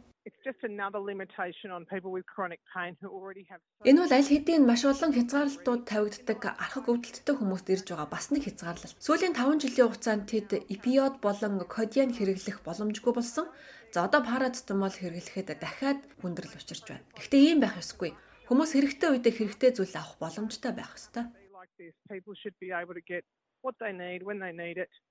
Энэ 3.89 4.01
бол 4.05 4.13
аль 4.13 4.29
хэдийн 4.29 4.63
маш 4.69 4.83
олон 4.85 5.13
хязгаарлалтууд 5.17 5.83
тавигддаг 5.89 6.41
архаг 6.65 6.85
өвдөлттэй 6.93 7.35
хүмүүст 7.37 7.69
ирж 7.73 7.87
байгаа 7.89 8.09
бас 8.13 8.29
нэг 8.29 8.45
хязгаарлалт. 8.45 9.01
Сүүлийн 9.01 9.33
5 9.33 9.65
жилийн 9.65 9.89
хугацаанд 9.89 10.29
тэд 10.29 10.69
эпиод 10.69 11.15
болон 11.25 11.65
кодиан 11.65 12.13
хэрэглэх 12.13 12.61
боломжгүй 12.61 13.13
болсон. 13.17 13.47
За 13.93 14.05
одоо 14.05 14.21
парацетамол 14.21 14.93
хэрэглэхэд 14.93 15.49
дахиад 15.57 16.01
хүндрэл 16.21 16.59
учирч 16.61 16.85
байна. 16.89 17.09
Гэхдээ 17.17 17.43
ийм 17.49 17.59
байх 17.65 17.81
ёсгүй. 17.81 18.13
Хүмүүс 18.49 18.71
хэрэгтэй 18.77 19.09
үедээ 19.13 19.35
хэрэгтэй 19.37 19.71
зүйл 19.73 19.97
авах 19.97 20.17
боломжтой 20.21 20.73
байх 20.77 20.93
ёстой. 20.93 21.25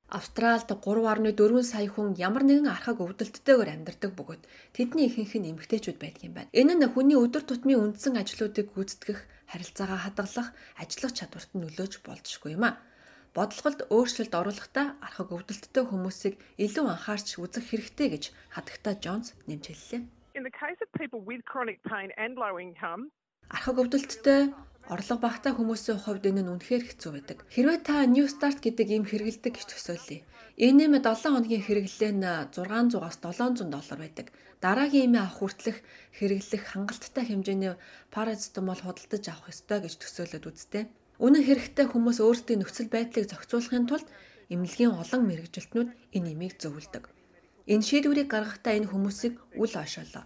Австралид 0.07 0.69
3.4 0.71 1.63
сая 1.67 1.89
хүн 1.91 2.15
ямар 2.15 2.43
нэгэн 2.47 2.71
архаг 2.71 2.97
өвдөлттэйгээр 3.03 3.73
амьдардаг 3.75 4.11
бөгөөд 4.15 4.43
тэдний 4.71 5.11
ихэнх 5.11 5.34
нь 5.36 5.49
эмэгтэйчүүд 5.51 5.97
байдаг 5.99 6.23
юм 6.23 6.34
байна. 6.38 6.53
Энэ 6.55 6.73
нь 6.80 6.88
хүний 6.93 7.17
өдөр 7.19 7.43
тутмын 7.43 7.82
үндсэн 7.84 8.15
ажлуудыг 8.15 8.71
гүйцэтгэх, 8.71 9.19
харилцаагаа 9.51 9.99
хадгалах, 10.05 10.49
ажиллах 10.80 11.13
чадварт 11.17 11.51
нөлөөж 11.59 11.93
болзошгүй 12.07 12.55
юм 12.55 12.63
а. 12.69 12.80
Бодлогод 13.38 13.86
өөрчлөлт 13.94 14.34
оруулахдаа 14.34 14.98
архаг 14.98 15.30
өвдөлттэй 15.30 15.86
хүмүүсийг 15.86 16.42
илүү 16.58 16.86
анхаарч 16.90 17.38
үзэх 17.38 17.70
хэрэгтэй 17.70 18.08
гэж 18.10 18.24
хадагта 18.50 18.98
Джонс 18.98 19.38
нэмж 19.46 19.66
хэллээ. 19.70 20.02
Архаг 23.54 23.78
өвдөлттэй 23.78 24.42
орлого 24.90 25.22
багтаа 25.22 25.54
хүмүүсийн 25.54 26.02
хувьд 26.02 26.26
энэ 26.26 26.42
нь 26.42 26.50
үнэхээр 26.50 26.84
хэцүү 26.90 27.12
байдаг. 27.14 27.38
Хэрвээ 27.54 27.80
та 27.86 28.10
New 28.10 28.26
Start 28.26 28.58
гэдэг 28.58 28.88
ийм 28.90 29.06
хэрэгэлдэг 29.06 29.54
гэж 29.54 29.70
төсөөлье. 29.70 30.26
Энэ 30.58 30.90
нэмээд 30.90 31.06
7 31.06 31.38
хоногийн 31.38 31.62
хэрэглээ 31.62 32.12
нь 32.18 32.26
600-аас 32.58 33.22
700 33.22 33.70
доллар 33.70 34.00
байдаг. 34.02 34.34
Дараагийн 34.66 35.14
имээ 35.14 35.22
авах 35.22 35.38
хүртэлх 35.38 35.80
хэрэглэх 36.18 36.64
хангалттай 36.74 37.24
хэмжээний 37.30 37.78
парацетамол 38.10 38.82
худалдаж 38.82 39.24
авах 39.30 39.54
ёстой 39.54 39.86
гэж 39.86 39.94
төсөөлөд 40.02 40.50
үзтээ. 40.50 40.86
Үнэн 41.18 41.43
хэрэгтээ 41.49 41.86
хүмүүс 41.89 42.22
өөрсдийн 42.22 42.61
нөхцөл 42.61 42.93
байдлыг 42.93 43.26
зохицуулахын 43.26 43.89
тулд 43.89 44.07
эмнэлгийн 44.53 44.93
олон 45.01 45.22
мэрэгжилтнүүд 45.26 45.89
энэ 46.13 46.30
имийг 46.38 46.53
зөвлөдөг. 46.61 47.09
Энэ 47.65 47.84
шийдвэрийг 47.84 48.30
гаргахдаа 48.30 48.78
энэ 48.78 48.91
хүмүүсийг 48.93 49.36
үл 49.57 49.74
ойшоолоо. 49.82 50.24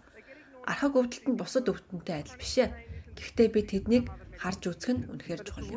Архаг 0.67 0.93
өвдөлт 0.99 1.25
нь 1.31 1.39
бусад 1.39 1.65
өвдөлтөнтэй 1.71 2.15
адил 2.19 2.37
биш 2.37 2.53
ээ. 2.59 2.69
Гэхдээ 3.17 3.47
би 3.55 3.61
тэднийг 3.71 4.05
харж 4.41 4.61
үзэх 4.67 4.91
нь 4.93 5.05
үнэхээр 5.09 5.41
чухал 5.41 5.65
юм. 5.65 5.73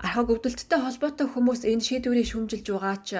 Архаг 0.00 0.28
өвдөлттэй 0.30 0.80
холбоотой 0.80 1.28
хүмүүс 1.32 1.62
энэ 1.68 1.84
шийдвэрийг 1.84 2.28
шүмжилж 2.32 2.66
байгаа 2.70 2.96
ч 3.02 3.10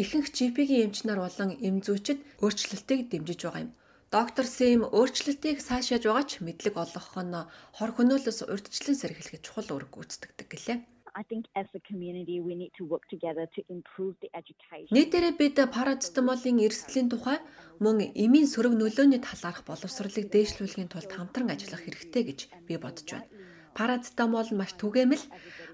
ихэнх 0.00 0.28
GP-ийн 0.34 0.90
эмчнэр 0.90 1.18
болон 1.22 1.50
эмзүүчид 1.58 2.18
өөрчлөлтийг 2.42 3.00
дэмжиж 3.10 3.40
байгаа 3.46 3.62
юм. 3.66 3.72
Доктор 4.10 4.42
Сэм 4.42 4.82
өөрчлөлтийг 4.90 5.62
сайшааж 5.62 6.02
байгаа 6.02 6.26
ч 6.26 6.42
мэдлэг 6.42 6.74
олгох 6.74 7.14
нь 7.14 7.46
хор 7.78 7.90
хөнөөлөөс 7.94 8.42
урьдчилан 8.42 8.98
сэргийлэхэд 8.98 9.46
чухал 9.46 9.70
үүрэг 9.70 9.90
гүйцэтгэдэг 9.94 10.48
гэлээ. 10.50 10.78
I 11.14 11.22
think 11.30 11.46
as 11.54 11.70
a 11.78 11.80
community 11.86 12.42
we 12.42 12.58
need 12.58 12.74
to 12.74 12.82
work 12.90 13.06
together 13.06 13.46
to 13.54 13.62
improve 13.70 14.18
the 14.18 14.26
education. 14.34 14.90
Нийтээрээ 14.90 15.34
бид 15.38 15.56
парацетамолын 15.62 16.58
эрсдлийн 16.58 17.06
тухай 17.06 17.38
мөн 17.78 18.10
эмийн 18.24 18.50
сөрөг 18.50 18.74
нөлөөний 18.74 19.22
талаарх 19.22 19.62
боловсролыг 19.62 20.26
дээшлүүлэхийн 20.34 20.90
тулд 20.90 21.10
хамтран 21.14 21.54
ажиллах 21.54 21.86
хэрэгтэй 21.86 22.22
гэж 22.26 22.40
би 22.66 22.74
бодож 22.82 23.06
байна. 23.14 23.30
Парацетамол 23.78 24.50
маш 24.58 24.74
түгээмэл 24.74 25.22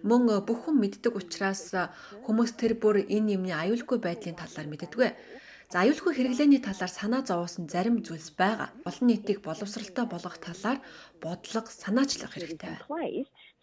мөн 0.04 0.44
бүх 0.44 0.68
хүн 0.68 0.76
мэддэг 0.76 1.16
учраас 1.16 1.72
хүмүүс 2.28 2.52
тэр 2.60 2.76
бүр 2.76 3.00
энэ 3.00 3.40
юмны 3.40 3.56
аюулгүй 3.56 3.96
байдлын 4.04 4.36
талаар 4.36 4.68
мэддэггүй. 4.68 5.08
За 5.66 5.82
аюулгүй 5.82 6.14
хэрэглээний 6.14 6.62
талаар 6.62 6.92
санаа 6.94 7.22
зовоосон 7.26 7.66
зарим 7.66 7.98
зүйлс 8.06 8.38
байгаа. 8.38 8.70
Олон 8.86 9.06
нийтийг 9.10 9.42
боловсралтай 9.42 10.06
болгох 10.06 10.38
талаар 10.38 10.78
бодлого 11.24 11.70
санаачлах 11.82 12.32
хэрэгтэй 12.34 12.74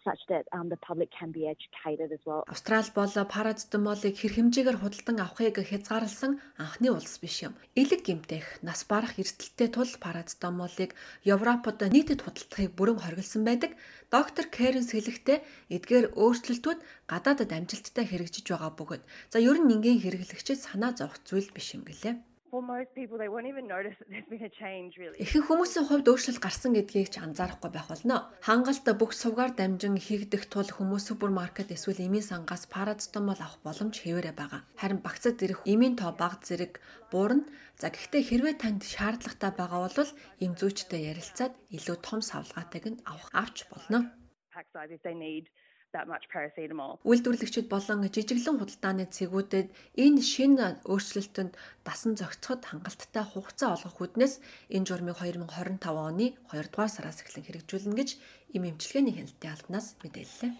such 0.04 0.22
that 0.28 0.44
um, 0.52 0.68
the 0.68 0.76
public 0.88 1.10
can 1.18 1.30
be 1.32 1.42
educated 1.54 2.12
as 2.12 2.22
well. 2.28 2.44
Австрали 2.46 2.90
бол 2.94 3.08
парацетамолыг 3.34 4.14
хэр 4.20 4.32
хэмжээгээр 4.36 4.78
худалдан 4.80 5.16
авахыг 5.24 5.56
хязгаарласан 5.70 6.32
анхны 6.60 6.88
улс 6.92 7.16
биш 7.22 7.36
юм. 7.46 7.54
Илэг 7.80 8.04
гимтэх, 8.04 8.44
нас 8.68 8.84
барах 8.84 9.16
эрсдэлтэй 9.18 9.68
тул 9.72 9.90
парацетамолыг 10.04 10.90
Европод 11.24 11.78
нийтэд 11.94 12.20
худалдахыг 12.22 12.70
бүрэн 12.76 13.00
хориглосон 13.00 13.42
байдаг. 13.48 13.72
Доктор 14.12 14.44
Кэренс 14.56 14.92
хэлэхдээ 14.92 15.38
эдгээр 15.76 16.06
өөрчлөлтүүд 16.20 16.80
гадаадад 17.10 17.50
амжилттай 17.56 18.04
хэрэгжиж 18.06 18.46
байгаа 18.52 18.72
бөгөөд 18.78 19.02
за 19.32 19.38
ер 19.40 19.58
нь 19.60 19.72
ингийн 19.74 20.02
хэрэглэгчид 20.04 20.60
санаа 20.60 20.92
зовх 20.92 21.16
зүйл 21.24 21.48
биш 21.56 21.74
юм 21.74 21.82
гэлээ. 21.88 22.14
Ихэнх 25.18 25.46
хүмүүсийн 25.50 25.86
хувьд 25.90 26.06
өөрчлөлт 26.06 26.38
гарсан 26.38 26.72
гэдгийг 26.78 27.10
ч 27.10 27.18
анзаарахгүй 27.18 27.70
байх 27.74 27.90
болно. 27.90 28.30
Хангалт 28.46 28.86
бүх 28.94 29.10
сувгаар 29.10 29.52
дамжин 29.58 29.98
хийгдэх 29.98 30.46
тул 30.46 30.70
хүмүүс 30.70 31.10
супермаркет 31.10 31.74
эсвэл 31.74 32.06
эмийн 32.06 32.22
сангаас 32.22 32.70
парацетамол 32.70 33.40
авах 33.42 33.58
боломж 33.66 33.98
хэвээрээ 33.98 34.34
байгаа. 34.38 34.62
Харин 34.78 35.00
багцад 35.02 35.42
ирэх 35.42 35.66
эмийн 35.66 35.98
тоо 35.98 36.14
бага 36.14 36.38
зэрэг 36.46 36.78
буурна. 37.10 37.42
За 37.80 37.90
гэхдээ 37.90 38.22
хэрвээ 38.22 38.54
танд 38.62 38.86
шаардлагатай 38.86 39.52
байгаа 39.54 39.80
бол 39.90 40.10
эм 40.44 40.52
зүйчтэй 40.54 41.10
ярилцаад 41.10 41.54
илүү 41.74 41.96
том 42.06 42.20
савлгаатайг 42.22 42.84
нь 42.86 43.02
авах 43.02 43.30
авч 43.34 43.66
болно. 43.72 44.14
Pack 44.54 44.70
size 44.70 44.94
if 44.94 45.02
they 45.02 45.18
need 45.18 45.50
that 45.94 46.10
much 46.10 46.26
paracetamol. 46.28 46.98
Үйлдвэрлэгчид 47.06 47.70
болон 47.70 48.02
жижиглэн 48.10 48.58
худалдааны 48.58 49.06
цэгүүдэд 49.06 49.68
энэ 49.94 50.20
шинэ 50.20 50.82
өөрчлөлтөнд 50.84 51.54
дасан 51.86 52.18
зохицоход 52.18 52.66
хангалттай 52.66 53.24
хугацаа 53.24 53.78
олгох 53.78 54.02
үүднээс 54.02 54.34
энэ 54.74 54.86
журмыг 54.90 55.22
2025 55.22 55.86
оны 55.86 56.34
2 56.50 56.74
дугаар 56.74 56.90
сараас 56.90 57.22
эхлэн 57.22 57.46
хэрэгжүүлнэ 57.46 57.94
гэж 57.94 58.10
им 58.58 58.62
эмчилгээний 58.66 59.14
хяналтын 59.14 59.54
албанаас 59.54 59.86
мэдээллээ. 60.02 60.52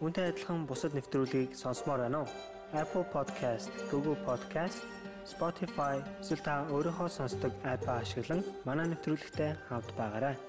Үүнтэй 0.00 0.24
адилхан 0.32 0.64
бусад 0.64 0.96
нэвтрүүлгийг 0.96 1.52
сонсомоор 1.52 2.08
байна 2.08 2.24
уу? 2.24 2.30
Apple 2.72 3.04
Podcast, 3.12 3.72
Google 3.90 4.16
Podcast, 4.24 4.84
Spotify 5.28 6.00
эсвэл 6.20 6.40
та 6.40 6.64
өөрийнхөө 6.72 7.08
сонсдог 7.12 7.52
апп 7.64 7.84
ашиглан 7.88 8.40
манай 8.64 8.88
нэвтрүүлэгтэй 8.88 9.52
хавд 9.68 9.90
байгаарай. 9.96 10.47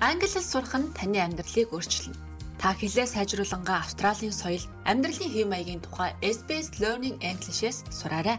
Англи 0.00 0.28
хэл 0.28 0.42
сурах 0.42 0.74
нь 0.78 0.92
таны 0.96 1.18
амьдралыг 1.22 1.70
өөрчилнө. 1.70 2.18
Та 2.62 2.74
хэлээ 2.78 3.06
сайжруулангаа 3.10 3.82
Австралийн 3.82 4.30
соёл, 4.30 4.62
амьдралын 4.86 5.30
хэв 5.34 5.46
маягийн 5.50 5.82
тухай 5.82 6.14
SBS 6.22 6.78
Learning 6.82 7.18
English-с 7.18 7.82
сураарай. 7.90 8.38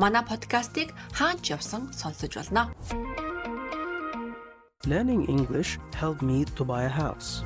Манай 0.00 0.24
подкастыг 0.24 0.88
хаач 1.12 1.52
явсан 1.52 1.92
сонсож 1.92 2.32
болно. 2.36 2.72
Learning 4.88 5.28
English 5.28 5.76
helped 6.00 6.22
me 6.22 6.38
to 6.56 6.62
buy 6.64 6.82
a 6.84 6.94
house. 7.02 7.44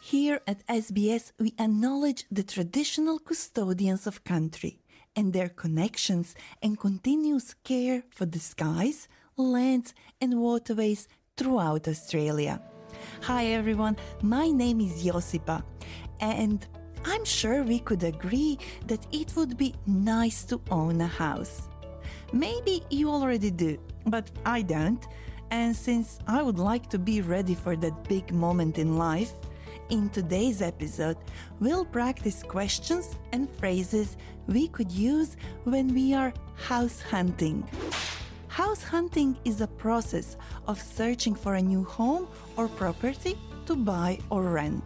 Here 0.00 0.40
at 0.46 0.66
SBS, 0.66 1.32
we 1.38 1.50
acknowledge 1.58 2.24
the 2.30 2.42
traditional 2.42 3.18
custodians 3.18 4.06
of 4.06 4.24
country 4.24 4.80
and 5.16 5.32
their 5.32 5.48
connections 5.48 6.34
and 6.62 6.78
continuous 6.78 7.54
care 7.64 8.04
for 8.10 8.26
the 8.26 8.40
skies, 8.40 9.08
lands, 9.36 9.94
and 10.20 10.40
waterways 10.40 11.08
throughout 11.37 11.87
Australia. 11.87 12.59
Hi 13.21 13.45
everyone, 13.47 13.95
my 14.23 14.49
name 14.49 14.81
is 14.81 15.03
Josipa, 15.03 15.63
and 16.19 16.65
I'm 17.05 17.23
sure 17.23 17.63
we 17.63 17.79
could 17.79 18.03
agree 18.03 18.57
that 18.87 19.05
it 19.11 19.35
would 19.35 19.55
be 19.55 19.75
nice 19.85 20.43
to 20.45 20.59
own 20.71 20.99
a 20.99 21.07
house. 21.07 21.69
Maybe 22.33 22.83
you 22.89 23.09
already 23.09 23.51
do, 23.51 23.77
but 24.07 24.29
I 24.45 24.63
don't. 24.63 25.07
And 25.51 25.75
since 25.75 26.19
I 26.27 26.41
would 26.41 26.59
like 26.59 26.89
to 26.89 26.99
be 26.99 27.21
ready 27.21 27.55
for 27.55 27.75
that 27.77 28.03
big 28.09 28.33
moment 28.33 28.79
in 28.79 28.97
life, 28.97 29.33
in 29.89 30.09
today's 30.09 30.61
episode, 30.61 31.17
we'll 31.59 31.85
practice 31.85 32.43
questions 32.43 33.15
and 33.31 33.49
phrases 33.57 34.17
we 34.47 34.67
could 34.67 34.91
use 34.91 35.37
when 35.63 35.93
we 35.93 36.13
are 36.13 36.33
house 36.55 36.99
hunting. 36.99 37.63
House 38.57 38.81
hunting 38.81 39.37
is 39.45 39.61
a 39.61 39.67
process 39.67 40.35
of 40.65 40.81
searching 40.81 41.35
for 41.35 41.53
a 41.53 41.61
new 41.61 41.83
home 41.83 42.27
or 42.55 42.67
property 42.67 43.37
to 43.67 43.75
buy 43.75 44.17
or 44.31 44.41
rent. 44.41 44.83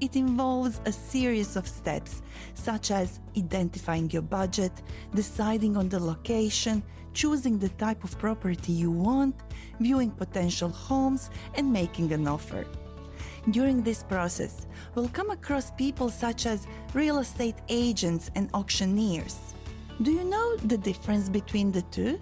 It 0.00 0.16
involves 0.16 0.80
a 0.86 0.90
series 0.90 1.56
of 1.56 1.68
steps, 1.68 2.22
such 2.54 2.90
as 2.90 3.20
identifying 3.36 4.10
your 4.10 4.22
budget, 4.22 4.72
deciding 5.14 5.76
on 5.76 5.90
the 5.90 6.00
location, 6.00 6.82
choosing 7.12 7.58
the 7.58 7.68
type 7.68 8.02
of 8.02 8.18
property 8.18 8.72
you 8.72 8.90
want, 8.90 9.36
viewing 9.78 10.10
potential 10.12 10.70
homes, 10.70 11.28
and 11.56 11.70
making 11.70 12.10
an 12.14 12.26
offer. 12.26 12.64
During 13.50 13.82
this 13.82 14.02
process, 14.04 14.66
we'll 14.94 15.10
come 15.10 15.28
across 15.28 15.70
people 15.72 16.08
such 16.08 16.46
as 16.46 16.66
real 16.94 17.18
estate 17.18 17.56
agents 17.68 18.30
and 18.36 18.48
auctioneers. 18.54 19.36
Do 20.00 20.12
you 20.12 20.24
know 20.24 20.56
the 20.56 20.78
difference 20.78 21.28
between 21.28 21.72
the 21.72 21.82
two? 21.82 22.18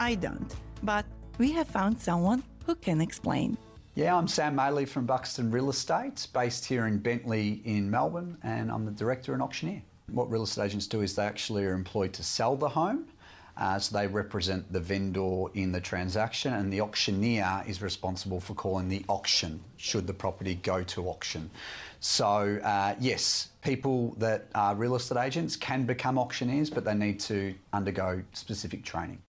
I 0.00 0.14
don't, 0.14 0.54
but 0.82 1.04
we 1.38 1.50
have 1.52 1.66
found 1.66 2.00
someone 2.00 2.44
who 2.66 2.74
can 2.76 3.00
explain. 3.00 3.58
Yeah, 3.94 4.14
I'm 4.14 4.28
Sam 4.28 4.56
Maley 4.56 4.86
from 4.86 5.06
Buxton 5.06 5.50
Real 5.50 5.70
Estate, 5.70 6.28
based 6.32 6.64
here 6.64 6.86
in 6.86 6.98
Bentley 6.98 7.62
in 7.64 7.90
Melbourne, 7.90 8.38
and 8.44 8.70
I'm 8.70 8.84
the 8.84 8.92
director 8.92 9.32
and 9.32 9.42
auctioneer. 9.42 9.82
What 10.10 10.30
real 10.30 10.44
estate 10.44 10.66
agents 10.66 10.86
do 10.86 11.02
is 11.02 11.16
they 11.16 11.24
actually 11.24 11.64
are 11.64 11.72
employed 11.72 12.12
to 12.14 12.22
sell 12.22 12.54
the 12.54 12.68
home. 12.68 13.06
Uh, 13.56 13.76
so 13.76 13.98
they 13.98 14.06
represent 14.06 14.72
the 14.72 14.78
vendor 14.78 15.46
in 15.54 15.72
the 15.72 15.80
transaction, 15.80 16.54
and 16.54 16.72
the 16.72 16.80
auctioneer 16.80 17.64
is 17.66 17.82
responsible 17.82 18.38
for 18.38 18.54
calling 18.54 18.88
the 18.88 19.04
auction 19.08 19.60
should 19.78 20.06
the 20.06 20.14
property 20.14 20.54
go 20.62 20.84
to 20.84 21.08
auction. 21.08 21.50
So, 21.98 22.60
uh, 22.62 22.94
yes, 23.00 23.48
people 23.62 24.14
that 24.18 24.46
are 24.54 24.76
real 24.76 24.94
estate 24.94 25.18
agents 25.18 25.56
can 25.56 25.86
become 25.86 26.20
auctioneers, 26.20 26.70
but 26.70 26.84
they 26.84 26.94
need 26.94 27.18
to 27.20 27.52
undergo 27.72 28.22
specific 28.32 28.84
training. 28.84 29.20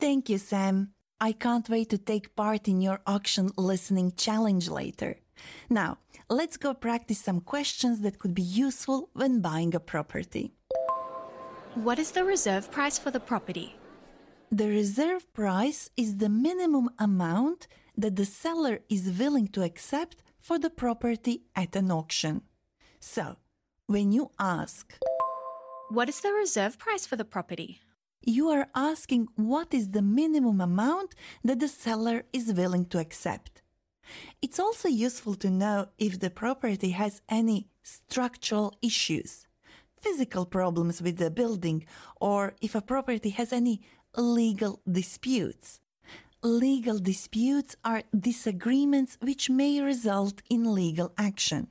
Thank 0.00 0.30
you, 0.30 0.38
Sam. 0.38 0.92
I 1.20 1.32
can't 1.32 1.68
wait 1.68 1.90
to 1.90 1.98
take 1.98 2.34
part 2.34 2.66
in 2.68 2.80
your 2.80 3.00
auction 3.06 3.50
listening 3.56 4.12
challenge 4.16 4.68
later. 4.70 5.16
Now, 5.68 5.98
let's 6.30 6.56
go 6.56 6.72
practice 6.72 7.18
some 7.18 7.40
questions 7.40 8.00
that 8.00 8.18
could 8.18 8.34
be 8.34 8.42
useful 8.42 9.10
when 9.12 9.40
buying 9.42 9.74
a 9.74 9.80
property. 9.80 10.54
What 11.74 11.98
is 11.98 12.12
the 12.12 12.24
reserve 12.24 12.70
price 12.70 12.98
for 12.98 13.10
the 13.10 13.20
property? 13.20 13.76
The 14.50 14.68
reserve 14.68 15.30
price 15.34 15.90
is 15.96 16.16
the 16.16 16.28
minimum 16.30 16.88
amount 16.98 17.68
that 17.96 18.16
the 18.16 18.24
seller 18.24 18.80
is 18.88 19.18
willing 19.18 19.48
to 19.48 19.62
accept 19.62 20.22
for 20.40 20.58
the 20.58 20.70
property 20.70 21.42
at 21.54 21.76
an 21.76 21.90
auction. 21.90 22.42
So, 22.98 23.36
when 23.86 24.12
you 24.12 24.30
ask, 24.38 24.94
What 25.90 26.08
is 26.08 26.20
the 26.20 26.32
reserve 26.32 26.78
price 26.78 27.04
for 27.06 27.16
the 27.16 27.24
property? 27.24 27.80
You 28.22 28.48
are 28.50 28.68
asking 28.74 29.28
what 29.36 29.72
is 29.72 29.90
the 29.90 30.02
minimum 30.02 30.60
amount 30.60 31.14
that 31.44 31.60
the 31.60 31.68
seller 31.68 32.24
is 32.32 32.52
willing 32.52 32.84
to 32.86 32.98
accept. 32.98 33.62
It's 34.42 34.58
also 34.58 34.88
useful 34.88 35.34
to 35.36 35.50
know 35.50 35.88
if 35.98 36.18
the 36.18 36.30
property 36.30 36.90
has 36.90 37.22
any 37.28 37.68
structural 37.82 38.74
issues, 38.82 39.46
physical 40.00 40.44
problems 40.46 41.00
with 41.00 41.16
the 41.18 41.30
building, 41.30 41.84
or 42.20 42.54
if 42.60 42.74
a 42.74 42.80
property 42.80 43.30
has 43.30 43.52
any 43.52 43.80
legal 44.16 44.80
disputes. 44.90 45.80
Legal 46.42 46.98
disputes 46.98 47.76
are 47.84 48.02
disagreements 48.18 49.18
which 49.20 49.50
may 49.50 49.80
result 49.80 50.42
in 50.48 50.74
legal 50.74 51.12
action. 51.18 51.68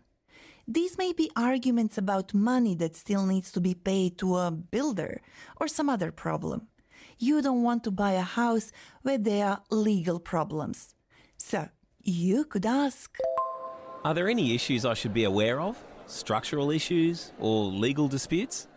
These 0.71 0.99
may 0.99 1.13
be 1.13 1.31
arguments 1.35 1.97
about 1.97 2.31
money 2.31 2.75
that 2.75 2.95
still 2.95 3.25
needs 3.25 3.51
to 3.53 3.59
be 3.59 3.73
paid 3.73 4.19
to 4.19 4.37
a 4.37 4.51
builder 4.51 5.19
or 5.59 5.67
some 5.67 5.89
other 5.89 6.11
problem. 6.11 6.67
You 7.17 7.41
don't 7.41 7.63
want 7.63 7.83
to 7.85 7.91
buy 7.91 8.11
a 8.11 8.21
house 8.21 8.71
where 9.01 9.17
there 9.17 9.47
are 9.47 9.63
legal 9.71 10.19
problems. 10.19 10.93
So, 11.37 11.69
you 12.03 12.45
could 12.45 12.67
ask 12.67 13.17
Are 14.05 14.13
there 14.13 14.29
any 14.29 14.53
issues 14.53 14.85
I 14.85 14.93
should 14.93 15.11
be 15.11 15.23
aware 15.23 15.59
of? 15.59 15.75
Structural 16.05 16.69
issues 16.69 17.33
or 17.39 17.63
legal 17.65 18.07
disputes? 18.07 18.67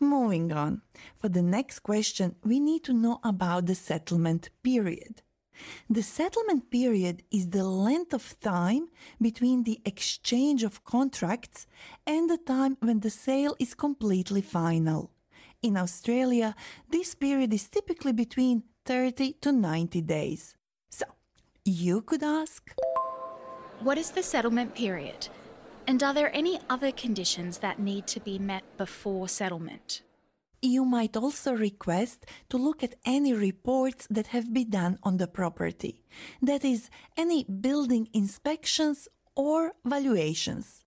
Moving 0.00 0.50
on. 0.50 0.80
For 1.18 1.28
the 1.28 1.42
next 1.42 1.80
question, 1.80 2.36
we 2.42 2.58
need 2.58 2.84
to 2.84 2.94
know 2.94 3.20
about 3.22 3.66
the 3.66 3.74
settlement 3.74 4.48
period. 4.62 5.20
The 5.88 6.02
settlement 6.02 6.70
period 6.70 7.22
is 7.30 7.48
the 7.48 7.64
length 7.64 8.12
of 8.12 8.38
time 8.40 8.88
between 9.20 9.62
the 9.62 9.80
exchange 9.84 10.62
of 10.62 10.84
contracts 10.84 11.66
and 12.06 12.28
the 12.28 12.38
time 12.38 12.76
when 12.80 13.00
the 13.00 13.10
sale 13.10 13.56
is 13.58 13.74
completely 13.74 14.42
final. 14.42 15.10
In 15.62 15.76
Australia, 15.76 16.54
this 16.90 17.14
period 17.14 17.52
is 17.52 17.68
typically 17.68 18.12
between 18.12 18.62
30 18.84 19.34
to 19.40 19.52
90 19.52 20.00
days. 20.02 20.54
So, 20.90 21.06
you 21.64 22.02
could 22.02 22.22
ask 22.22 22.72
What 23.80 23.98
is 23.98 24.10
the 24.10 24.22
settlement 24.22 24.74
period? 24.74 25.28
And 25.88 26.02
are 26.02 26.14
there 26.14 26.34
any 26.34 26.58
other 26.68 26.90
conditions 26.92 27.58
that 27.58 27.78
need 27.78 28.06
to 28.08 28.20
be 28.20 28.38
met 28.38 28.64
before 28.76 29.28
settlement? 29.28 30.02
You 30.62 30.84
might 30.84 31.16
also 31.16 31.52
request 31.52 32.26
to 32.48 32.56
look 32.56 32.82
at 32.82 32.94
any 33.04 33.32
reports 33.32 34.06
that 34.10 34.28
have 34.28 34.52
been 34.52 34.70
done 34.70 34.98
on 35.02 35.18
the 35.18 35.26
property. 35.26 36.02
That 36.42 36.64
is, 36.64 36.90
any 37.16 37.44
building 37.44 38.08
inspections 38.12 39.08
or 39.34 39.72
valuations. 39.84 40.84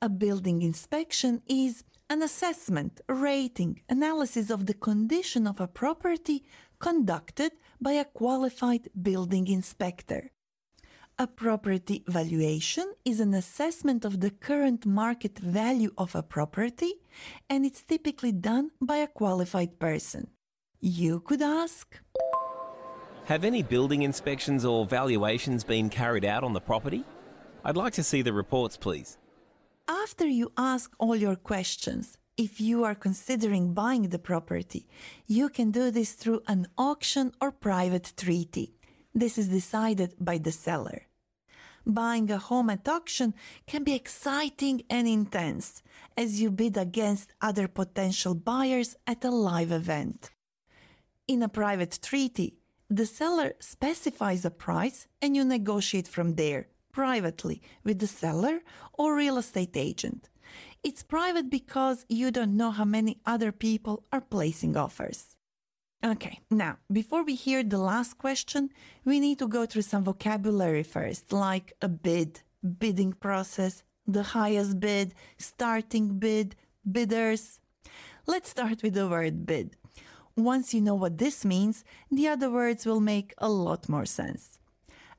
A 0.00 0.08
building 0.08 0.62
inspection 0.62 1.42
is 1.48 1.84
an 2.08 2.22
assessment, 2.22 3.00
rating, 3.08 3.82
analysis 3.88 4.50
of 4.50 4.66
the 4.66 4.74
condition 4.74 5.46
of 5.46 5.60
a 5.60 5.66
property 5.66 6.44
conducted 6.78 7.52
by 7.80 7.92
a 7.92 8.04
qualified 8.04 8.88
building 9.00 9.48
inspector. 9.48 10.30
A 11.18 11.26
property 11.26 12.04
valuation 12.06 12.92
is 13.06 13.20
an 13.20 13.32
assessment 13.32 14.04
of 14.04 14.20
the 14.20 14.28
current 14.28 14.84
market 14.84 15.38
value 15.38 15.90
of 15.96 16.14
a 16.14 16.22
property 16.22 16.92
and 17.48 17.64
it's 17.64 17.82
typically 17.82 18.32
done 18.32 18.70
by 18.82 18.98
a 18.98 19.06
qualified 19.06 19.78
person. 19.78 20.28
You 20.78 21.20
could 21.20 21.40
ask 21.40 21.98
Have 23.24 23.44
any 23.44 23.62
building 23.62 24.02
inspections 24.02 24.66
or 24.66 24.84
valuations 24.84 25.64
been 25.64 25.88
carried 25.88 26.26
out 26.26 26.44
on 26.44 26.52
the 26.52 26.60
property? 26.60 27.02
I'd 27.64 27.78
like 27.78 27.94
to 27.94 28.02
see 28.02 28.20
the 28.20 28.34
reports, 28.34 28.76
please. 28.76 29.16
After 29.88 30.26
you 30.26 30.52
ask 30.58 30.92
all 30.98 31.16
your 31.16 31.36
questions, 31.36 32.18
if 32.36 32.60
you 32.60 32.84
are 32.84 32.94
considering 32.94 33.72
buying 33.72 34.10
the 34.10 34.18
property, 34.18 34.86
you 35.26 35.48
can 35.48 35.70
do 35.70 35.90
this 35.90 36.12
through 36.12 36.42
an 36.46 36.66
auction 36.76 37.32
or 37.40 37.52
private 37.52 38.12
treaty. 38.18 38.75
This 39.16 39.38
is 39.38 39.48
decided 39.48 40.12
by 40.20 40.36
the 40.36 40.52
seller. 40.52 41.06
Buying 41.86 42.30
a 42.30 42.36
home 42.36 42.68
at 42.68 42.86
auction 42.86 43.32
can 43.66 43.82
be 43.82 43.94
exciting 43.94 44.82
and 44.90 45.08
intense 45.08 45.82
as 46.18 46.38
you 46.38 46.50
bid 46.50 46.76
against 46.76 47.32
other 47.40 47.66
potential 47.66 48.34
buyers 48.34 48.94
at 49.06 49.24
a 49.24 49.30
live 49.30 49.72
event. 49.72 50.32
In 51.26 51.42
a 51.42 51.48
private 51.48 51.98
treaty, 52.02 52.58
the 52.90 53.06
seller 53.06 53.54
specifies 53.58 54.44
a 54.44 54.50
price 54.50 55.06
and 55.22 55.34
you 55.34 55.46
negotiate 55.46 56.06
from 56.06 56.34
there 56.34 56.68
privately 56.92 57.62
with 57.84 58.00
the 58.00 58.06
seller 58.06 58.60
or 58.92 59.16
real 59.16 59.38
estate 59.38 59.78
agent. 59.78 60.28
It's 60.82 61.02
private 61.02 61.48
because 61.48 62.04
you 62.10 62.30
don't 62.30 62.54
know 62.54 62.70
how 62.70 62.84
many 62.84 63.20
other 63.24 63.50
people 63.50 64.04
are 64.12 64.20
placing 64.20 64.76
offers. 64.76 65.35
Okay, 66.06 66.38
now, 66.52 66.76
before 66.92 67.24
we 67.24 67.34
hear 67.34 67.64
the 67.64 67.78
last 67.78 68.16
question, 68.16 68.70
we 69.04 69.18
need 69.18 69.40
to 69.40 69.48
go 69.48 69.66
through 69.66 69.82
some 69.82 70.04
vocabulary 70.04 70.84
first, 70.84 71.32
like 71.32 71.72
a 71.82 71.88
bid, 71.88 72.42
bidding 72.78 73.12
process, 73.12 73.82
the 74.06 74.22
highest 74.22 74.78
bid, 74.78 75.14
starting 75.36 76.20
bid, 76.20 76.54
bidders. 76.88 77.58
Let's 78.24 78.50
start 78.50 78.84
with 78.84 78.94
the 78.94 79.08
word 79.08 79.46
bid. 79.46 79.74
Once 80.36 80.72
you 80.72 80.80
know 80.80 80.94
what 80.94 81.18
this 81.18 81.44
means, 81.44 81.82
the 82.08 82.28
other 82.28 82.50
words 82.52 82.86
will 82.86 83.00
make 83.00 83.34
a 83.38 83.48
lot 83.48 83.88
more 83.88 84.06
sense. 84.06 84.60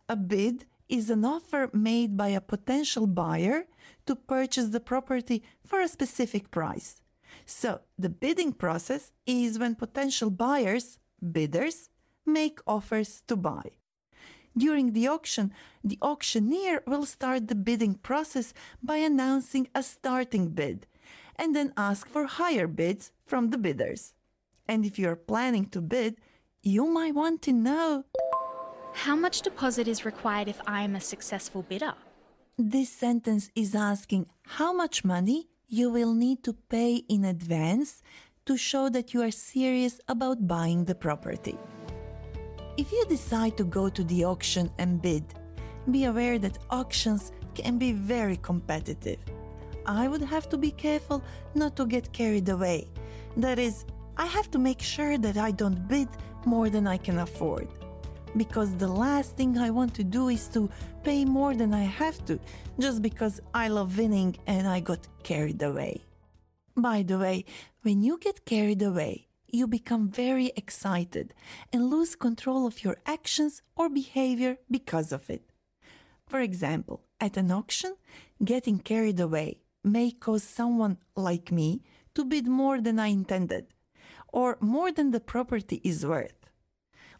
A 0.07 0.15
bid 0.15 0.63
is 0.87 1.09
an 1.09 1.25
offer 1.25 1.69
made 1.73 2.15
by 2.15 2.29
a 2.29 2.39
potential 2.39 3.07
buyer 3.07 3.65
to 4.05 4.15
purchase 4.15 4.69
the 4.69 4.79
property 4.79 5.43
for 5.65 5.81
a 5.81 5.89
specific 5.89 6.49
price. 6.49 7.01
So, 7.47 7.79
the 7.97 8.09
bidding 8.09 8.51
process 8.51 9.13
is 9.25 9.57
when 9.57 9.75
potential 9.75 10.29
buyers, 10.29 10.99
bidders, 11.31 11.89
make 12.25 12.59
offers 12.67 13.23
to 13.27 13.37
buy. 13.37 13.71
During 14.57 14.91
the 14.91 15.07
auction, 15.07 15.53
the 15.81 15.97
auctioneer 16.01 16.83
will 16.85 17.05
start 17.05 17.47
the 17.47 17.55
bidding 17.55 17.95
process 17.95 18.53
by 18.83 18.97
announcing 18.97 19.69
a 19.73 19.81
starting 19.81 20.49
bid 20.49 20.87
and 21.37 21.55
then 21.55 21.71
ask 21.77 22.09
for 22.09 22.25
higher 22.25 22.67
bids 22.67 23.11
from 23.25 23.51
the 23.51 23.57
bidders. 23.57 24.13
And 24.67 24.83
if 24.85 24.99
you're 24.99 25.15
planning 25.15 25.67
to 25.67 25.79
bid, 25.81 26.17
you 26.63 26.85
might 26.87 27.15
want 27.15 27.41
to 27.43 27.53
know 27.53 28.03
How 28.93 29.15
much 29.15 29.41
deposit 29.41 29.87
is 29.87 30.03
required 30.03 30.49
if 30.49 30.59
I 30.67 30.81
am 30.81 30.95
a 30.95 31.01
successful 31.01 31.61
bidder? 31.61 31.93
This 32.57 32.89
sentence 32.89 33.51
is 33.55 33.73
asking 33.75 34.25
how 34.57 34.73
much 34.73 35.05
money 35.05 35.47
you 35.69 35.89
will 35.89 36.13
need 36.13 36.43
to 36.43 36.53
pay 36.53 37.03
in 37.09 37.25
advance 37.25 38.01
to 38.45 38.55
show 38.55 38.87
that 38.87 39.13
you 39.13 39.21
are 39.21 39.31
serious 39.31 39.99
about 40.07 40.47
buying 40.47 40.85
the 40.85 40.95
property. 40.95 41.57
If 42.77 42.91
you 42.91 43.05
decide 43.09 43.57
to 43.57 43.65
go 43.65 43.89
to 43.89 44.03
the 44.05 44.23
auction 44.23 44.71
and 44.77 45.01
bid, 45.01 45.25
be 45.91 46.05
aware 46.05 46.39
that 46.39 46.59
auctions 46.69 47.33
can 47.53 47.77
be 47.77 47.91
very 47.91 48.37
competitive. 48.37 49.19
I 49.85 50.07
would 50.07 50.21
have 50.21 50.47
to 50.49 50.57
be 50.57 50.71
careful 50.71 51.21
not 51.53 51.75
to 51.75 51.85
get 51.85 52.13
carried 52.13 52.47
away. 52.47 52.87
That 53.35 53.59
is, 53.59 53.83
I 54.15 54.25
have 54.25 54.49
to 54.51 54.59
make 54.59 54.81
sure 54.81 55.17
that 55.17 55.37
I 55.37 55.51
don't 55.51 55.87
bid 55.87 56.07
more 56.45 56.69
than 56.69 56.87
I 56.87 56.97
can 56.97 57.19
afford 57.19 57.67
because 58.37 58.75
the 58.75 58.87
last 58.87 59.35
thing 59.35 59.57
I 59.57 59.69
want 59.69 59.93
to 59.95 60.03
do 60.03 60.29
is 60.29 60.47
to 60.49 60.69
pay 61.03 61.25
more 61.25 61.55
than 61.55 61.73
I 61.73 61.83
have 61.83 62.23
to 62.25 62.39
just 62.79 63.01
because 63.01 63.41
I 63.53 63.67
love 63.67 63.97
winning 63.97 64.37
and 64.45 64.67
I 64.67 64.79
got 64.79 65.07
carried 65.23 65.61
away. 65.61 66.03
By 66.75 67.03
the 67.03 67.17
way, 67.17 67.45
when 67.81 68.03
you 68.03 68.17
get 68.19 68.45
carried 68.45 68.81
away, 68.81 69.27
you 69.47 69.65
become 69.67 70.09
very 70.09 70.51
excited 70.55 71.33
and 71.71 71.89
lose 71.89 72.15
control 72.15 72.67
of 72.67 72.83
your 72.83 72.97
actions 73.05 73.61
or 73.75 73.89
behavior 73.89 74.57
because 74.69 75.11
of 75.11 75.29
it. 75.29 75.49
For 76.27 76.39
example, 76.41 77.01
at 77.19 77.37
an 77.37 77.51
auction, 77.51 77.95
getting 78.43 78.79
carried 78.79 79.19
away 79.19 79.61
may 79.83 80.11
cause 80.11 80.43
someone 80.43 80.97
like 81.15 81.51
me 81.51 81.81
to 82.13 82.25
bid 82.25 82.47
more 82.47 82.81
than 82.81 82.99
I 82.99 83.07
intended 83.07 83.67
or 84.33 84.57
more 84.59 84.91
than 84.91 85.11
the 85.11 85.19
property 85.19 85.81
is 85.83 86.05
worth. 86.05 86.46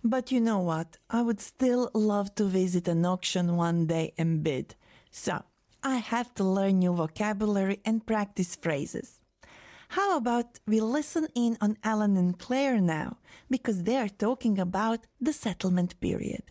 But 0.10 0.32
you 0.32 0.40
know 0.40 0.60
what? 0.60 0.98
I 1.10 1.22
would 1.22 1.42
still 1.42 1.92
love 1.94 2.34
to 2.36 2.46
visit 2.46 2.88
an 2.88 3.06
auction 3.06 3.58
one 3.58 3.88
day 3.88 4.14
and 4.18 4.42
bid. 4.42 4.76
So 5.12 5.44
I 5.84 5.98
have 5.98 6.34
to 6.36 6.46
learn 6.46 6.80
new 6.80 6.94
vocabulary 6.94 7.82
and 7.84 8.06
practice 8.06 8.56
phrases. 8.56 9.22
How 9.90 10.16
about 10.16 10.60
we 10.66 10.80
listen 10.80 11.28
in 11.36 11.58
on 11.60 11.78
Alan 11.84 12.16
and 12.16 12.40
Claire 12.40 12.80
now, 12.80 13.18
because 13.50 13.84
they 13.84 13.98
are 13.98 14.08
talking 14.08 14.58
about 14.60 15.00
the 15.20 15.34
settlement 15.34 16.00
period. 16.00 16.44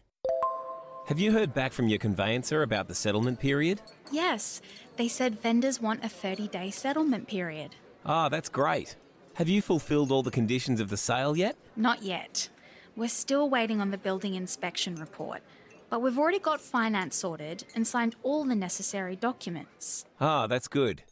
Have 1.07 1.19
you 1.19 1.33
heard 1.33 1.55
back 1.55 1.73
from 1.73 1.89
your 1.89 1.99
conveyancer 1.99 2.63
about 2.63 2.89
the 2.89 2.95
settlement 2.95 3.41
period? 3.41 3.81
Yes, 4.13 4.61
they 4.99 5.09
said 5.09 5.41
vendors 5.41 5.81
want 5.81 6.05
a 6.05 6.11
30 6.11 6.49
day 6.49 6.71
settlement 6.71 7.27
period. 7.27 7.75
Ah, 8.05 8.29
that's 8.29 8.51
great. 8.51 8.97
Have 9.35 9.49
you 9.49 9.63
fulfilled 9.63 10.13
all 10.13 10.23
the 10.23 10.31
conditions 10.31 10.79
of 10.79 10.91
the 10.91 10.97
sale 10.99 11.37
yet? 11.37 11.57
Not 11.75 12.03
yet. 12.03 12.51
We're 12.97 13.09
still 13.09 13.51
waiting 13.51 13.83
on 13.83 13.91
the 13.91 13.99
building 13.99 14.37
inspection 14.37 14.95
report, 14.97 15.43
but 15.91 16.01
we've 16.01 16.19
already 16.19 16.39
got 16.39 16.63
finance 16.63 17.15
sorted 17.15 17.65
and 17.75 17.87
signed 17.87 18.17
all 18.23 18.45
the 18.45 18.55
necessary 18.55 19.17
documents. 19.17 20.07
Ah, 20.19 20.47
that's 20.47 20.67
good. 20.67 21.03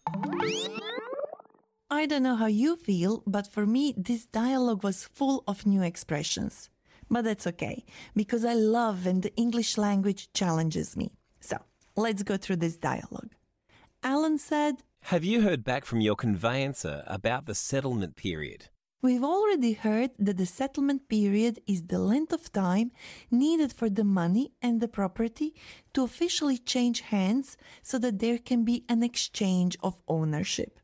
I 1.91 2.07
don't 2.07 2.23
know 2.23 2.37
how 2.37 2.47
you 2.47 2.77
feel, 2.77 3.23
but 3.27 3.47
for 3.47 3.67
me, 3.67 3.93
this 3.99 4.25
dialogue 4.25 4.83
was 4.83 5.05
full 5.05 5.45
of 5.47 5.67
new 5.67 5.83
expressions. 5.83 6.71
But 7.11 7.25
that's 7.25 7.47
okay, 7.47 7.85
because 8.17 8.47
I 8.47 8.55
love 8.55 9.05
when 9.05 9.21
the 9.21 9.37
English 9.37 9.77
language 9.77 10.33
challenges 10.33 10.97
me. 10.97 11.13
So 11.41 11.59
let's 11.97 12.23
go 12.23 12.39
through 12.39 12.57
this 12.57 12.79
dialogue. 12.79 13.35
Alan 14.03 14.39
said, 14.39 14.77
Have 15.03 15.23
you 15.23 15.43
heard 15.43 15.63
back 15.65 15.85
from 15.85 16.01
your 16.01 16.17
conveyancer 16.17 17.05
about 17.07 17.45
the 17.45 17.55
settlement 17.55 18.17
period? 18.17 18.71
We've 19.05 19.23
already 19.23 19.75
heard 19.75 20.13
that 20.19 20.39
the 20.39 20.47
settlement 20.47 21.11
period 21.11 21.61
is 21.67 21.83
the 21.83 21.99
length 21.99 22.33
of 22.33 22.51
time 22.51 22.91
needed 23.31 23.71
for 23.71 23.91
the 23.91 24.03
money 24.03 24.53
and 24.63 24.81
the 24.81 24.89
property 24.89 25.53
to 25.93 26.05
officially 26.05 26.57
change 26.57 27.03
hands 27.03 27.59
so 27.83 27.99
that 27.99 28.19
there 28.19 28.39
can 28.39 28.65
be 28.65 28.87
an 28.89 29.03
exchange 29.03 29.77
of 29.83 30.01
ownership. 30.09 30.81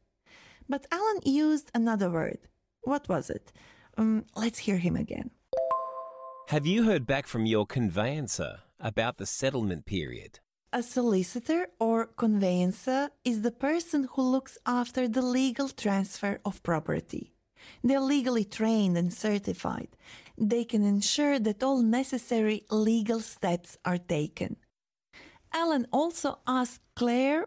But 0.69 0.87
Alan 0.93 1.23
used 1.25 1.71
another 1.75 2.11
word. 2.11 2.41
What 2.83 3.09
was 3.09 3.31
it? 3.31 3.55
Um, 3.97 4.27
let's 4.37 4.59
hear 4.59 4.77
him 4.77 4.97
again. 4.97 5.31
Have 6.49 6.67
you 6.67 6.83
heard 6.83 7.07
back 7.07 7.27
from 7.27 7.47
your 7.47 7.65
conveyancer 7.65 8.59
about 8.79 9.17
the 9.17 9.25
settlement 9.25 9.87
period? 9.87 10.41
A 10.75 10.83
solicitor 10.83 11.69
or 11.79 12.05
conveyancer 12.05 13.13
is 13.25 13.41
the 13.41 13.51
person 13.51 14.09
who 14.13 14.21
looks 14.21 14.59
after 14.67 15.09
the 15.09 15.23
legal 15.23 15.71
transfer 15.71 16.39
of 16.45 16.63
property. 16.63 17.33
They're 17.83 18.01
legally 18.01 18.45
trained 18.45 18.97
and 18.97 19.13
certified. 19.13 19.89
They 20.37 20.65
can 20.65 20.85
ensure 20.85 21.39
that 21.39 21.63
all 21.63 21.83
necessary 21.83 22.65
legal 22.71 23.21
steps 23.21 23.77
are 23.85 23.99
taken. 23.99 24.57
Alan 25.53 25.87
also 25.93 26.39
asked 26.47 26.81
Claire 26.95 27.47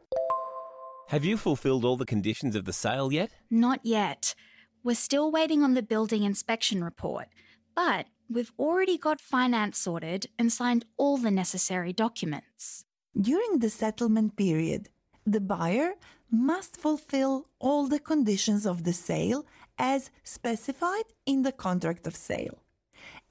Have 1.08 1.24
you 1.26 1.38
fulfilled 1.38 1.86
all 1.86 1.98
the 1.98 2.06
conditions 2.06 2.56
of 2.56 2.66
the 2.66 2.74
sale 2.74 3.12
yet? 3.14 3.32
Not 3.50 3.80
yet. 3.84 4.36
We're 4.84 4.96
still 4.96 5.32
waiting 5.32 5.64
on 5.64 5.74
the 5.74 5.82
building 5.82 6.24
inspection 6.24 6.84
report, 6.84 7.30
but 7.74 8.08
we've 8.30 8.52
already 8.60 8.98
got 8.98 9.22
finance 9.22 9.78
sorted 9.78 10.28
and 10.38 10.52
signed 10.52 10.86
all 10.98 11.18
the 11.18 11.32
necessary 11.32 11.94
documents. 11.94 12.84
During 13.20 13.60
the 13.60 13.70
settlement 13.70 14.36
period, 14.36 14.90
the 15.26 15.40
buyer 15.40 15.94
must 16.30 16.76
fulfill 16.76 17.48
all 17.60 17.88
the 17.88 18.00
conditions 18.00 18.66
of 18.66 18.84
the 18.84 18.92
sale 18.92 19.46
as 19.78 20.12
specified 20.24 21.06
in 21.26 21.44
the 21.44 21.52
contract 21.52 22.08
of 22.08 22.16
sale. 22.16 22.60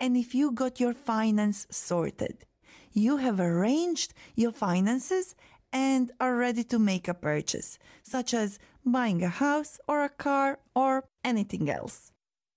And 0.00 0.16
if 0.16 0.34
you 0.34 0.52
got 0.52 0.80
your 0.80 0.94
finance 0.94 1.66
sorted, 1.70 2.44
you 2.92 3.18
have 3.18 3.40
arranged 3.40 4.12
your 4.34 4.52
finances 4.52 5.34
and 5.72 6.10
are 6.20 6.36
ready 6.36 6.64
to 6.64 6.78
make 6.78 7.08
a 7.08 7.14
purchase, 7.14 7.78
such 8.02 8.34
as 8.34 8.58
buying 8.84 9.22
a 9.22 9.28
house 9.28 9.80
or 9.88 10.04
a 10.04 10.08
car 10.08 10.58
or 10.74 11.04
anything 11.24 11.70
else. 11.70 12.12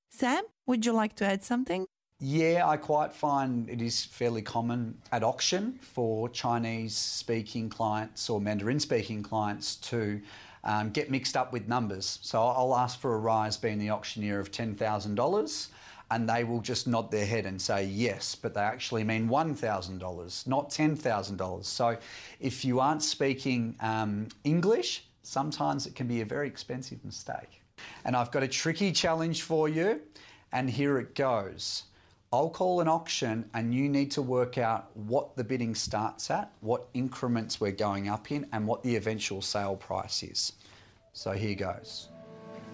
Sam, 0.09 0.43
would 0.65 0.85
you 0.85 0.91
like 0.91 1.15
to 1.17 1.25
add 1.25 1.43
something? 1.43 1.85
Yeah, 2.19 2.63
I 2.65 2.77
quite 2.77 3.13
find 3.13 3.69
it 3.69 3.81
is 3.81 4.05
fairly 4.05 4.41
common 4.41 4.97
at 5.11 5.23
auction 5.23 5.77
for 5.81 6.29
Chinese 6.29 6.95
speaking 6.95 7.69
clients 7.69 8.29
or 8.29 8.39
Mandarin 8.39 8.79
speaking 8.79 9.21
clients 9.21 9.75
to 9.77 10.21
um, 10.65 10.89
get 10.89 11.09
mixed 11.09 11.37
up 11.37 11.53
with 11.53 11.67
numbers. 11.67 12.19
So 12.21 12.41
I'll 12.41 12.75
ask 12.75 12.99
for 12.99 13.15
a 13.15 13.19
rise 13.19 13.55
being 13.55 13.77
the 13.77 13.91
auctioneer 13.91 14.39
of 14.39 14.51
$10,000 14.51 15.67
and 16.11 16.29
they 16.29 16.43
will 16.43 16.61
just 16.61 16.87
nod 16.87 17.09
their 17.09 17.25
head 17.25 17.45
and 17.45 17.59
say 17.59 17.85
yes, 17.85 18.35
but 18.35 18.53
they 18.53 18.61
actually 18.61 19.03
mean 19.03 19.27
$1,000, 19.27 20.47
not 20.47 20.69
$10,000. 20.69 21.65
So 21.65 21.97
if 22.39 22.63
you 22.63 22.79
aren't 22.79 23.01
speaking 23.01 23.75
um, 23.79 24.27
English, 24.43 25.05
sometimes 25.23 25.87
it 25.87 25.95
can 25.95 26.07
be 26.07 26.21
a 26.21 26.25
very 26.25 26.47
expensive 26.47 27.03
mistake. 27.03 27.61
And 28.05 28.15
I've 28.15 28.31
got 28.31 28.43
a 28.43 28.47
tricky 28.47 28.91
challenge 28.91 29.41
for 29.41 29.67
you, 29.67 29.99
and 30.51 30.69
here 30.69 30.99
it 30.99 31.15
goes. 31.15 31.83
I'll 32.35 32.49
call 32.49 32.81
an 32.81 32.89
auction 32.89 33.49
and 33.53 33.73
you 33.73 33.87
need 33.87 34.11
to 34.11 34.21
work 34.21 34.57
out 34.57 34.89
what 34.93 35.37
the 35.37 35.43
bidding 35.45 35.73
starts 35.73 36.29
at, 36.29 36.51
what 36.59 36.89
increments 36.93 37.61
we're 37.61 37.71
going 37.71 38.09
up 38.09 38.29
in, 38.29 38.45
and 38.51 38.67
what 38.67 38.83
the 38.83 38.97
eventual 38.97 39.41
sale 39.41 39.77
price 39.77 40.21
is. 40.21 40.51
So 41.13 41.31
here 41.31 41.55
goes. 41.55 42.09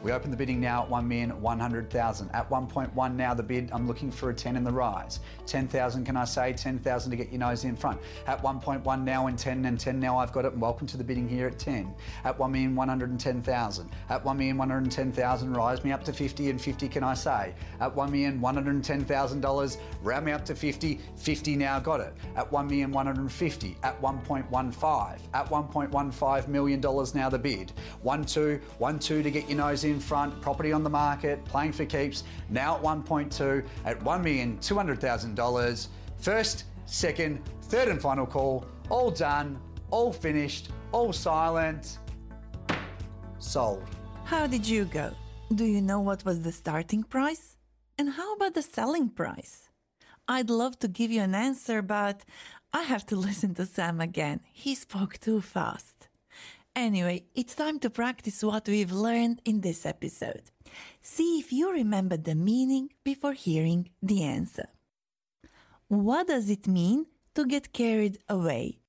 We 0.03 0.11
open 0.11 0.31
the 0.31 0.37
bidding 0.37 0.59
now 0.59 0.83
at 0.83 0.89
1,100,000. 0.89 2.33
At 2.33 2.49
1.1 2.49 3.15
now 3.15 3.33
the 3.35 3.43
bid, 3.43 3.69
I'm 3.71 3.87
looking 3.87 4.09
for 4.09 4.31
a 4.31 4.33
10 4.33 4.55
in 4.55 4.63
the 4.63 4.71
rise. 4.71 5.19
10,000 5.45 6.05
can 6.05 6.17
I 6.17 6.25
say? 6.25 6.53
10,000 6.53 7.11
to 7.11 7.17
get 7.17 7.31
your 7.31 7.39
nose 7.39 7.65
in 7.65 7.75
front. 7.75 8.01
At 8.25 8.41
1.1 8.41 9.03
now 9.03 9.27
and 9.27 9.37
10 9.37 9.65
and 9.65 9.79
10 9.79 9.99
now 9.99 10.17
I've 10.17 10.31
got 10.31 10.45
it 10.45 10.53
and 10.53 10.61
welcome 10.61 10.87
to 10.87 10.97
the 10.97 11.03
bidding 11.03 11.29
here 11.29 11.45
at 11.45 11.59
10. 11.59 11.93
At 12.23 12.39
1,110,000. 12.39 13.89
At 14.09 14.25
1,110,000 14.25 15.55
rise 15.55 15.83
me 15.83 15.91
up 15.91 16.03
to 16.05 16.13
50 16.13 16.49
and 16.49 16.59
50 16.59 16.87
can 16.87 17.03
I 17.03 17.13
say? 17.13 17.53
At 17.79 17.95
$1,110,000 17.95 19.77
round 20.01 20.25
me 20.25 20.31
up 20.31 20.45
to 20.45 20.55
50, 20.55 20.99
50 21.15 21.55
now 21.55 21.79
got 21.79 21.99
it. 21.99 22.13
At 22.35 22.51
1,150 22.51 23.77
at 23.83 24.01
1.15. 24.01 25.19
At 25.35 25.45
1.15 25.47 26.47
million 26.47 26.81
dollars 26.81 27.13
now 27.13 27.29
the 27.29 27.37
bid. 27.37 27.71
1 28.01 28.25
2 28.25 28.59
1 28.79 28.99
2 28.99 29.21
to 29.21 29.29
get 29.29 29.47
your 29.47 29.59
nose 29.59 29.83
in 29.83 29.90
front, 29.99 30.39
property 30.41 30.71
on 30.71 30.83
the 30.83 30.89
market, 30.89 31.43
playing 31.45 31.73
for 31.73 31.85
keeps, 31.85 32.23
now 32.49 32.75
at 32.75 32.83
1.2 32.83 33.65
at 33.85 33.99
$1,200,000. 33.99 35.87
First, 36.19 36.63
second, 36.85 37.41
third 37.63 37.87
and 37.87 38.01
final 38.01 38.25
call, 38.25 38.65
all 38.89 39.11
done, 39.11 39.59
all 39.89 40.11
finished, 40.11 40.69
all 40.91 41.13
silent, 41.13 41.97
sold. 43.39 43.83
How 44.23 44.47
did 44.47 44.67
you 44.67 44.85
go? 44.85 45.11
Do 45.53 45.65
you 45.65 45.81
know 45.81 45.99
what 45.99 46.23
was 46.23 46.41
the 46.41 46.51
starting 46.51 47.03
price? 47.03 47.57
And 47.97 48.11
how 48.11 48.33
about 48.35 48.53
the 48.53 48.61
selling 48.61 49.09
price? 49.09 49.69
I'd 50.27 50.49
love 50.49 50.79
to 50.79 50.87
give 50.87 51.11
you 51.11 51.21
an 51.21 51.35
answer, 51.35 51.81
but 51.81 52.23
I 52.73 52.83
have 52.83 53.05
to 53.07 53.15
listen 53.27 53.53
to 53.55 53.65
Sam 53.65 53.99
again. 53.99 54.41
He 54.53 54.75
spoke 54.75 55.19
too 55.19 55.41
fast. 55.41 56.00
Anyway, 56.75 57.25
it's 57.35 57.53
time 57.53 57.79
to 57.79 57.89
practice 57.89 58.43
what 58.43 58.67
we've 58.67 58.93
learned 58.93 59.41
in 59.43 59.59
this 59.59 59.85
episode. 59.85 60.43
See 61.01 61.37
if 61.37 61.51
you 61.51 61.71
remember 61.71 62.15
the 62.15 62.35
meaning 62.35 62.89
before 63.03 63.33
hearing 63.33 63.89
the 64.01 64.23
answer. 64.23 64.69
What 65.89 66.27
does 66.27 66.49
it 66.49 66.67
mean 66.67 67.07
to 67.35 67.45
get 67.45 67.73
carried 67.73 68.19
away? 68.29 68.79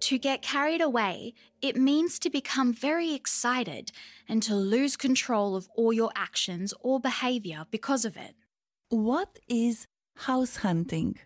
To 0.00 0.18
get 0.18 0.42
carried 0.42 0.82
away, 0.82 1.32
it 1.62 1.76
means 1.76 2.18
to 2.18 2.28
become 2.28 2.74
very 2.74 3.14
excited 3.14 3.92
and 4.28 4.42
to 4.42 4.54
lose 4.54 4.98
control 4.98 5.56
of 5.56 5.66
all 5.74 5.94
your 5.94 6.10
actions 6.14 6.74
or 6.80 7.00
behavior 7.00 7.64
because 7.70 8.04
of 8.04 8.18
it. 8.18 8.34
What 8.90 9.38
is 9.48 9.86
house 10.16 10.56
hunting? 10.56 11.18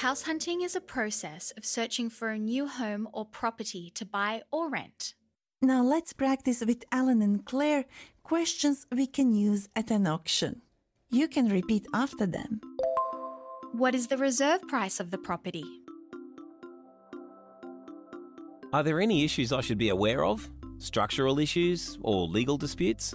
House 0.00 0.20
hunting 0.24 0.60
is 0.60 0.76
a 0.76 0.80
process 0.82 1.54
of 1.56 1.64
searching 1.64 2.10
for 2.10 2.28
a 2.28 2.38
new 2.38 2.68
home 2.68 3.08
or 3.14 3.24
property 3.24 3.90
to 3.94 4.04
buy 4.04 4.42
or 4.52 4.68
rent. 4.68 5.14
Now 5.62 5.82
let's 5.82 6.12
practice 6.12 6.60
with 6.60 6.84
Alan 6.92 7.22
and 7.22 7.46
Claire 7.46 7.86
questions 8.22 8.86
we 8.92 9.06
can 9.06 9.32
use 9.32 9.70
at 9.74 9.90
an 9.90 10.06
auction. 10.06 10.60
You 11.08 11.28
can 11.28 11.48
repeat 11.48 11.86
after 11.94 12.26
them. 12.26 12.60
What 13.72 13.94
is 13.94 14.08
the 14.08 14.18
reserve 14.18 14.68
price 14.68 15.00
of 15.00 15.10
the 15.10 15.16
property? 15.16 15.64
Are 18.74 18.82
there 18.82 19.00
any 19.00 19.24
issues 19.24 19.50
I 19.50 19.62
should 19.62 19.78
be 19.78 19.88
aware 19.88 20.26
of? 20.26 20.50
Structural 20.76 21.38
issues 21.38 21.96
or 22.02 22.26
legal 22.26 22.58
disputes? 22.58 23.14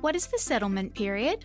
What 0.00 0.16
is 0.16 0.28
the 0.28 0.38
settlement 0.38 0.94
period? 0.94 1.44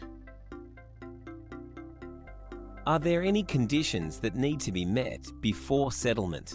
Are 2.88 3.00
there 3.00 3.22
any 3.22 3.44
conditions 3.44 4.20
that 4.20 4.36
need 4.36 4.62
to 4.62 4.72
be 4.72 4.86
met 4.86 5.28
before 5.42 5.92
settlement? 5.92 6.54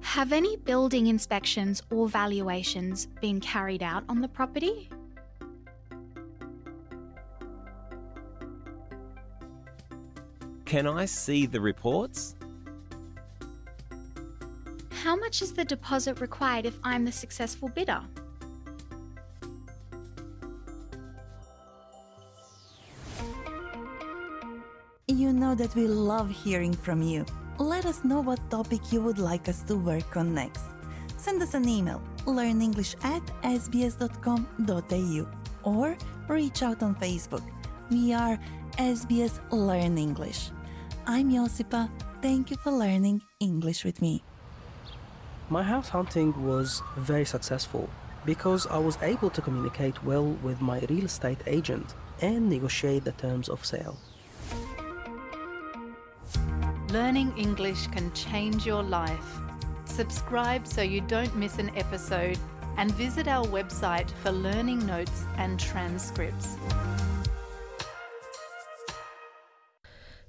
Have 0.00 0.32
any 0.32 0.56
building 0.56 1.08
inspections 1.08 1.82
or 1.90 2.08
valuations 2.08 3.06
been 3.20 3.40
carried 3.40 3.82
out 3.82 4.04
on 4.08 4.22
the 4.22 4.28
property? 4.28 4.88
Can 10.64 10.86
I 10.86 11.04
see 11.04 11.44
the 11.44 11.60
reports? 11.60 12.36
How 15.04 15.14
much 15.14 15.42
is 15.42 15.52
the 15.52 15.66
deposit 15.66 16.18
required 16.22 16.64
if 16.64 16.78
I'm 16.82 17.04
the 17.04 17.12
successful 17.12 17.68
bidder? 17.68 18.00
You 25.06 25.34
know 25.34 25.54
that 25.56 25.74
we 25.74 25.86
love 25.86 26.30
hearing 26.30 26.72
from 26.72 27.02
you. 27.02 27.26
Let 27.58 27.84
us 27.84 28.02
know 28.02 28.22
what 28.22 28.40
topic 28.48 28.80
you 28.90 29.02
would 29.02 29.18
like 29.18 29.46
us 29.46 29.60
to 29.64 29.76
work 29.76 30.16
on 30.16 30.32
next. 30.32 30.64
Send 31.18 31.42
us 31.42 31.52
an 31.52 31.68
email, 31.68 32.00
learnenglish 32.24 32.96
at 33.04 33.20
sbs.com.au, 33.44 35.26
or 35.64 35.98
reach 36.28 36.62
out 36.62 36.82
on 36.82 36.94
Facebook. 36.94 37.44
We 37.90 38.14
are 38.14 38.38
SBS 38.78 39.38
Learn 39.52 39.98
English. 39.98 40.48
I'm 41.06 41.30
Josipa. 41.30 41.90
Thank 42.22 42.50
you 42.50 42.56
for 42.56 42.72
learning 42.72 43.20
English 43.38 43.84
with 43.84 44.00
me. 44.00 44.24
My 45.50 45.62
house 45.62 45.90
hunting 45.90 46.46
was 46.46 46.82
very 46.96 47.26
successful 47.26 47.90
because 48.24 48.66
I 48.66 48.78
was 48.78 48.96
able 49.02 49.28
to 49.28 49.42
communicate 49.42 50.02
well 50.02 50.24
with 50.42 50.62
my 50.62 50.80
real 50.88 51.04
estate 51.04 51.40
agent 51.46 51.94
and 52.22 52.48
negotiate 52.48 53.04
the 53.04 53.12
terms 53.12 53.50
of 53.50 53.64
sale. 53.64 53.98
Learning 56.88 57.36
English 57.36 57.88
can 57.88 58.10
change 58.14 58.64
your 58.64 58.82
life. 58.82 59.38
Subscribe 59.84 60.66
so 60.66 60.80
you 60.80 61.02
don't 61.02 61.36
miss 61.36 61.58
an 61.58 61.70
episode 61.76 62.38
and 62.78 62.90
visit 62.92 63.28
our 63.28 63.44
website 63.46 64.10
for 64.22 64.30
learning 64.32 64.86
notes 64.86 65.24
and 65.36 65.60
transcripts. 65.60 66.56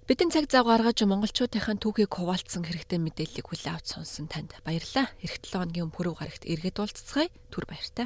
Бидний 0.05 0.29
цаг 0.29 0.45
зав 0.53 0.69
гаргаж 0.69 1.01
монголчуудынхаа 1.01 1.81
түүхийг 1.81 2.13
хуваалцсан 2.13 2.61
хэрэгтэй 2.61 3.01
мэдээллийг 3.01 3.49
хүлээн 3.49 3.73
авч 3.73 3.97
сонсон 3.97 4.29
танд 4.29 4.53
баярлалаа. 4.61 5.09
Эх 5.25 5.41
7 5.41 5.65
хоногийн 5.65 5.89
пүрэв 5.89 6.21
гарагт 6.21 6.45
эргээд 6.45 6.77
уулзцгаая. 6.77 7.33
Түр 7.49 7.65
баяртай. 7.65 8.05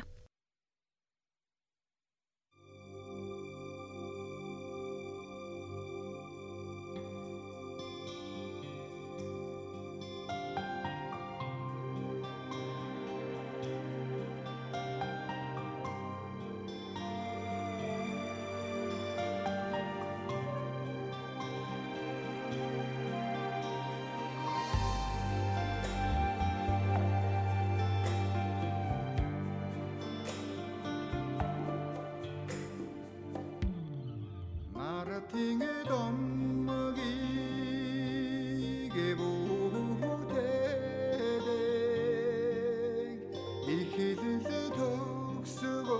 이 43.70 43.88
길을 43.92 44.42
독수고 44.72 45.94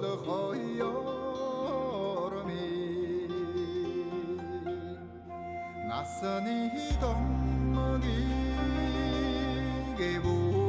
더허여름이 0.00 0.48
낯선 5.88 6.44
이 6.48 6.98
동무기 6.98 8.08
개보 9.96 10.65